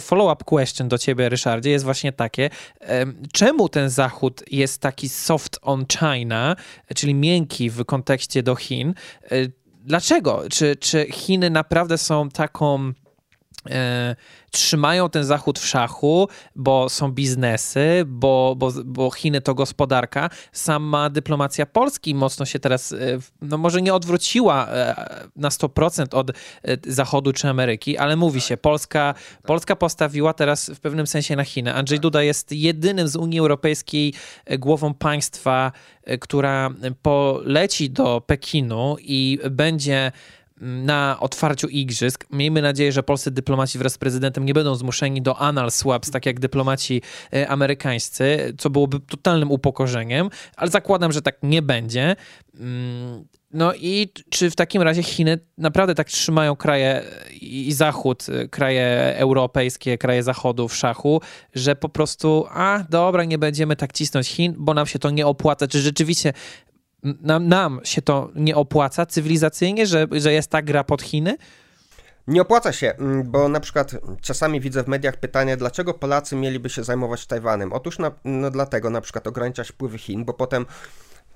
follow-up 0.00 0.44
question 0.44 0.88
do 0.88 0.98
ciebie, 0.98 1.28
Ryszardzie, 1.28 1.70
jest 1.70 1.84
właśnie 1.84 2.12
takie, 2.12 2.50
czemu 3.32 3.68
ten 3.68 3.90
Zachód 3.90 4.44
jest 4.50 4.80
taki 4.80 5.08
soft 5.08 5.58
on 5.62 5.84
China, 5.86 6.56
czyli 6.94 7.14
miękki 7.14 7.70
w 7.70 7.84
kontekście 7.84 8.42
do 8.42 8.56
Chin, 8.56 8.94
dlaczego? 9.84 10.42
Czy, 10.50 10.76
czy 10.76 11.06
Chiny 11.10 11.50
naprawdę 11.50 11.98
są 11.98 12.28
taką. 12.28 12.92
E, 13.70 14.16
trzymają 14.50 15.10
ten 15.10 15.24
Zachód 15.24 15.58
w 15.58 15.66
szachu, 15.66 16.28
bo 16.56 16.88
są 16.88 17.12
biznesy, 17.12 18.04
bo, 18.06 18.54
bo, 18.56 18.72
bo 18.84 19.10
Chiny 19.10 19.40
to 19.40 19.54
gospodarka. 19.54 20.30
Sama 20.52 21.10
dyplomacja 21.10 21.66
Polski 21.66 22.14
mocno 22.14 22.46
się 22.46 22.58
teraz, 22.58 22.92
e, 22.92 22.96
no 23.42 23.58
może 23.58 23.82
nie 23.82 23.94
odwróciła 23.94 24.68
e, 24.68 24.94
na 25.36 25.48
100% 25.48 26.14
od 26.14 26.30
Zachodu 26.86 27.32
czy 27.32 27.48
Ameryki, 27.48 27.98
ale 27.98 28.16
mówi 28.16 28.40
się, 28.40 28.56
Polska, 28.56 29.14
Polska 29.42 29.76
postawiła 29.76 30.32
teraz 30.32 30.70
w 30.70 30.80
pewnym 30.80 31.06
sensie 31.06 31.36
na 31.36 31.44
Chiny. 31.44 31.74
Andrzej 31.74 32.00
Duda 32.00 32.22
jest 32.22 32.52
jedynym 32.52 33.08
z 33.08 33.16
Unii 33.16 33.38
Europejskiej 33.38 34.14
głową 34.58 34.94
państwa, 34.94 35.72
która 36.20 36.70
poleci 37.02 37.90
do 37.90 38.20
Pekinu 38.26 38.96
i 39.00 39.38
będzie 39.50 40.12
na 40.64 41.16
otwarciu 41.20 41.68
igrzysk. 41.68 42.26
Miejmy 42.30 42.62
nadzieję, 42.62 42.92
że 42.92 43.02
polscy 43.02 43.30
dyplomaci 43.30 43.78
wraz 43.78 43.92
z 43.92 43.98
prezydentem 43.98 44.44
nie 44.44 44.54
będą 44.54 44.74
zmuszeni 44.74 45.22
do 45.22 45.38
anal 45.38 45.70
swaps, 45.70 46.10
tak 46.10 46.26
jak 46.26 46.40
dyplomaci 46.40 47.02
e, 47.32 47.48
amerykańscy, 47.48 48.54
co 48.58 48.70
byłoby 48.70 49.00
totalnym 49.00 49.50
upokorzeniem, 49.50 50.30
ale 50.56 50.70
zakładam, 50.70 51.12
że 51.12 51.22
tak 51.22 51.36
nie 51.42 51.62
będzie. 51.62 52.16
Mm, 52.60 53.24
no 53.50 53.74
i 53.74 54.12
czy 54.30 54.50
w 54.50 54.56
takim 54.56 54.82
razie 54.82 55.02
Chiny 55.02 55.38
naprawdę 55.58 55.94
tak 55.94 56.08
trzymają 56.08 56.56
kraje 56.56 57.02
i 57.40 57.72
Zachód, 57.72 58.26
e, 58.28 58.48
kraje 58.48 59.14
europejskie, 59.16 59.98
kraje 59.98 60.22
Zachodu 60.22 60.68
w 60.68 60.76
szachu, 60.76 61.20
że 61.54 61.76
po 61.76 61.88
prostu, 61.88 62.46
a 62.50 62.84
dobra, 62.90 63.24
nie 63.24 63.38
będziemy 63.38 63.76
tak 63.76 63.92
cisnąć 63.92 64.28
Chin, 64.28 64.54
bo 64.58 64.74
nam 64.74 64.86
się 64.86 64.98
to 64.98 65.10
nie 65.10 65.26
opłaca. 65.26 65.68
Czy 65.68 65.80
rzeczywiście 65.80 66.32
nam, 67.04 67.48
nam 67.48 67.80
się 67.84 68.02
to 68.02 68.30
nie 68.34 68.56
opłaca 68.56 69.06
cywilizacyjnie, 69.06 69.86
że, 69.86 70.06
że 70.12 70.32
jest 70.32 70.50
ta 70.50 70.62
gra 70.62 70.84
pod 70.84 71.02
Chiny? 71.02 71.36
Nie 72.26 72.42
opłaca 72.42 72.72
się, 72.72 72.92
mm, 72.92 73.30
bo 73.30 73.48
na 73.48 73.60
przykład 73.60 73.92
czasami 74.20 74.60
widzę 74.60 74.84
w 74.84 74.88
mediach 74.88 75.16
pytanie, 75.16 75.56
dlaczego 75.56 75.94
Polacy 75.94 76.36
mieliby 76.36 76.70
się 76.70 76.84
zajmować 76.84 77.26
Tajwanem? 77.26 77.72
Otóż 77.72 77.98
na, 77.98 78.10
no 78.24 78.50
dlatego 78.50 78.90
na 78.90 79.00
przykład 79.00 79.26
ograniczać 79.26 79.68
wpływy 79.68 79.98
Chin, 79.98 80.24
bo 80.24 80.32
potem 80.32 80.66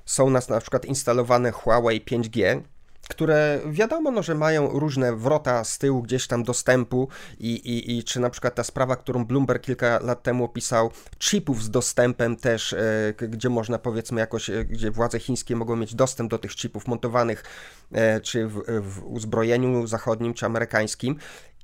są 0.04 0.30
nas 0.30 0.48
na 0.48 0.60
przykład 0.60 0.84
instalowane 0.84 1.52
Huawei 1.52 2.04
5G, 2.04 2.60
które 3.08 3.60
wiadomo, 3.66 4.10
no, 4.10 4.22
że 4.22 4.34
mają 4.34 4.68
różne 4.78 5.16
wrota 5.16 5.64
z 5.64 5.78
tyłu 5.78 6.02
gdzieś 6.02 6.26
tam 6.26 6.42
dostępu 6.42 7.08
i, 7.38 7.52
i, 7.52 7.98
i 7.98 8.04
czy 8.04 8.20
na 8.20 8.30
przykład 8.30 8.54
ta 8.54 8.64
sprawa, 8.64 8.96
którą 8.96 9.24
Bloomberg 9.24 9.62
kilka 9.62 9.98
lat 10.02 10.22
temu 10.22 10.44
opisał, 10.44 10.90
chipów 11.18 11.62
z 11.62 11.70
dostępem 11.70 12.36
też, 12.36 12.72
e, 12.72 13.14
gdzie 13.16 13.48
można 13.48 13.78
powiedzmy 13.78 14.20
jakoś, 14.20 14.50
e, 14.50 14.64
gdzie 14.64 14.90
władze 14.90 15.18
chińskie 15.20 15.56
mogą 15.56 15.76
mieć 15.76 15.94
dostęp 15.94 16.30
do 16.30 16.38
tych 16.38 16.56
chipów 16.56 16.86
montowanych 16.86 17.44
e, 17.92 18.20
czy 18.20 18.46
w, 18.46 18.62
w 18.80 19.04
uzbrojeniu 19.04 19.86
zachodnim 19.86 20.34
czy 20.34 20.46
amerykańskim. 20.46 21.16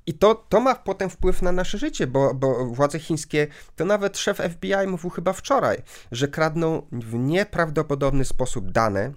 I 0.07 0.15
to, 0.15 0.35
to 0.49 0.61
ma 0.61 0.75
potem 0.75 1.11
wpływ 1.11 1.43
na 1.43 1.53
nasze 1.53 1.79
życie, 1.79 2.07
bo, 2.07 2.35
bo 2.35 2.67
władze 2.67 2.99
chińskie, 2.99 3.47
to 3.77 3.85
nawet 3.85 4.19
szef 4.19 4.39
FBI 4.39 4.87
mówił 4.87 5.11
chyba 5.11 5.33
wczoraj, 5.33 5.83
że 6.13 6.29
kradną 6.29 6.83
w 6.93 7.15
nieprawdopodobny 7.15 8.25
sposób 8.25 8.71
dane, 8.71 9.13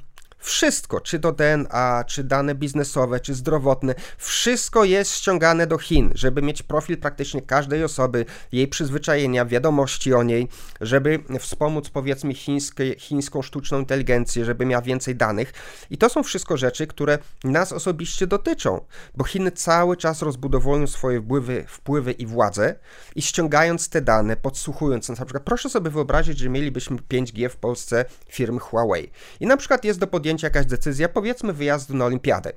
wszystko, 0.47 1.01
czy 1.01 1.19
to 1.19 1.31
DNA, 1.31 2.03
czy 2.07 2.23
dane 2.23 2.55
biznesowe, 2.55 3.19
czy 3.19 3.33
zdrowotne, 3.33 3.95
wszystko 4.17 4.83
jest 4.83 5.15
ściągane 5.15 5.67
do 5.67 5.77
Chin, 5.77 6.11
żeby 6.15 6.41
mieć 6.41 6.63
profil 6.63 6.97
praktycznie 6.97 7.41
każdej 7.41 7.83
osoby, 7.83 8.25
jej 8.51 8.67
przyzwyczajenia, 8.67 9.45
wiadomości 9.45 10.13
o 10.13 10.23
niej, 10.23 10.47
żeby 10.81 11.19
wspomóc 11.39 11.89
powiedzmy 11.89 12.33
chińskie, 12.33 12.95
chińską 12.99 13.41
sztuczną 13.41 13.79
inteligencję, 13.79 14.45
żeby 14.45 14.65
miała 14.65 14.81
więcej 14.81 15.15
danych. 15.15 15.53
I 15.89 15.97
to 15.97 16.09
są 16.09 16.23
wszystko 16.23 16.57
rzeczy, 16.57 16.87
które 16.87 17.17
nas 17.43 17.71
osobiście 17.71 18.27
dotyczą, 18.27 18.81
bo 19.15 19.23
Chiny 19.23 19.51
cały 19.51 19.97
czas 19.97 20.21
rozbudowują 20.21 20.87
swoje 20.87 21.21
wpływy, 21.21 21.65
wpływy 21.67 22.11
i 22.11 22.25
władzę 22.25 22.75
i 23.15 23.21
ściągając 23.21 23.89
te 23.89 24.01
dane, 24.01 24.35
podsłuchując, 24.35 25.09
na 25.09 25.15
przykład 25.15 25.43
proszę 25.43 25.69
sobie 25.69 25.89
wyobrazić, 25.89 26.39
że 26.39 26.49
mielibyśmy 26.49 26.97
5G 26.97 27.49
w 27.49 27.55
Polsce 27.55 28.05
firmy 28.29 28.59
Huawei 28.59 29.11
i 29.39 29.47
na 29.47 29.57
przykład 29.57 29.85
jest 29.85 29.99
do 29.99 30.07
podjęcia 30.07 30.36
jakaś 30.43 30.65
decyzja, 30.65 31.09
powiedzmy 31.09 31.53
wyjazdu 31.53 31.95
na 31.95 32.05
olimpiadę. 32.05 32.51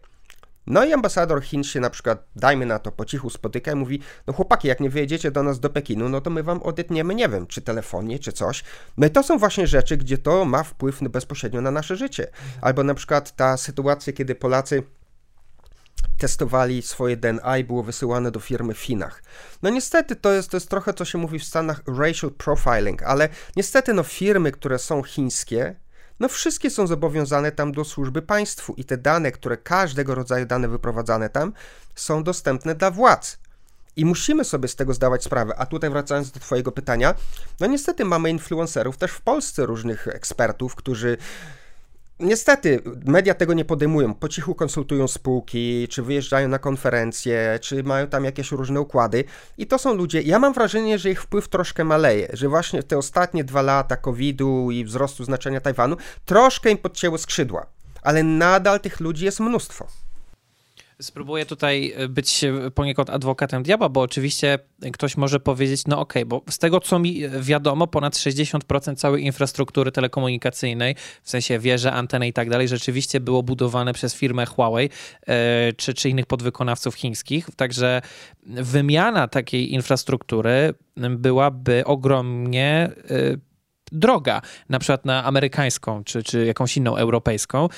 No 0.67 0.85
i 0.85 0.93
ambasador 0.93 1.43
Chin 1.43 1.65
się 1.65 1.81
na 1.81 1.91
przykład, 1.91 2.27
dajmy 2.37 2.67
na 2.67 2.79
to, 2.79 2.93
po 2.93 3.05
cichu 3.05 3.31
spotyka 3.31 3.73
i 3.73 3.75
mówi, 3.75 4.01
no 4.27 4.33
chłopaki, 4.33 4.69
jak 4.69 4.81
nie 4.81 4.91
wyjedziecie 4.91 5.31
do 5.31 5.43
nas 5.43 5.61
do 5.61 5.71
Pekinu, 5.71 6.09
no 6.09 6.21
to 6.21 6.31
my 6.31 6.43
wam 6.43 6.63
odetniemy, 6.63 7.15
nie 7.15 7.29
wiem, 7.29 7.47
czy 7.47 7.63
telefonie, 7.63 8.19
czy 8.19 8.33
coś. 8.33 8.65
No 8.97 9.07
i 9.07 9.11
to 9.11 9.23
są 9.23 9.39
właśnie 9.39 9.67
rzeczy, 9.67 9.97
gdzie 9.97 10.19
to 10.19 10.45
ma 10.45 10.63
wpływ 10.63 11.01
bezpośrednio 11.01 11.61
na 11.61 11.71
nasze 11.71 11.97
życie. 11.97 12.31
Albo 12.61 12.85
na 12.85 12.95
przykład 12.95 13.37
ta 13.37 13.57
sytuacja, 13.57 14.13
kiedy 14.13 14.35
Polacy 14.35 14.83
testowali 16.19 16.83
swoje 16.83 17.17
DNA 17.17 17.59
i 17.59 17.65
było 17.65 17.83
wysyłane 17.83 18.31
do 18.31 18.41
firmy 18.41 18.75
w 18.75 18.79
Chinach. 18.79 19.23
No 19.63 19.71
niestety 19.71 20.17
to 20.17 20.33
jest, 20.33 20.51
to 20.51 20.57
jest 20.57 20.71
trochę, 20.71 20.95
co 20.95 21.05
się 21.05 21.19
mówi 21.19 21.39
w 21.39 21.45
Stanach, 21.45 21.83
racial 21.99 22.31
profiling, 22.31 23.03
ale 23.03 23.29
niestety 23.57 23.95
no 23.95 24.03
firmy, 24.03 24.53
które 24.53 24.79
są 24.79 25.03
chińskie, 25.03 25.75
no 26.21 26.29
wszystkie 26.29 26.71
są 26.71 26.87
zobowiązane 26.87 27.53
tam 27.53 27.73
do 27.73 27.85
służby 27.85 28.23
państwu 28.23 28.75
i 28.77 28.85
te 28.85 28.97
dane, 28.97 29.33
które 29.33 29.57
każdego 29.57 30.15
rodzaju 30.15 30.47
dane 30.47 30.69
wyprowadzane 30.69 31.31
tam, 31.31 31.53
są 31.95 32.23
dostępne 32.23 32.75
dla 32.75 32.91
władz. 32.91 33.39
I 33.97 34.05
musimy 34.05 34.45
sobie 34.45 34.69
z 34.69 34.77
tego 34.77 34.95
zdawać 34.95 35.25
sprawę. 35.25 35.55
A 35.59 35.67
tutaj 35.67 35.91
wracając 35.91 36.31
do 36.31 36.41
Twojego 36.41 36.73
pytania, 36.73 37.15
no 37.61 37.67
niestety 37.67 38.05
mamy 38.05 38.31
influencerów 38.31 38.97
też 38.97 39.11
w 39.11 39.21
Polsce, 39.21 39.67
różnych 39.67 40.09
ekspertów, 40.09 40.75
którzy 40.75 41.17
Niestety, 42.21 42.83
media 43.05 43.35
tego 43.35 43.55
nie 43.55 43.65
podejmują. 43.65 44.15
Po 44.15 44.29
cichu 44.29 44.55
konsultują 44.55 45.09
spółki, 45.09 45.89
czy 45.89 46.03
wyjeżdżają 46.03 46.49
na 46.49 46.59
konferencje, 46.59 47.59
czy 47.63 47.83
mają 47.83 48.07
tam 48.07 48.25
jakieś 48.25 48.53
różne 48.53 48.81
układy. 48.81 49.25
I 49.59 49.67
to 49.67 49.79
są 49.79 49.95
ludzie, 49.95 50.23
ja 50.23 50.39
mam 50.39 50.53
wrażenie, 50.53 50.99
że 50.99 51.11
ich 51.11 51.23
wpływ 51.23 51.49
troszkę 51.49 51.85
maleje, 51.85 52.29
że 52.33 52.49
właśnie 52.49 52.83
te 52.83 52.99
ostatnie 52.99 53.45
dwa 53.45 53.63
lata 53.63 53.97
COVID-u 53.97 54.71
i 54.71 54.85
wzrostu 54.85 55.25
znaczenia 55.25 55.61
Tajwanu 55.61 55.97
troszkę 56.25 56.71
im 56.71 56.79
podcięły 56.79 57.19
skrzydła. 57.19 57.67
Ale 58.03 58.23
nadal 58.23 58.81
tych 58.81 59.01
ludzi 59.01 59.25
jest 59.25 59.41
mnóstwo. 59.41 59.87
Spróbuję 61.01 61.47
tutaj 61.47 61.93
e, 61.97 62.09
być 62.09 62.45
poniekąd 62.75 63.11
adwokatem 63.11 63.63
diabła, 63.63 63.89
bo 63.89 64.01
oczywiście 64.01 64.59
ktoś 64.93 65.17
może 65.17 65.41
powiedzieć, 65.41 65.87
no 65.87 66.01
okej, 66.01 66.23
okay, 66.23 66.27
bo 66.27 66.53
z 66.53 66.59
tego 66.59 66.81
co 66.81 66.99
mi 66.99 67.23
wiadomo, 67.41 67.87
ponad 67.87 68.15
60% 68.15 68.97
całej 68.97 69.25
infrastruktury 69.25 69.93
telekomunikacyjnej, 69.93 70.97
w 71.23 71.31
sensie 71.31 71.59
wieże, 71.59 71.93
anteny 71.93 72.29
i 72.29 72.33
tak 72.33 72.51
dalej, 72.51 72.69
rzeczywiście 72.69 73.21
było 73.21 73.43
budowane 73.43 73.93
przez 73.93 74.15
firmę 74.15 74.47
Huawei 74.47 74.91
e, 75.27 75.73
czy, 75.73 75.95
czy 75.95 76.09
innych 76.09 76.27
podwykonawców 76.27 76.95
chińskich. 76.95 77.49
Także 77.57 78.03
wymiana 78.47 79.29
takiej 79.29 79.73
infrastruktury 79.73 80.75
byłaby 80.97 81.83
ogromnie 81.85 82.91
e, 83.11 83.51
droga, 83.93 84.43
na 84.69 84.79
przykład 84.79 85.05
na 85.05 85.25
amerykańską 85.25 86.05
czy, 86.05 86.23
czy 86.23 86.47
jakąś 86.47 86.77
inną 86.77 86.97
europejską, 86.97 87.69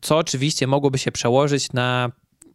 co 0.00 0.18
oczywiście 0.18 0.66
mogłoby 0.66 0.98
się 0.98 1.12
przełożyć 1.12 1.72
na 1.72 2.12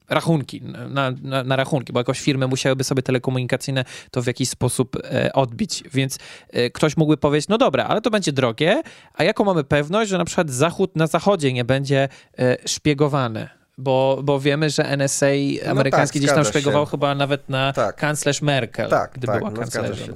rachunki, 0.10 0.62
na, 0.62 1.12
na, 1.22 1.43
na, 1.43 1.55
rachunki, 1.55 1.93
bo 1.93 1.99
jakoś 1.99 2.20
firmy 2.20 2.47
musiałyby 2.47 2.84
sobie 2.84 3.01
telekomunikacyjne 3.01 3.86
to 4.12 4.22
w 4.22 4.28
jakiś 4.28 4.49
sposób 4.49 4.95
e, 4.95 5.34
odbić, 5.34 5.84
więc 5.93 6.18
e, 6.49 6.70
ktoś 6.70 6.97
mógłby 6.97 7.18
powiedzieć, 7.18 7.49
no 7.49 7.58
dobra, 7.58 7.84
ale 7.84 8.01
to 8.01 8.10
będzie 8.10 8.32
drogie, 8.32 8.82
a 9.14 9.24
jaką 9.24 9.43
mamy 9.43 9.64
pewność, 9.64 10.10
że 10.10 10.18
na 10.18 10.26
przykład 10.26 10.49
Zachód 10.49 10.95
na 10.95 11.08
Zachodzie 11.08 11.53
nie 11.53 11.66
będzie 11.66 12.10
e, 12.39 12.58
szpiegowany? 12.68 13.49
Bo, 13.80 14.20
bo 14.24 14.39
wiemy, 14.39 14.70
że 14.70 14.97
NSA 14.97 15.26
no 15.66 15.72
amerykański 15.72 16.20
tak, 16.20 16.24
gdzieś 16.24 16.36
tam 16.36 16.45
szpiegował 16.45 16.86
się. 16.86 16.91
chyba 16.91 17.16
nawet 17.16 17.49
na 17.49 17.74
tak. 17.74 17.95
kanclerz 17.95 18.41
Merkel, 18.41 18.89
tak, 18.89 19.12
gdy 19.14 19.28
tak, 19.28 19.38
była 19.38 19.51
no 19.51 19.58
kanclerzem. 19.58 20.16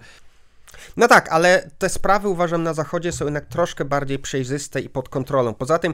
No 0.97 1.07
tak, 1.07 1.29
ale 1.29 1.69
te 1.77 1.89
sprawy 1.89 2.27
uważam 2.27 2.63
na 2.63 2.73
Zachodzie 2.73 3.11
są 3.11 3.25
jednak 3.25 3.45
troszkę 3.45 3.85
bardziej 3.85 4.19
przejrzyste 4.19 4.81
i 4.81 4.89
pod 4.89 5.09
kontrolą. 5.09 5.53
Poza 5.53 5.79
tym 5.79 5.93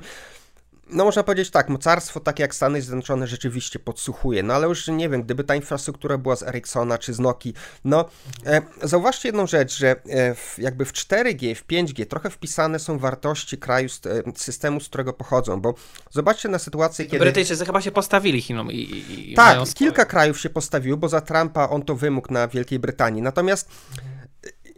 no 0.89 1.05
można 1.05 1.23
powiedzieć 1.23 1.51
tak, 1.51 1.69
mocarstwo 1.69 2.19
takie 2.19 2.43
jak 2.43 2.55
Stany 2.55 2.81
Zjednoczone 2.81 3.27
rzeczywiście 3.27 3.79
podsłuchuje, 3.79 4.43
no 4.43 4.53
ale 4.53 4.67
już 4.67 4.87
nie 4.87 5.09
wiem, 5.09 5.23
gdyby 5.23 5.43
ta 5.43 5.55
infrastruktura 5.55 6.17
była 6.17 6.35
z 6.35 6.43
Ericssona 6.43 6.97
czy 6.97 7.13
z 7.13 7.19
Nokii, 7.19 7.53
no 7.85 8.05
e, 8.45 8.61
zauważcie 8.83 9.29
jedną 9.29 9.47
rzecz, 9.47 9.77
że 9.77 9.95
e, 10.09 10.35
w, 10.35 10.55
jakby 10.57 10.85
w 10.85 10.93
4G, 10.93 11.55
w 11.55 11.67
5G 11.67 12.05
trochę 12.05 12.29
wpisane 12.29 12.79
są 12.79 12.99
wartości 12.99 13.57
kraju, 13.57 13.89
e, 14.05 14.31
systemu, 14.35 14.79
z 14.79 14.87
którego 14.87 15.13
pochodzą, 15.13 15.61
bo 15.61 15.73
zobaczcie 16.11 16.49
na 16.49 16.59
sytuację, 16.59 17.05
kiedy... 17.05 17.19
Brytyjczycy 17.19 17.65
chyba 17.65 17.81
się 17.81 17.91
postawili 17.91 18.41
Chinom 18.41 18.71
i, 18.71 18.75
i, 18.75 19.31
i 19.31 19.35
Tak, 19.35 19.59
kilka 19.73 20.05
krajów 20.05 20.39
się 20.39 20.49
postawiło, 20.49 20.97
bo 20.97 21.09
za 21.09 21.21
Trumpa 21.21 21.69
on 21.69 21.81
to 21.81 21.95
wymógł 21.95 22.33
na 22.33 22.47
Wielkiej 22.47 22.79
Brytanii, 22.79 23.21
natomiast 23.21 23.69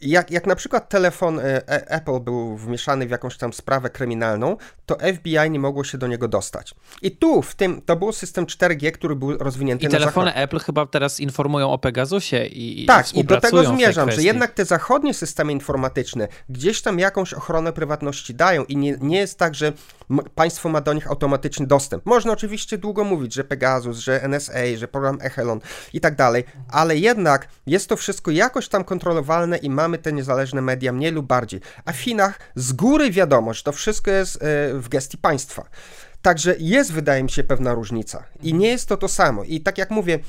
jak, 0.02 0.32
jak 0.32 0.48
na 0.48 0.56
przykład 0.56 0.90
telefon 0.90 1.40
e, 1.40 1.44
e, 1.44 1.92
Apple 1.92 2.20
był 2.20 2.58
wmieszany 2.58 3.08
w 3.08 3.10
jakąś 3.10 3.38
tam 3.38 3.54
sprawę 3.54 3.90
kryminalną, 3.90 4.58
to 4.86 4.98
FBI 5.14 5.52
nie 5.52 5.60
mogło 5.60 5.84
się 5.84 5.98
do 5.98 6.08
niego 6.08 6.28
dostać. 6.28 6.76
I 7.02 7.12
tu, 7.12 7.42
w 7.42 7.56
tym, 7.56 7.82
to 7.82 7.96
był 7.96 8.12
system 8.12 8.46
4G, 8.46 8.92
który 8.92 9.16
był 9.16 9.38
rozwinięty 9.38 9.86
I 9.86 9.90
na 9.90 10.00
telefony 10.00 10.34
Apple 10.34 10.60
chyba 10.60 10.86
teraz 10.86 11.20
informują 11.20 11.72
o 11.72 11.78
Pegasusie 11.78 12.46
i 12.46 12.86
Tak, 12.86 13.14
i 13.14 13.24
do 13.24 13.42
tego 13.42 13.64
zmierzam, 13.64 14.12
że 14.12 14.22
jednak 14.22 14.52
te 14.52 14.66
zachodnie 14.66 15.14
systemy 15.14 15.52
informatyczne 15.52 16.28
gdzieś 16.50 16.82
tam 16.82 17.00
jakąś 17.00 17.34
ochronę 17.34 17.74
prywatności 17.74 18.36
dają 18.36 18.66
i 18.66 18.78
nie, 18.78 18.98
nie 19.02 19.18
jest 19.18 19.38
tak, 19.38 19.56
że 19.56 19.74
państwo 20.36 20.70
ma 20.70 20.82
do 20.82 20.94
nich 20.94 21.08
automatyczny 21.08 21.68
dostęp. 21.68 22.06
Można 22.06 22.34
oczywiście 22.34 22.78
długo 22.78 23.04
mówić, 23.04 23.34
że 23.34 23.44
Pegasus, 23.44 23.98
że 23.98 24.24
NSA, 24.24 24.78
że 24.78 24.88
program 24.88 25.18
Echelon 25.22 25.60
i 25.94 26.02
tak 26.02 26.16
dalej, 26.16 26.44
ale 26.70 26.98
jednak 26.98 27.48
jest 27.68 27.90
to 27.90 27.98
wszystko 27.98 28.32
jakoś 28.32 28.68
tam 28.68 28.84
kontrolowalne 28.84 29.58
i 29.58 29.70
mamy 29.70 29.98
te 29.98 30.14
niezależne 30.14 30.62
media 30.62 30.92
mniej 30.92 31.12
lub 31.12 31.26
bardziej. 31.26 31.62
A 31.86 31.92
w 31.92 31.98
Chinach 31.98 32.40
z 32.56 32.74
góry 32.74 33.12
wiadomo, 33.12 33.54
że 33.54 33.64
to 33.64 33.72
wszystko 33.72 34.12
jest 34.12 34.36
e, 34.36 34.40
w 34.74 34.90
gestii 34.90 35.18
państwa. 35.18 35.70
Także 36.22 36.56
jest, 36.60 36.92
wydaje 36.92 37.24
mi 37.24 37.30
się, 37.30 37.44
pewna 37.44 37.74
różnica. 37.74 38.24
I 38.42 38.54
nie 38.54 38.68
jest 38.68 38.90
to 38.90 38.98
to 38.98 39.08
samo. 39.08 39.44
I 39.44 39.62
tak 39.62 39.78
jak 39.78 39.92
mówię, 39.92 40.20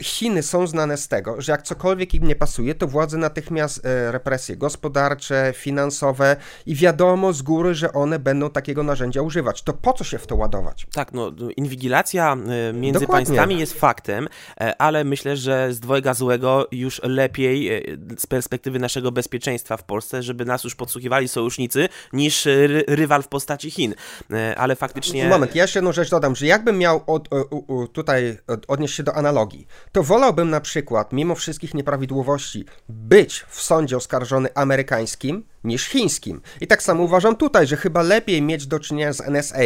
Chiny 0.00 0.42
są 0.42 0.66
znane 0.66 0.96
z 0.96 1.08
tego, 1.08 1.40
że 1.40 1.52
jak 1.52 1.62
cokolwiek 1.62 2.14
im 2.14 2.26
nie 2.26 2.36
pasuje, 2.36 2.74
to 2.74 2.86
władze 2.86 3.18
natychmiast 3.18 3.86
e, 3.86 4.12
represje 4.12 4.56
gospodarcze, 4.56 5.52
finansowe 5.56 6.36
i 6.66 6.74
wiadomo 6.74 7.32
z 7.32 7.42
góry, 7.42 7.74
że 7.74 7.92
one 7.92 8.18
będą 8.18 8.50
takiego 8.50 8.82
narzędzia 8.82 9.22
używać. 9.22 9.62
To 9.62 9.72
po 9.72 9.92
co 9.92 10.04
się 10.04 10.18
w 10.18 10.26
to 10.26 10.36
ładować? 10.36 10.86
Tak, 10.92 11.12
no 11.12 11.32
inwigilacja 11.56 12.32
e, 12.32 12.72
między 12.72 13.00
Dokładnie. 13.00 13.26
państwami 13.26 13.60
jest 13.60 13.80
faktem, 13.80 14.28
e, 14.60 14.82
ale 14.82 15.04
myślę, 15.04 15.36
że 15.36 15.72
z 15.72 15.80
dwojga 15.80 16.14
złego 16.14 16.68
już 16.72 17.00
lepiej 17.02 17.84
z 18.18 18.26
perspektywy 18.26 18.78
naszego 18.78 19.12
bezpieczeństwa 19.12 19.76
w 19.76 19.82
Polsce, 19.82 20.22
żeby 20.22 20.44
nas 20.44 20.64
już 20.64 20.74
podsłuchiwali 20.74 21.28
sojusznicy, 21.28 21.88
niż 22.12 22.44
ry 22.44 22.84
rywal 22.88 23.22
w 23.22 23.28
postaci 23.28 23.70
Chin. 23.70 23.94
Ale 24.56 24.76
faktycznie... 24.76 25.28
Moment, 25.28 25.54
ja 25.54 25.62
jeszcze 25.62 25.78
jedną 25.78 25.92
rzecz 25.92 26.10
dodam, 26.10 26.36
że 26.36 26.46
jakbym 26.46 26.78
miał 26.78 27.00
od, 27.06 27.28
tutaj 27.92 28.38
odnieść 28.68 28.94
się 28.94 29.02
do 29.02 29.14
analogii, 29.14 29.66
to 29.92 30.02
wolałbym 30.02 30.50
na 30.50 30.60
przykład, 30.60 31.12
mimo 31.12 31.34
wszystkich 31.34 31.74
nieprawidłowości, 31.74 32.64
być 32.88 33.44
w 33.48 33.62
sądzie 33.62 33.96
oskarżony 33.96 34.48
amerykańskim, 34.54 35.44
niż 35.64 35.84
chińskim. 35.88 36.40
I 36.60 36.66
tak 36.66 36.82
samo 36.82 37.02
uważam 37.02 37.36
tutaj, 37.36 37.66
że 37.66 37.76
chyba 37.76 38.02
lepiej 38.02 38.42
mieć 38.42 38.66
do 38.66 38.80
czynienia 38.80 39.12
z 39.12 39.20
NSA 39.20 39.58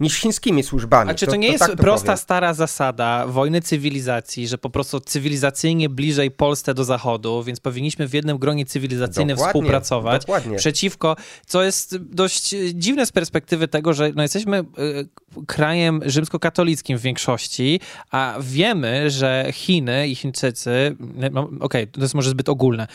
niż 0.00 0.14
chińskimi 0.14 0.62
służbami. 0.62 1.10
A 1.10 1.14
czy 1.14 1.26
to, 1.26 1.32
to 1.32 1.36
nie 1.36 1.48
to 1.48 1.52
jest 1.52 1.64
tak 1.64 1.76
to 1.76 1.82
prosta, 1.82 2.06
powiem. 2.06 2.18
stara 2.18 2.54
zasada 2.54 3.26
wojny 3.26 3.60
cywilizacji, 3.60 4.48
że 4.48 4.58
po 4.58 4.70
prostu 4.70 5.00
cywilizacyjnie 5.00 5.88
bliżej 5.88 6.30
Polsce 6.30 6.74
do 6.74 6.84
Zachodu, 6.84 7.42
więc 7.42 7.60
powinniśmy 7.60 8.08
w 8.08 8.14
jednym 8.14 8.38
gronie 8.38 8.66
cywilizacyjnym 8.66 9.36
dokładnie, 9.36 9.60
współpracować 9.60 10.22
dokładnie. 10.22 10.56
przeciwko, 10.56 11.16
co 11.46 11.62
jest 11.62 11.96
dość 11.96 12.54
dziwne 12.74 13.06
z 13.06 13.12
perspektywy 13.12 13.68
tego, 13.68 13.92
że 13.92 14.12
no 14.14 14.22
jesteśmy 14.22 14.58
y, 14.58 15.44
krajem 15.46 16.00
rzymskokatolickim 16.06 16.98
w 16.98 17.00
większości, 17.00 17.80
a 18.10 18.36
wiemy, 18.40 19.10
że 19.10 19.46
Chiny 19.52 20.08
i 20.08 20.14
Chińczycy, 20.14 20.96
no, 21.32 21.40
okej, 21.42 21.60
okay, 21.60 21.86
to 21.86 22.00
jest 22.00 22.14
może 22.14 22.30
zbyt 22.30 22.48
ogólne, 22.48 22.86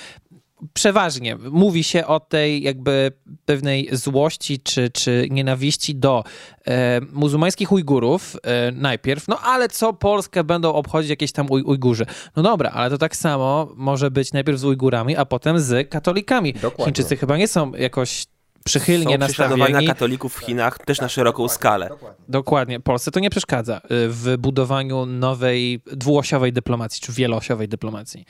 przeważnie 0.73 1.35
mówi 1.35 1.83
się 1.83 2.07
o 2.07 2.19
tej 2.19 2.63
jakby 2.63 3.11
pewnej 3.45 3.89
złości 3.91 4.59
czy, 4.59 4.89
czy 4.89 5.27
nienawiści 5.29 5.95
do 5.95 6.23
e, 6.67 7.01
muzułmańskich 7.11 7.71
Ujgurów 7.71 8.35
e, 8.43 8.71
najpierw, 8.71 9.27
no 9.27 9.39
ale 9.39 9.69
co 9.69 9.93
Polskę 9.93 10.43
będą 10.43 10.73
obchodzić 10.73 11.09
jakieś 11.09 11.31
tam 11.31 11.47
Uj 11.49 11.61
Ujgurzy? 11.61 12.05
No 12.35 12.43
dobra, 12.43 12.69
ale 12.69 12.89
to 12.89 12.97
tak 12.97 13.15
samo 13.15 13.73
może 13.75 14.11
być 14.11 14.33
najpierw 14.33 14.59
z 14.59 14.65
Ujgurami, 14.65 15.17
a 15.17 15.25
potem 15.25 15.59
z 15.59 15.89
katolikami. 15.89 16.53
Dokładnie. 16.53 16.85
Chińczycy 16.85 17.17
chyba 17.17 17.37
nie 17.37 17.47
są 17.47 17.71
jakoś 17.71 18.25
przychylnie 18.65 19.13
są 19.13 19.19
nastawieni. 19.19 19.87
katolików 19.87 20.35
w 20.35 20.39
Chinach 20.39 20.77
też 20.85 21.01
na 21.01 21.09
szeroką 21.09 21.43
dokładnie, 21.43 21.55
skalę. 21.55 21.89
Dokładnie. 21.89 22.25
dokładnie. 22.29 22.79
Polsce 22.79 23.11
to 23.11 23.19
nie 23.19 23.29
przeszkadza 23.29 23.77
e, 23.77 23.79
w 23.89 24.37
budowaniu 24.39 25.05
nowej 25.05 25.81
dwuosiowej 25.85 26.53
dyplomacji, 26.53 27.01
czy 27.01 27.11
wieloosiowej 27.11 27.67
dyplomacji. 27.67 28.25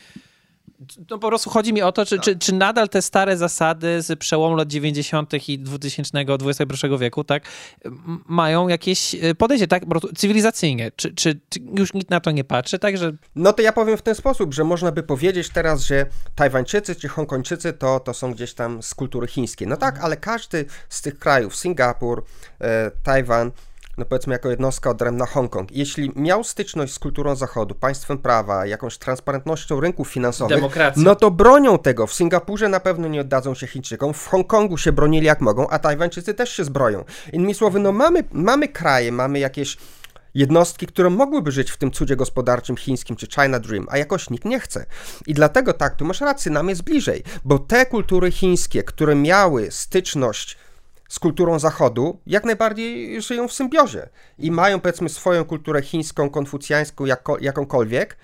No 1.09 1.19
po 1.19 1.27
prostu 1.27 1.49
chodzi 1.49 1.73
mi 1.73 1.81
o 1.81 1.91
to, 1.91 2.05
czy, 2.05 2.19
czy, 2.19 2.36
czy 2.36 2.53
nadal 2.53 2.89
te 2.89 3.01
stare 3.01 3.38
zasady 3.38 4.01
z 4.01 4.19
przełomu 4.19 4.55
lat 4.55 4.67
90. 4.67 5.49
i 5.49 5.59
2000 5.59 6.17
XXI 6.19 6.88
wieku, 6.99 7.23
tak, 7.23 7.43
mają 8.27 8.67
jakieś 8.67 9.15
e, 9.15 9.36
podejście, 9.36 9.67
tak, 9.67 9.84
cywilizacyjnie. 10.15 10.91
Czy, 10.95 11.13
czy, 11.13 11.39
czy, 11.49 11.59
już 11.77 11.93
nikt 11.93 12.09
na 12.09 12.19
to 12.19 12.31
nie 12.31 12.43
patrzy, 12.43 12.79
także... 12.79 13.11
No 13.36 13.53
to 13.53 13.61
ja 13.61 13.73
powiem 13.73 13.97
w 13.97 14.01
ten 14.01 14.15
sposób, 14.15 14.53
że 14.53 14.63
można 14.63 14.91
by 14.91 15.03
powiedzieć 15.03 15.49
teraz, 15.49 15.81
że 15.81 16.05
Tajwańczycy 16.36 16.95
czy 16.95 17.07
Hongkończycy 17.07 17.73
to, 17.73 17.99
to 17.99 18.13
są 18.13 18.34
gdzieś 18.34 18.53
tam 18.53 18.84
z 18.84 18.93
kultury 18.93 19.27
chińskiej. 19.27 19.67
No 19.67 19.77
tak, 19.77 19.99
ale 19.99 20.17
każdy 20.17 20.65
z 20.89 21.01
tych 21.01 21.19
krajów, 21.19 21.55
Singapur, 21.55 22.23
e, 22.61 22.91
Tajwan, 23.03 23.51
no 23.97 24.05
powiedzmy 24.05 24.33
jako 24.33 24.49
jednostka 24.49 24.89
odrębna 24.89 25.25
Hongkong, 25.25 25.71
jeśli 25.71 26.11
miał 26.15 26.43
styczność 26.43 26.93
z 26.93 26.99
kulturą 26.99 27.35
Zachodu, 27.35 27.75
państwem 27.75 28.17
prawa, 28.17 28.65
jakąś 28.65 28.97
transparentnością 28.97 29.79
rynków 29.79 30.09
finansowych, 30.09 30.57
Demokracja. 30.57 31.03
no 31.03 31.15
to 31.15 31.31
bronią 31.31 31.79
tego. 31.79 32.07
W 32.07 32.13
Singapurze 32.13 32.69
na 32.69 32.79
pewno 32.79 33.07
nie 33.07 33.21
oddadzą 33.21 33.55
się 33.55 33.67
Chińczykom, 33.67 34.13
w 34.13 34.27
Hongkongu 34.27 34.77
się 34.77 34.91
bronili 34.91 35.25
jak 35.25 35.41
mogą, 35.41 35.67
a 35.69 35.79
Tajwańczycy 35.79 36.33
też 36.33 36.51
się 36.51 36.63
zbroją. 36.63 37.03
Innymi 37.33 37.53
słowy, 37.53 37.79
no 37.79 37.91
mamy, 37.91 38.23
mamy 38.31 38.67
kraje, 38.67 39.11
mamy 39.11 39.39
jakieś 39.39 39.77
jednostki, 40.33 40.87
które 40.87 41.09
mogłyby 41.09 41.51
żyć 41.51 41.71
w 41.71 41.77
tym 41.77 41.91
cudzie 41.91 42.15
gospodarczym 42.15 42.77
chińskim 42.77 43.15
czy 43.15 43.27
China 43.27 43.59
Dream, 43.59 43.87
a 43.89 43.97
jakoś 43.97 44.29
nikt 44.29 44.45
nie 44.45 44.59
chce. 44.59 44.85
I 45.27 45.33
dlatego 45.33 45.73
tak, 45.73 45.95
tu 45.95 46.05
masz 46.05 46.21
rację, 46.21 46.51
nam 46.51 46.69
jest 46.69 46.83
bliżej, 46.83 47.23
bo 47.45 47.59
te 47.59 47.85
kultury 47.85 48.31
chińskie, 48.31 48.83
które 48.83 49.15
miały 49.15 49.71
styczność 49.71 50.57
z 51.14 51.20
kulturą 51.20 51.59
Zachodu, 51.59 52.20
jak 52.28 52.45
najbardziej 52.45 53.22
żyją 53.22 53.47
w 53.47 53.53
symbiozie 53.53 54.09
i 54.39 54.51
mają 54.51 54.80
powiedzmy 54.80 55.09
swoją 55.09 55.45
kulturę 55.45 55.82
chińską, 55.82 56.30
konfucjańską, 56.30 57.05
jako, 57.05 57.38
jakąkolwiek, 57.39 58.18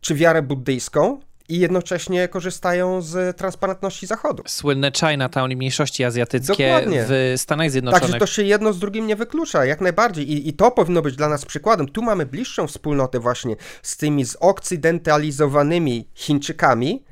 czy 0.00 0.14
wiarę 0.14 0.42
buddyjską, 0.42 1.20
i 1.48 1.58
jednocześnie 1.58 2.28
korzystają 2.28 3.02
z 3.02 3.36
transparentności 3.36 4.06
Zachodu. 4.06 4.42
Słynne 4.46 4.92
Chinatown 4.96 5.50
i 5.50 5.56
mniejszości 5.56 6.04
azjatyckie 6.04 6.68
Dokładnie. 6.68 7.04
w 7.08 7.34
Stanach 7.36 7.70
Zjednoczonych. 7.70 8.02
Także 8.02 8.18
to 8.18 8.26
się 8.26 8.42
jedno 8.42 8.72
z 8.72 8.78
drugim 8.78 9.06
nie 9.06 9.16
wyklucza, 9.16 9.64
jak 9.64 9.80
najbardziej. 9.80 10.32
I, 10.32 10.48
I, 10.48 10.52
to 10.52 10.70
powinno 10.70 11.02
być 11.02 11.16
dla 11.16 11.28
nas 11.28 11.44
przykładem. 11.44 11.88
Tu 11.88 12.02
mamy 12.02 12.26
bliższą 12.26 12.66
wspólnotę 12.66 13.20
właśnie 13.20 13.56
z 13.82 13.96
tymi 13.96 14.24
zokcydentalizowanymi 14.24 16.08
Chińczykami, 16.14 17.04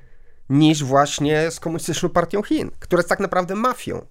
niż 0.50 0.84
właśnie 0.84 1.50
z 1.50 1.60
Komunistyczną 1.60 2.08
Partią 2.08 2.42
Chin, 2.42 2.70
która 2.78 3.00
jest 3.00 3.08
tak 3.08 3.20
naprawdę 3.20 3.54
mafią 3.54 4.06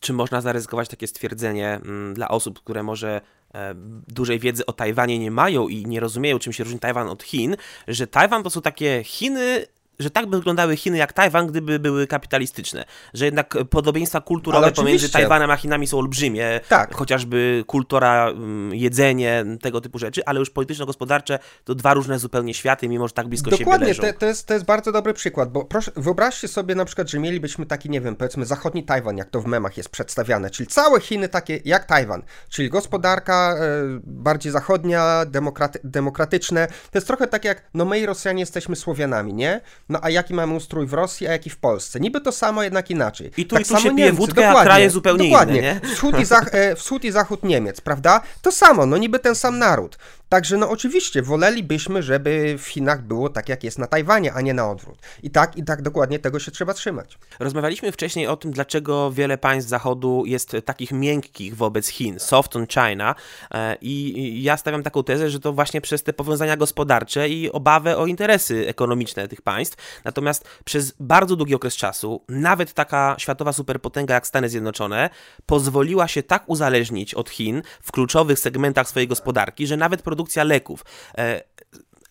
czy 0.00 0.12
można 0.12 0.40
zaryzykować 0.40 0.88
takie 0.88 1.06
stwierdzenie 1.06 1.74
mm, 1.74 2.14
dla 2.14 2.28
osób, 2.28 2.60
które 2.60 2.82
może 2.82 3.20
e, 3.54 3.74
dużej 4.08 4.38
wiedzy 4.38 4.66
o 4.66 4.72
Tajwanie 4.72 5.18
nie 5.18 5.30
mają 5.30 5.68
i 5.68 5.86
nie 5.86 6.00
rozumieją, 6.00 6.38
czym 6.38 6.52
się 6.52 6.64
różni 6.64 6.78
Tajwan 6.78 7.08
od 7.08 7.22
Chin, 7.22 7.56
że 7.88 8.06
Tajwan 8.06 8.42
to 8.42 8.50
są 8.50 8.60
takie 8.60 9.04
Chiny 9.04 9.66
że 9.98 10.10
tak 10.10 10.26
by 10.26 10.36
wyglądały 10.36 10.76
Chiny 10.76 10.98
jak 10.98 11.12
Tajwan, 11.12 11.46
gdyby 11.46 11.78
były 11.78 12.06
kapitalistyczne. 12.06 12.84
Że 13.14 13.24
jednak 13.24 13.54
podobieństwa 13.70 14.20
kulturowe 14.20 14.72
pomiędzy 14.72 15.10
Tajwanem 15.10 15.50
a 15.50 15.56
Chinami 15.56 15.86
są 15.86 15.98
olbrzymie. 15.98 16.60
Tak. 16.68 16.94
Chociażby 16.94 17.64
kultura, 17.66 18.28
mm, 18.28 18.74
jedzenie, 18.74 19.44
tego 19.62 19.80
typu 19.80 19.98
rzeczy, 19.98 20.24
ale 20.26 20.40
już 20.40 20.50
polityczno-gospodarcze 20.50 21.38
to 21.64 21.74
dwa 21.74 21.94
różne 21.94 22.18
zupełnie 22.18 22.54
światy, 22.54 22.88
mimo 22.88 23.08
że 23.08 23.14
tak 23.14 23.28
blisko 23.28 23.50
Dokładnie, 23.50 23.72
siebie 23.72 23.88
leżą. 23.88 24.02
Dokładnie, 24.02 24.18
to, 24.20 24.26
jest, 24.26 24.46
to 24.46 24.54
jest 24.54 24.66
bardzo 24.66 24.92
dobry 24.92 25.14
przykład, 25.14 25.52
bo 25.52 25.64
proszę, 25.64 25.92
wyobraźcie 25.96 26.48
sobie 26.48 26.74
na 26.74 26.84
przykład, 26.84 27.10
że 27.10 27.18
mielibyśmy 27.18 27.66
taki, 27.66 27.90
nie 27.90 28.00
wiem, 28.00 28.16
powiedzmy 28.16 28.46
zachodni 28.46 28.84
Tajwan, 28.84 29.16
jak 29.16 29.30
to 29.30 29.40
w 29.40 29.46
memach 29.46 29.76
jest 29.76 29.88
przedstawiane, 29.88 30.50
czyli 30.50 30.66
całe 30.66 31.00
Chiny 31.00 31.28
takie 31.28 31.60
jak 31.64 31.84
Tajwan, 31.84 32.22
czyli 32.48 32.70
gospodarka 32.70 33.56
e, 33.60 33.64
bardziej 34.04 34.52
zachodnia, 34.52 35.24
demokraty, 35.26 35.80
demokratyczne. 35.84 36.66
To 36.66 36.98
jest 36.98 37.06
trochę 37.06 37.26
tak 37.26 37.44
jak, 37.44 37.62
no 37.74 37.84
my 37.84 38.06
Rosjanie 38.06 38.40
jesteśmy 38.40 38.76
Słowianami, 38.76 39.34
nie? 39.34 39.60
No 39.88 39.98
a 40.02 40.10
jaki 40.10 40.34
mamy 40.34 40.54
ustrój 40.54 40.86
w 40.86 40.92
Rosji, 40.92 41.26
a 41.26 41.32
jaki 41.32 41.50
w 41.50 41.56
Polsce. 41.56 42.00
Niby 42.00 42.20
to 42.20 42.32
samo, 42.32 42.62
jednak 42.62 42.90
inaczej. 42.90 43.30
I 43.36 43.46
tu, 43.46 43.56
tak 43.56 43.64
i 43.64 43.64
tu 43.64 43.68
samo 43.68 43.80
się 43.80 43.90
pije 43.90 44.06
Niemcy, 44.06 44.18
wódkę, 44.18 44.50
a 44.50 44.62
kraje 44.62 44.90
zupełnie 44.90 45.30
dokładnie. 45.30 45.58
inne, 45.58 45.80
nie? 45.84 45.94
Wschód 45.94 46.20
i, 46.20 46.24
zach 46.24 46.54
e, 46.54 46.76
wschód 46.76 47.04
i 47.04 47.10
zachód 47.10 47.42
Niemiec, 47.42 47.80
prawda? 47.80 48.20
To 48.42 48.52
samo, 48.52 48.86
no 48.86 48.96
niby 48.96 49.18
ten 49.18 49.34
sam 49.34 49.58
naród. 49.58 49.98
Także 50.28 50.56
no 50.56 50.70
oczywiście 50.70 51.22
wolelibyśmy, 51.22 52.02
żeby 52.02 52.56
w 52.58 52.66
Chinach 52.66 53.02
było 53.02 53.28
tak, 53.28 53.48
jak 53.48 53.64
jest 53.64 53.78
na 53.78 53.86
Tajwanie, 53.86 54.32
a 54.32 54.40
nie 54.40 54.54
na 54.54 54.70
odwrót. 54.70 54.98
I 55.22 55.30
tak, 55.30 55.56
i 55.56 55.64
tak 55.64 55.82
dokładnie 55.82 56.18
tego 56.18 56.38
się 56.38 56.50
trzeba 56.50 56.74
trzymać. 56.74 57.18
Rozmawialiśmy 57.38 57.92
wcześniej 57.92 58.26
o 58.26 58.36
tym, 58.36 58.50
dlaczego 58.50 59.12
wiele 59.12 59.38
państw 59.38 59.70
Zachodu 59.70 60.22
jest 60.26 60.56
takich 60.64 60.92
miękkich 60.92 61.56
wobec 61.56 61.88
Chin, 61.88 62.18
soft 62.18 62.56
on 62.56 62.66
China 62.66 63.14
e, 63.50 63.76
i 63.80 64.42
ja 64.42 64.56
stawiam 64.56 64.82
taką 64.82 65.04
tezę, 65.04 65.30
że 65.30 65.40
to 65.40 65.52
właśnie 65.52 65.80
przez 65.80 66.02
te 66.02 66.12
powiązania 66.12 66.56
gospodarcze 66.56 67.28
i 67.28 67.52
obawę 67.52 67.96
o 67.96 68.06
interesy 68.06 68.64
ekonomiczne 68.68 69.28
tych 69.28 69.42
państw. 69.42 69.77
Natomiast 70.04 70.48
przez 70.64 70.94
bardzo 71.00 71.36
długi 71.36 71.54
okres 71.54 71.76
czasu, 71.76 72.24
nawet 72.28 72.72
taka 72.72 73.16
światowa 73.18 73.52
superpotęga 73.52 74.14
jak 74.14 74.26
Stany 74.26 74.48
Zjednoczone 74.48 75.10
pozwoliła 75.46 76.08
się 76.08 76.22
tak 76.22 76.44
uzależnić 76.46 77.14
od 77.14 77.30
Chin 77.30 77.62
w 77.82 77.92
kluczowych 77.92 78.38
segmentach 78.38 78.88
swojej 78.88 79.08
gospodarki, 79.08 79.66
że 79.66 79.76
nawet 79.76 80.02
produkcja 80.02 80.44
leków 80.44 80.84
e, 81.18 81.42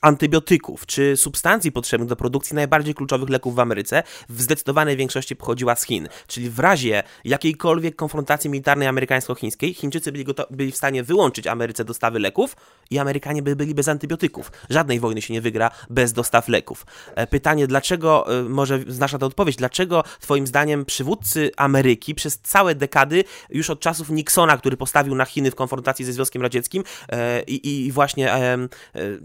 antybiotyków 0.02 0.86
czy 0.86 1.18
substancji 1.18 1.72
potrzebnych 1.72 2.10
do 2.10 2.16
produkcji 2.16 2.56
najbardziej 2.56 2.94
kluczowych 2.94 3.30
leków 3.30 3.56
w 3.56 3.60
Ameryce 3.60 4.04
w 4.30 4.42
zdecydowanej 4.42 4.98
większości 4.98 5.36
pochodziła 5.36 5.76
z 5.76 5.84
Chin. 5.84 6.08
Czyli 6.28 6.50
w 6.50 6.60
razie 6.60 7.04
jakiejkolwiek 7.26 7.96
konfrontacji 7.96 8.50
militarnej 8.50 8.88
amerykańsko-chińskiej, 8.88 9.74
Chińczycy 9.74 10.12
byli, 10.12 10.26
byli, 10.52 10.72
w 10.72 10.78
stanie 10.78 11.04
wyłączyć 11.04 11.48
Ameryce 11.48 11.86
dostawy 11.86 12.20
leków 12.20 12.56
i 12.90 13.00
Amerykanie 13.00 13.42
by 13.42 13.56
byli 13.56 13.76
bez 13.76 13.88
antybiotyków. 13.88 14.52
Żadnej 14.70 15.00
wojny 15.00 15.22
się 15.22 15.34
nie 15.34 15.42
wygra 15.42 15.72
bez 15.90 16.14
dostaw 16.14 16.48
leków. 16.48 16.86
E, 17.16 17.28
pytanie, 17.28 17.68
dlaczego, 17.68 18.40
e, 18.40 18.44
może 18.44 18.80
znasz 18.88 19.14
na 19.14 19.20
to 19.20 19.26
odpowiedź, 19.26 19.56
dlaczego 19.56 20.04
twoim 20.20 20.48
zdaniem 20.48 20.86
przywódcy 20.86 21.52
Ameryki 21.58 22.16
przez 22.16 22.40
całe 22.40 22.76
dekady, 22.76 23.24
już 23.50 23.70
od 23.70 23.80
czasów 23.80 24.10
Nixona, 24.10 24.58
który 24.58 24.78
postawił 24.78 25.16
na 25.16 25.26
Chiny 25.26 25.52
w 25.52 25.56
konfrontacji 25.56 26.06
ze 26.06 26.14
Związkiem 26.14 26.42
Radzieckim 26.42 26.84
e, 27.10 27.42
i, 27.42 27.86
i 27.86 27.92
właśnie 27.92 28.34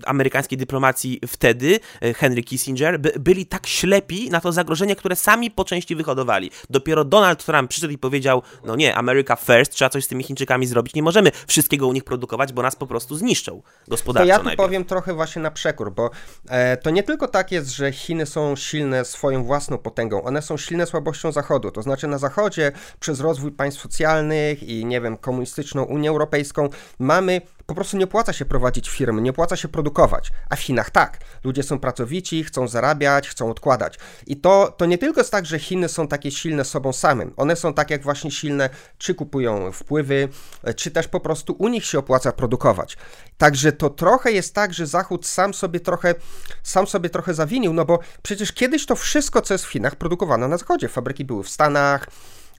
amerykańskiej 0.04 0.58
dyplomacji 0.62 1.20
wtedy, 1.26 1.80
e, 2.00 2.14
Henry 2.14 2.42
Kissinger, 2.42 3.00
by, 3.00 3.12
byli 3.20 3.46
tak 3.46 3.66
ślepi 3.66 4.30
na 4.30 4.40
to 4.40 4.52
zagrożenie, 4.52 4.96
które 4.96 5.16
sami 5.16 5.50
po 5.50 5.64
części 5.64 5.96
wyhodowali. 5.96 6.50
Dopiero 6.70 7.04
Donald 7.04 7.44
Trump 7.44 7.70
przyszedł 7.70 7.92
i 7.92 7.98
powiedział, 7.98 8.42
no 8.64 8.76
nie, 8.76 8.94
America 8.96 9.36
first, 9.36 9.72
trzeba 9.72 9.88
coś 9.88 10.04
z 10.04 10.08
tymi 10.08 10.24
Chińczykami 10.24 10.66
zrobić, 10.66 10.94
nie 10.94 11.02
możemy 11.02 11.30
wszystkiego 11.46 11.86
u 11.86 11.92
nich 11.92 12.04
produkować, 12.04 12.52
bo 12.52 12.62
nas 12.62 12.76
po 12.76 12.86
prostu 12.86 13.16
zniszczą 13.16 13.62
gospodarczo 13.88 14.24
To 14.24 14.28
ja 14.28 14.38
tu 14.38 14.44
najpierw. 14.44 14.66
powiem 14.66 14.84
trochę 14.84 15.14
właśnie 15.14 15.42
na 15.42 15.50
przekór, 15.50 15.92
bo 15.92 16.10
e, 16.48 16.76
to 16.76 16.90
nie 16.90 17.02
tylko 17.02 17.28
tak 17.28 17.52
jest, 17.52 17.70
że 17.70 17.92
Chiny 17.92 18.26
są 18.26 18.56
silne 18.56 19.04
swoją 19.04 19.44
własną 19.44 19.78
potęgą, 19.78 20.22
one 20.22 20.42
są 20.42 20.56
silne 20.56 20.86
słabością 20.86 21.32
Zachodu, 21.32 21.70
to 21.70 21.82
znaczy 21.82 22.08
na 22.08 22.18
Zachodzie 22.18 22.72
przez 23.00 23.20
rozwój 23.20 23.52
państw 23.52 23.80
socjalnych 23.80 24.62
i 24.62 24.84
nie 24.84 25.00
wiem, 25.00 25.16
komunistyczną 25.16 25.82
Unię 25.82 26.10
Europejską 26.10 26.68
mamy 26.98 27.40
po 27.72 27.76
prostu 27.76 27.96
nie 27.96 28.04
opłaca 28.04 28.32
się 28.32 28.44
prowadzić 28.44 28.90
firmy, 28.90 29.22
nie 29.22 29.30
opłaca 29.30 29.56
się 29.56 29.68
produkować. 29.68 30.30
A 30.50 30.56
w 30.56 30.60
Chinach 30.60 30.90
tak. 30.90 31.18
Ludzie 31.44 31.62
są 31.62 31.78
pracowici, 31.78 32.44
chcą 32.44 32.68
zarabiać, 32.68 33.28
chcą 33.28 33.50
odkładać. 33.50 33.98
I 34.26 34.36
to, 34.36 34.74
to 34.76 34.86
nie 34.86 34.98
tylko 34.98 35.20
jest 35.20 35.30
tak, 35.30 35.46
że 35.46 35.58
Chiny 35.58 35.88
są 35.88 36.08
takie 36.08 36.30
silne 36.30 36.64
sobą 36.64 36.92
samym. 36.92 37.32
One 37.36 37.56
są 37.56 37.74
tak 37.74 37.90
jak 37.90 38.02
właśnie 38.02 38.30
silne, 38.30 38.70
czy 38.98 39.14
kupują 39.14 39.72
wpływy, 39.72 40.28
czy 40.76 40.90
też 40.90 41.08
po 41.08 41.20
prostu 41.20 41.56
u 41.58 41.68
nich 41.68 41.84
się 41.84 41.98
opłaca 41.98 42.32
produkować. 42.32 42.96
Także 43.38 43.72
to 43.72 43.90
trochę 43.90 44.32
jest 44.32 44.54
tak, 44.54 44.74
że 44.74 44.86
Zachód 44.86 45.26
sam 45.26 45.54
sobie 45.54 45.80
trochę, 45.80 46.14
sam 46.62 46.86
sobie 46.86 47.10
trochę 47.10 47.34
zawinił, 47.34 47.72
no 47.72 47.84
bo 47.84 47.98
przecież 48.22 48.52
kiedyś 48.52 48.86
to 48.86 48.96
wszystko, 48.96 49.40
co 49.40 49.54
jest 49.54 49.64
w 49.64 49.70
Chinach, 49.70 49.96
produkowano 49.96 50.48
na 50.48 50.56
Zachodzie. 50.56 50.88
Fabryki 50.88 51.24
były 51.24 51.44
w 51.44 51.48
Stanach, 51.48 52.06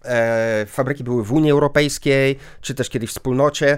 e, 0.05 0.65
fabryki 0.69 1.03
były 1.03 1.23
w 1.23 1.33
Unii 1.33 1.51
Europejskiej, 1.51 2.39
czy 2.61 2.75
też 2.75 2.89
kiedyś 2.89 3.09
w 3.09 3.13
wspólnocie 3.13 3.77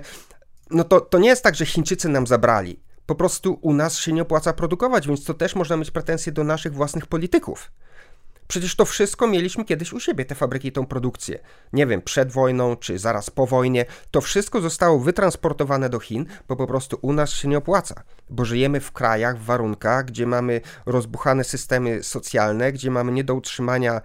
no 0.69 0.83
to, 0.83 1.01
to 1.01 1.19
nie 1.19 1.29
jest 1.29 1.43
tak, 1.43 1.55
że 1.55 1.65
Chińczycy 1.65 2.09
nam 2.09 2.27
zabrali. 2.27 2.79
Po 3.05 3.15
prostu 3.15 3.59
u 3.61 3.73
nas 3.73 3.97
się 3.97 4.13
nie 4.13 4.21
opłaca 4.21 4.53
produkować, 4.53 5.07
więc 5.07 5.23
to 5.23 5.33
też 5.33 5.55
można 5.55 5.77
mieć 5.77 5.91
pretensje 5.91 6.31
do 6.31 6.43
naszych 6.43 6.73
własnych 6.73 7.07
polityków. 7.07 7.71
Przecież 8.47 8.75
to 8.75 8.85
wszystko 8.85 9.27
mieliśmy 9.27 9.65
kiedyś 9.65 9.93
u 9.93 9.99
siebie, 9.99 10.25
te 10.25 10.35
fabryki, 10.35 10.71
tą 10.71 10.85
produkcję. 10.85 11.39
Nie 11.73 11.87
wiem, 11.87 12.01
przed 12.01 12.31
wojną 12.31 12.75
czy 12.75 12.99
zaraz 12.99 13.29
po 13.29 13.47
wojnie. 13.47 13.85
To 14.11 14.21
wszystko 14.21 14.61
zostało 14.61 14.99
wytransportowane 14.99 15.89
do 15.89 15.99
Chin, 15.99 16.25
bo 16.47 16.55
po 16.55 16.67
prostu 16.67 16.99
u 17.01 17.13
nas 17.13 17.29
się 17.29 17.47
nie 17.47 17.57
opłaca. 17.57 18.03
Bo 18.29 18.45
żyjemy 18.45 18.79
w 18.79 18.91
krajach, 18.91 19.39
w 19.39 19.45
warunkach, 19.45 20.05
gdzie 20.05 20.27
mamy 20.27 20.61
rozbuchane 20.85 21.43
systemy 21.43 22.03
socjalne, 22.03 22.71
gdzie 22.71 22.91
mamy 22.91 23.11
nie 23.11 23.23
do 23.23 23.35
utrzymania, 23.35 24.01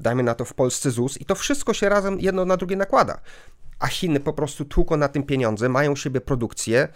dajmy 0.00 0.22
na 0.22 0.34
to 0.34 0.44
w 0.44 0.54
Polsce 0.54 0.90
ZUS, 0.90 1.20
i 1.20 1.24
to 1.24 1.34
wszystko 1.34 1.74
się 1.74 1.88
razem 1.88 2.20
jedno 2.20 2.44
na 2.44 2.56
drugie 2.56 2.76
nakłada 2.76 3.20
a 3.84 3.86
Chiny 3.86 4.20
po 4.20 4.32
prostu 4.32 4.64
tłuką 4.64 4.96
na 4.96 5.08
tym 5.08 5.22
pieniądze, 5.22 5.68
mają 5.68 5.96
siebie 5.96 6.20
produkcję. 6.20 6.88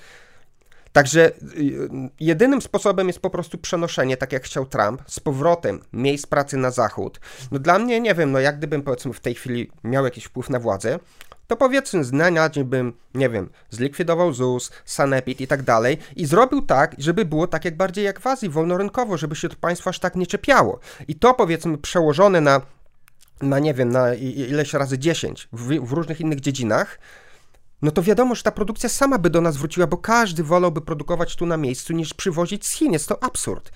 Także 0.93 1.31
y, 1.31 1.89
jedynym 2.21 2.63
sposobem 2.63 3.07
jest 3.07 3.21
po 3.21 3.31
prostu 3.31 3.59
przenoszenie, 3.59 4.17
tak 4.17 4.33
jak 4.33 4.45
chciał 4.45 4.67
Trump, 4.67 5.03
z 5.07 5.21
powrotem 5.21 5.81
miejsc 5.93 6.27
pracy 6.27 6.57
na 6.57 6.71
zachód. 6.71 7.21
No 7.51 7.59
dla 7.59 7.79
mnie, 7.79 8.01
nie 8.01 8.15
wiem, 8.15 8.33
no 8.33 8.41
jak 8.41 8.59
gdybym 8.59 8.83
powiedzmy 8.83 9.13
w 9.13 9.21
tej 9.21 9.35
chwili 9.35 9.71
miał 9.85 10.05
jakiś 10.05 10.25
wpływ 10.25 10.51
na 10.51 10.59
władzę, 10.59 10.99
to 11.47 11.57
powiedzmy 11.57 12.05
z 12.05 12.11
dnia 12.11 12.31
na 12.31 12.49
dzień 12.49 12.65
bym, 12.65 12.93
nie 13.15 13.29
wiem, 13.29 13.51
zlikwidował 13.71 14.33
ZUS, 14.33 14.71
Sanepid 14.85 15.41
i 15.41 15.47
tak 15.47 15.63
dalej 15.63 15.99
i 16.17 16.27
zrobił 16.27 16.63
tak, 16.63 16.95
żeby 16.99 17.25
było 17.25 17.47
tak 17.47 17.65
jak 17.65 17.77
bardziej 17.77 18.05
jak 18.05 18.21
w 18.21 18.27
Azji, 18.27 18.49
wolnorynkowo, 18.49 19.17
żeby 19.17 19.37
się 19.37 19.49
to 19.49 19.57
państwo 19.61 19.91
aż 19.91 19.99
tak 19.99 20.17
nie 20.17 20.27
czepiało. 20.27 20.79
I 21.09 21.15
to 21.15 21.35
powiedzmy 21.35 21.79
przełożone 21.79 22.41
na 22.41 22.61
na 23.41 23.59
nie 23.59 23.75
wiem, 23.75 23.89
na 23.89 24.15
ileś 24.15 24.73
razy 24.73 24.99
10 24.99 25.49
w, 25.53 25.87
w 25.87 25.93
różnych 25.93 26.21
innych 26.21 26.41
dziedzinach, 26.41 26.99
no 27.83 27.91
to 27.91 28.03
wiadomo, 28.03 28.35
że 28.35 28.43
ta 28.43 28.53
produkcja 28.53 28.89
sama 28.89 29.19
by 29.19 29.31
do 29.31 29.41
nas 29.41 29.57
wróciła, 29.57 29.87
bo 29.87 29.97
każdy 29.97 30.43
wolałby 30.43 30.81
produkować 30.81 31.37
tu 31.37 31.47
na 31.47 31.57
miejscu 31.57 31.93
niż 31.93 32.15
przywozić 32.15 32.67
z 32.67 32.73
Chin. 32.73 32.93
Jest 32.93 33.09
to 33.09 33.23
absurd. 33.23 33.73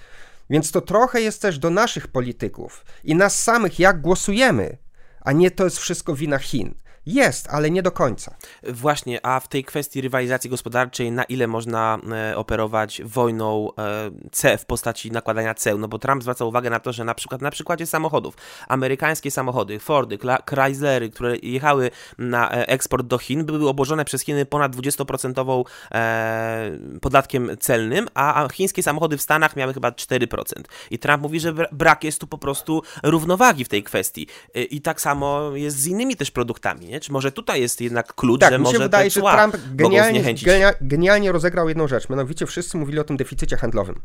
Więc 0.51 0.71
to 0.71 0.81
trochę 0.81 1.21
jest 1.21 1.43
też 1.43 1.59
do 1.59 1.71
naszych 1.71 2.09
polityków 2.09 2.85
i 3.05 3.15
nas 3.15 3.43
samych, 3.43 3.79
jak 3.79 4.01
głosujemy, 4.01 4.79
a 5.21 5.33
nie 5.33 5.51
to 5.51 5.65
jest 5.65 5.79
wszystko 5.79 6.15
wina 6.15 6.39
Chin. 6.39 6.75
Jest, 7.07 7.48
ale 7.50 7.70
nie 7.70 7.82
do 7.82 7.92
końca. 7.92 8.34
Właśnie, 8.62 9.26
a 9.26 9.40
w 9.40 9.48
tej 9.48 9.64
kwestii 9.64 10.00
rywalizacji 10.00 10.50
gospodarczej, 10.50 11.12
na 11.12 11.24
ile 11.24 11.46
można 11.46 11.98
e, 12.12 12.36
operować 12.36 13.03
wojną 13.05 13.68
e, 13.78 14.11
C 14.32 14.59
w 14.59 14.66
postaci 14.66 15.11
nakładania 15.11 15.55
ceł? 15.55 15.78
No 15.78 15.88
bo 15.88 15.98
Trump 15.98 16.22
zwraca 16.22 16.44
uwagę 16.44 16.70
na 16.70 16.80
to, 16.80 16.92
że 16.92 17.05
na 17.05 17.14
przykład 17.14 17.42
na 17.42 17.50
przykładzie 17.50 17.86
samochodów, 17.86 18.36
amerykańskie 18.68 19.30
samochody, 19.30 19.78
Fordy, 19.78 20.18
Chryslery, 20.50 21.11
które 21.11 21.36
jechały 21.36 21.90
na 22.18 22.50
e, 22.50 22.68
eksport 22.68 23.07
do 23.07 23.18
Chin, 23.18 23.44
były 23.44 23.68
obłożone 23.68 24.05
przez 24.05 24.22
Chiny 24.22 24.46
ponad 24.46 24.76
20% 24.76 25.64
e, 25.94 26.70
podatkiem 27.00 27.50
celnym, 27.61 28.09
a, 28.14 28.48
chińskie 28.53 28.82
samochody 28.82 29.16
w 29.16 29.22
Stanach 29.22 29.57
miały 29.57 29.74
chyba 29.74 29.90
4%. 29.90 30.42
I 30.90 30.98
Trump 30.98 31.22
mówi, 31.22 31.40
że 31.40 31.53
brak 31.72 32.05
jest 32.05 32.20
tu 32.20 32.26
po 32.26 32.38
prostu 32.38 32.82
równowagi 33.03 33.64
w 33.64 33.68
tej 33.68 33.82
kwestii. 33.82 34.26
I 34.70 34.80
tak 34.80 35.00
samo 35.00 35.57
jest 35.57 35.76
z 35.76 35.86
innymi 35.86 36.16
też 36.16 36.30
produktami. 36.30 36.91
Nie? 36.93 37.01
Czy 37.01 37.12
może 37.12 37.32
tutaj 37.32 37.61
jest 37.61 37.80
jednak 37.80 38.14
klucz, 38.14 38.40
tak, 38.40 38.53
że 38.53 38.59
mi 38.59 38.66
się 38.66 38.72
może 38.72 38.84
wydaje, 38.84 39.11
że 39.11 39.20
Trump 39.20 39.57
genialnie, 39.74 40.34
genialnie 40.80 41.32
rozegrał 41.32 41.68
jedną 41.68 41.88
rzecz. 41.88 42.09
Mianowicie 42.09 42.47
wszyscy 42.47 42.78
mówili 42.78 42.99
o 42.99 43.05
tym 43.05 43.16
deficycie 43.16 43.57
handlowym. 43.57 44.03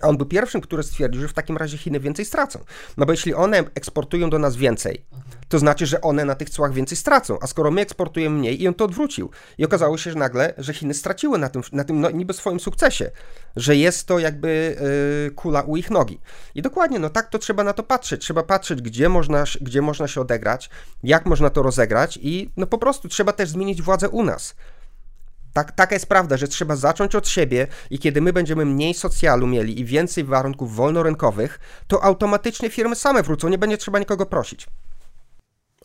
A 0.00 0.08
on 0.08 0.16
był 0.16 0.26
pierwszym, 0.26 0.60
który 0.60 0.82
stwierdził, 0.82 1.20
że 1.22 1.28
w 1.28 1.32
takim 1.32 1.56
razie 1.56 1.78
Chiny 1.78 2.00
więcej 2.00 2.24
stracą. 2.24 2.58
No 2.96 3.06
bo 3.06 3.12
jeśli 3.12 3.34
one 3.34 3.58
eksportują 3.74 4.30
do 4.30 4.38
nas 4.38 4.56
więcej, 4.56 5.04
to 5.48 5.58
znaczy, 5.58 5.86
że 5.86 6.00
one 6.00 6.24
na 6.24 6.34
tych 6.34 6.50
cłach 6.50 6.72
więcej 6.72 6.96
stracą. 6.96 7.38
A 7.40 7.46
skoro 7.46 7.70
my 7.70 7.80
eksportujemy 7.80 8.38
mniej, 8.38 8.62
i 8.62 8.68
on 8.68 8.74
to 8.74 8.84
odwrócił. 8.84 9.30
I 9.58 9.64
okazało 9.64 9.98
się 9.98 10.10
że 10.10 10.18
nagle, 10.18 10.54
że 10.58 10.74
Chiny 10.74 10.94
straciły 10.94 11.38
na 11.38 11.48
tym, 11.48 11.62
na 11.72 11.84
tym 11.84 12.00
no, 12.00 12.10
niby 12.10 12.32
swoim 12.32 12.60
sukcesie, 12.60 13.10
że 13.56 13.76
jest 13.76 14.06
to 14.06 14.18
jakby 14.18 14.76
yy, 15.24 15.30
kula 15.30 15.60
u 15.60 15.76
ich 15.76 15.90
nogi. 15.90 16.20
I 16.54 16.62
dokładnie, 16.62 16.98
no 16.98 17.10
tak 17.10 17.28
to 17.28 17.38
trzeba 17.38 17.64
na 17.64 17.72
to 17.72 17.82
patrzeć. 17.82 18.20
Trzeba 18.20 18.42
patrzeć, 18.42 18.82
gdzie 18.82 19.08
można, 19.08 19.44
gdzie 19.60 19.82
można 19.82 20.08
się 20.08 20.20
odegrać, 20.20 20.70
jak 21.02 21.26
można 21.26 21.50
to 21.50 21.62
rozegrać 21.62 22.18
i 22.22 22.50
no 22.56 22.66
po 22.66 22.78
prostu 22.78 23.08
trzeba 23.08 23.32
też 23.32 23.48
zmienić 23.48 23.82
władzę 23.82 24.08
u 24.08 24.22
nas. 24.22 24.54
Tak, 25.56 25.72
taka 25.72 25.94
jest 25.94 26.06
prawda, 26.06 26.36
że 26.36 26.48
trzeba 26.48 26.76
zacząć 26.76 27.14
od 27.14 27.28
siebie 27.28 27.66
i 27.90 27.98
kiedy 27.98 28.20
my 28.20 28.32
będziemy 28.32 28.64
mniej 28.64 28.94
socjalu 28.94 29.46
mieli 29.46 29.80
i 29.80 29.84
więcej 29.84 30.24
warunków 30.24 30.76
wolnorynkowych, 30.76 31.58
to 31.86 32.04
automatycznie 32.04 32.70
firmy 32.70 32.96
same 32.96 33.22
wrócą, 33.22 33.48
nie 33.48 33.58
będzie 33.58 33.78
trzeba 33.78 33.98
nikogo 33.98 34.26
prosić. 34.26 34.66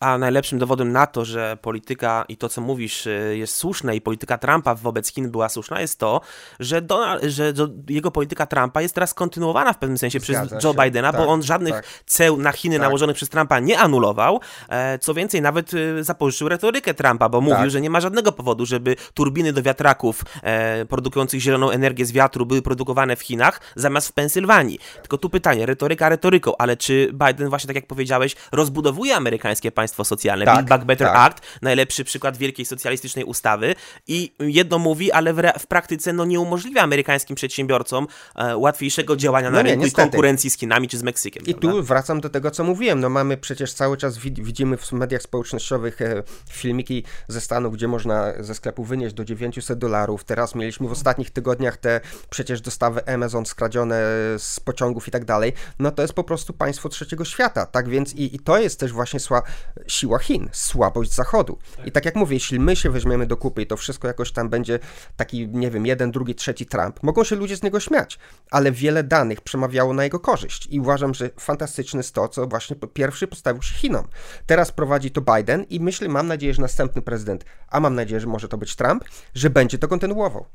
A 0.01 0.17
najlepszym 0.17 0.59
dowodem 0.59 0.91
na 0.91 1.07
to, 1.07 1.25
że 1.25 1.57
polityka 1.61 2.25
i 2.27 2.37
to, 2.37 2.49
co 2.49 2.61
mówisz, 2.61 3.07
y, 3.07 3.37
jest 3.37 3.55
słuszne 3.55 3.95
i 3.95 4.01
polityka 4.01 4.37
Trumpa 4.37 4.75
wobec 4.75 5.13
Chin 5.13 5.31
była 5.31 5.49
słuszna, 5.49 5.81
jest 5.81 5.99
to, 5.99 6.21
że, 6.59 6.81
Donald, 6.81 7.23
że 7.23 7.53
jego 7.89 8.11
polityka 8.11 8.45
Trumpa 8.45 8.81
jest 8.81 8.95
teraz 8.95 9.13
kontynuowana 9.13 9.73
w 9.73 9.77
pewnym 9.77 9.97
sensie 9.97 10.19
Zgadza 10.19 10.45
przez 10.45 10.63
Joe 10.63 10.73
się. 10.73 10.83
Bidena, 10.83 11.11
tak, 11.11 11.21
bo 11.21 11.27
on 11.27 11.43
żadnych 11.43 11.73
tak. 11.73 11.85
ceł 12.05 12.37
na 12.37 12.51
Chiny 12.51 12.75
tak. 12.75 12.81
nałożonych 12.81 13.15
przez 13.15 13.29
Trumpa 13.29 13.59
nie 13.59 13.79
anulował. 13.79 14.39
E, 14.69 14.99
co 14.99 15.13
więcej, 15.13 15.41
nawet 15.41 15.73
y, 15.73 16.03
zapożyczył 16.03 16.49
retorykę 16.49 16.93
Trumpa, 16.93 17.29
bo 17.29 17.41
mówił, 17.41 17.57
tak. 17.57 17.69
że 17.69 17.81
nie 17.81 17.89
ma 17.89 18.01
żadnego 18.01 18.31
powodu, 18.31 18.65
żeby 18.65 18.95
turbiny 19.13 19.53
do 19.53 19.61
wiatraków 19.61 20.21
e, 20.43 20.85
produkujących 20.85 21.41
zieloną 21.41 21.69
energię 21.69 22.05
z 22.05 22.11
wiatru 22.11 22.45
były 22.45 22.61
produkowane 22.61 23.15
w 23.15 23.21
Chinach 23.21 23.61
zamiast 23.75 24.07
w 24.07 24.13
Pensylwanii. 24.13 24.79
Tylko 25.01 25.17
tu 25.17 25.29
pytanie, 25.29 25.65
retoryka 25.65 26.09
retoryką, 26.09 26.57
ale 26.57 26.77
czy 26.77 27.13
Biden 27.13 27.49
właśnie, 27.49 27.67
tak 27.67 27.75
jak 27.75 27.87
powiedziałeś, 27.87 28.35
rozbudowuje 28.51 29.15
amerykańskie 29.15 29.71
państwo 29.71 29.90
państwo 29.91 30.05
socjalne. 30.05 30.45
Tak, 30.45 30.55
Build 30.55 30.69
Back 30.69 30.85
Better 30.85 31.07
tak. 31.07 31.17
Act, 31.17 31.43
najlepszy 31.61 32.03
przykład 32.03 32.37
wielkiej 32.37 32.65
socjalistycznej 32.65 33.25
ustawy 33.25 33.75
i 34.07 34.33
jedno 34.39 34.79
mówi, 34.79 35.11
ale 35.11 35.33
w, 35.33 35.41
w 35.59 35.67
praktyce 35.67 36.13
no, 36.13 36.25
nie 36.25 36.39
umożliwia 36.39 36.81
amerykańskim 36.81 37.35
przedsiębiorcom 37.35 38.07
e, 38.35 38.57
łatwiejszego 38.57 39.15
działania 39.15 39.49
no 39.49 39.57
na 39.57 39.61
nie, 39.61 39.69
rynku 39.69 39.85
niestety. 39.85 40.07
i 40.07 40.11
konkurencji 40.11 40.49
z 40.49 40.57
Chinami 40.57 40.87
czy 40.87 40.97
z 40.97 41.03
Meksykiem. 41.03 41.43
I 41.45 41.53
prawda? 41.53 41.79
tu 41.79 41.83
wracam 41.83 42.21
do 42.21 42.29
tego, 42.29 42.51
co 42.51 42.63
mówiłem. 42.63 42.99
No 42.99 43.09
mamy 43.09 43.37
przecież 43.37 43.73
cały 43.73 43.97
czas 43.97 44.17
widzimy 44.17 44.77
w 44.77 44.91
mediach 44.91 45.21
społecznościowych 45.21 46.01
e, 46.01 46.23
filmiki 46.49 47.03
ze 47.27 47.41
Stanów, 47.41 47.73
gdzie 47.73 47.87
można 47.87 48.33
ze 48.39 48.55
sklepu 48.55 48.83
wynieść 48.83 49.15
do 49.15 49.25
900 49.25 49.79
dolarów. 49.79 50.23
Teraz 50.23 50.55
mieliśmy 50.55 50.87
w 50.87 50.91
ostatnich 50.91 51.31
tygodniach 51.31 51.77
te 51.77 52.01
przecież 52.29 52.61
dostawy 52.61 53.07
Amazon 53.07 53.45
skradzione 53.45 54.01
z 54.37 54.59
pociągów 54.59 55.07
i 55.07 55.11
tak 55.11 55.25
dalej. 55.25 55.53
No 55.79 55.91
to 55.91 56.01
jest 56.01 56.13
po 56.13 56.23
prostu 56.23 56.53
państwo 56.53 56.89
trzeciego 56.89 57.25
świata, 57.25 57.65
tak 57.65 57.89
więc 57.89 58.13
i, 58.13 58.35
i 58.35 58.39
to 58.39 58.59
jest 58.59 58.79
też 58.79 58.91
właśnie 58.91 59.19
sła, 59.19 59.41
siła 59.87 60.19
Chin, 60.19 60.49
słabość 60.51 61.13
Zachodu. 61.13 61.57
I 61.85 61.91
tak 61.91 62.05
jak 62.05 62.15
mówię, 62.15 62.35
jeśli 62.35 62.59
my 62.59 62.75
się 62.75 62.89
weźmiemy 62.89 63.27
do 63.27 63.37
kupy 63.37 63.61
i 63.61 63.67
to 63.67 63.77
wszystko 63.77 64.07
jakoś 64.07 64.31
tam 64.31 64.49
będzie 64.49 64.79
taki, 65.15 65.47
nie 65.47 65.71
wiem, 65.71 65.85
jeden, 65.85 66.11
drugi, 66.11 66.35
trzeci 66.35 66.65
Trump, 66.65 67.03
mogą 67.03 67.23
się 67.23 67.35
ludzie 67.35 67.57
z 67.57 67.63
niego 67.63 67.79
śmiać, 67.79 68.19
ale 68.51 68.71
wiele 68.71 69.03
danych 69.03 69.41
przemawiało 69.41 69.93
na 69.93 70.03
jego 70.03 70.19
korzyść 70.19 70.67
i 70.69 70.79
uważam, 70.79 71.13
że 71.13 71.29
fantastyczne 71.39 71.99
jest 71.99 72.15
to, 72.15 72.27
co 72.27 72.47
właśnie 72.47 72.75
pierwszy 72.93 73.27
postawił 73.27 73.61
się 73.61 73.75
Chinom. 73.75 74.07
Teraz 74.45 74.71
prowadzi 74.71 75.11
to 75.11 75.21
Biden 75.21 75.63
i 75.69 75.79
myślę, 75.79 76.09
mam 76.09 76.27
nadzieję, 76.27 76.53
że 76.53 76.61
następny 76.61 77.01
prezydent, 77.01 77.45
a 77.67 77.79
mam 77.79 77.95
nadzieję, 77.95 78.19
że 78.19 78.27
może 78.27 78.47
to 78.47 78.57
być 78.57 78.75
Trump, 78.75 79.03
że 79.33 79.49
będzie 79.49 79.77
to 79.77 79.87
kontynuował. 79.87 80.45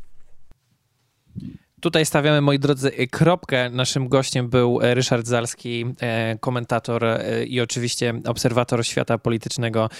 Tutaj 1.86 2.06
stawiamy, 2.06 2.40
moi 2.40 2.58
drodzy, 2.58 2.90
kropkę. 3.10 3.70
Naszym 3.70 4.08
gościem 4.08 4.48
był 4.48 4.80
e, 4.82 4.94
Ryszard 4.94 5.26
Zalski, 5.26 5.84
e, 6.00 6.38
komentator 6.40 7.04
e, 7.04 7.44
i 7.44 7.60
oczywiście 7.60 8.14
obserwator 8.26 8.86
świata 8.86 9.18
politycznego 9.18 9.90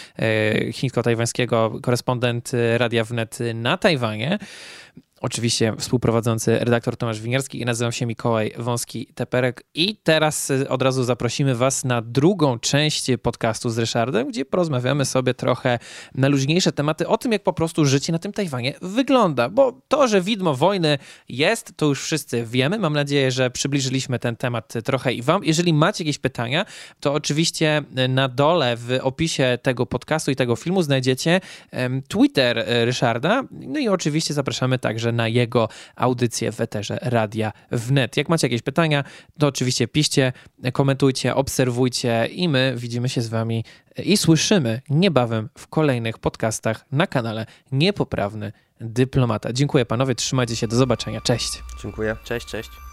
chińsko-tajwańskiego, 0.72 1.80
korespondent 1.82 2.52
Radia 2.76 3.04
Wnet 3.04 3.38
na 3.54 3.76
Tajwanie. 3.76 4.38
Oczywiście 5.20 5.74
współprowadzący 5.78 6.58
redaktor 6.58 6.96
Tomasz 6.96 7.20
Winierski 7.20 7.60
i 7.60 7.64
nazywam 7.64 7.92
się 7.92 8.06
Mikołaj 8.06 8.52
Wąski-Teperek 8.58 9.64
i 9.74 9.96
teraz 9.96 10.50
y, 10.50 10.68
od 10.68 10.82
razu 10.82 11.04
zaprosimy 11.04 11.54
Was 11.54 11.84
na 11.84 12.02
drugą 12.02 12.58
część 12.58 13.06
podcastu 13.22 13.70
z 13.70 13.78
Ryszardem, 13.78 14.28
gdzie 14.28 14.44
porozmawiamy 14.44 15.04
sobie 15.04 15.34
trochę 15.34 15.78
na 16.14 16.28
luźniejsze 16.28 16.72
tematy 16.72 17.08
o 17.08 17.18
tym, 17.18 17.32
jak 17.32 17.42
po 17.42 17.52
prostu 17.52 17.84
życie 17.84 18.12
na 18.12 18.18
tym 18.18 18.32
Tajwanie 18.32 18.74
wygląda, 18.82 19.48
bo 19.48 19.80
to, 19.88 20.08
że 20.08 20.20
widmo 20.20 20.54
wojny 20.54 20.98
jest, 21.28 21.72
to 21.76 21.86
już 21.86 22.02
wszyscy 22.02 22.44
wiemy. 22.44 22.78
Mam 22.78 22.92
nadzieję, 22.92 23.30
że 23.30 23.50
przybliżyliśmy 23.50 24.18
ten 24.18 24.36
temat 24.36 24.72
trochę 24.84 25.12
i 25.12 25.22
Wam. 25.22 25.44
Jeżeli 25.44 25.72
macie 25.72 26.04
jakieś 26.04 26.18
pytania, 26.18 26.64
to 27.00 27.12
oczywiście 27.12 27.82
na 28.08 28.28
dole 28.28 28.76
w 28.76 28.98
opisie 29.02 29.58
tego 29.62 29.86
podcastu 29.86 30.30
i 30.30 30.36
tego 30.36 30.56
filmu 30.56 30.82
znajdziecie 30.82 31.40
Twitter 32.08 32.64
Ryszarda, 32.66 33.42
no 33.50 33.78
i 33.78 33.88
oczywiście 33.88 34.34
zapraszamy 34.34 34.78
także 35.06 35.12
na 35.12 35.28
jego 35.28 35.68
audycję 35.96 36.52
w 36.52 36.60
eterze 36.60 36.98
Radia 37.02 37.52
Wnet. 37.70 38.16
Jak 38.16 38.28
macie 38.28 38.46
jakieś 38.46 38.62
pytania, 38.62 39.04
to 39.38 39.46
oczywiście 39.46 39.88
piszcie, 39.88 40.32
komentujcie, 40.72 41.34
obserwujcie 41.34 42.28
i 42.32 42.48
my 42.48 42.74
widzimy 42.76 43.08
się 43.08 43.20
z 43.22 43.28
wami 43.28 43.64
i 44.04 44.16
słyszymy 44.16 44.80
niebawem 44.90 45.48
w 45.58 45.68
kolejnych 45.68 46.18
podcastach 46.18 46.84
na 46.92 47.06
kanale 47.06 47.46
Niepoprawny 47.72 48.52
Dyplomata. 48.80 49.52
Dziękuję 49.52 49.86
panowie, 49.86 50.14
trzymajcie 50.14 50.56
się, 50.56 50.68
do 50.68 50.76
zobaczenia, 50.76 51.20
cześć. 51.20 51.62
Dziękuję. 51.82 52.16
Cześć, 52.24 52.46
cześć. 52.46 52.85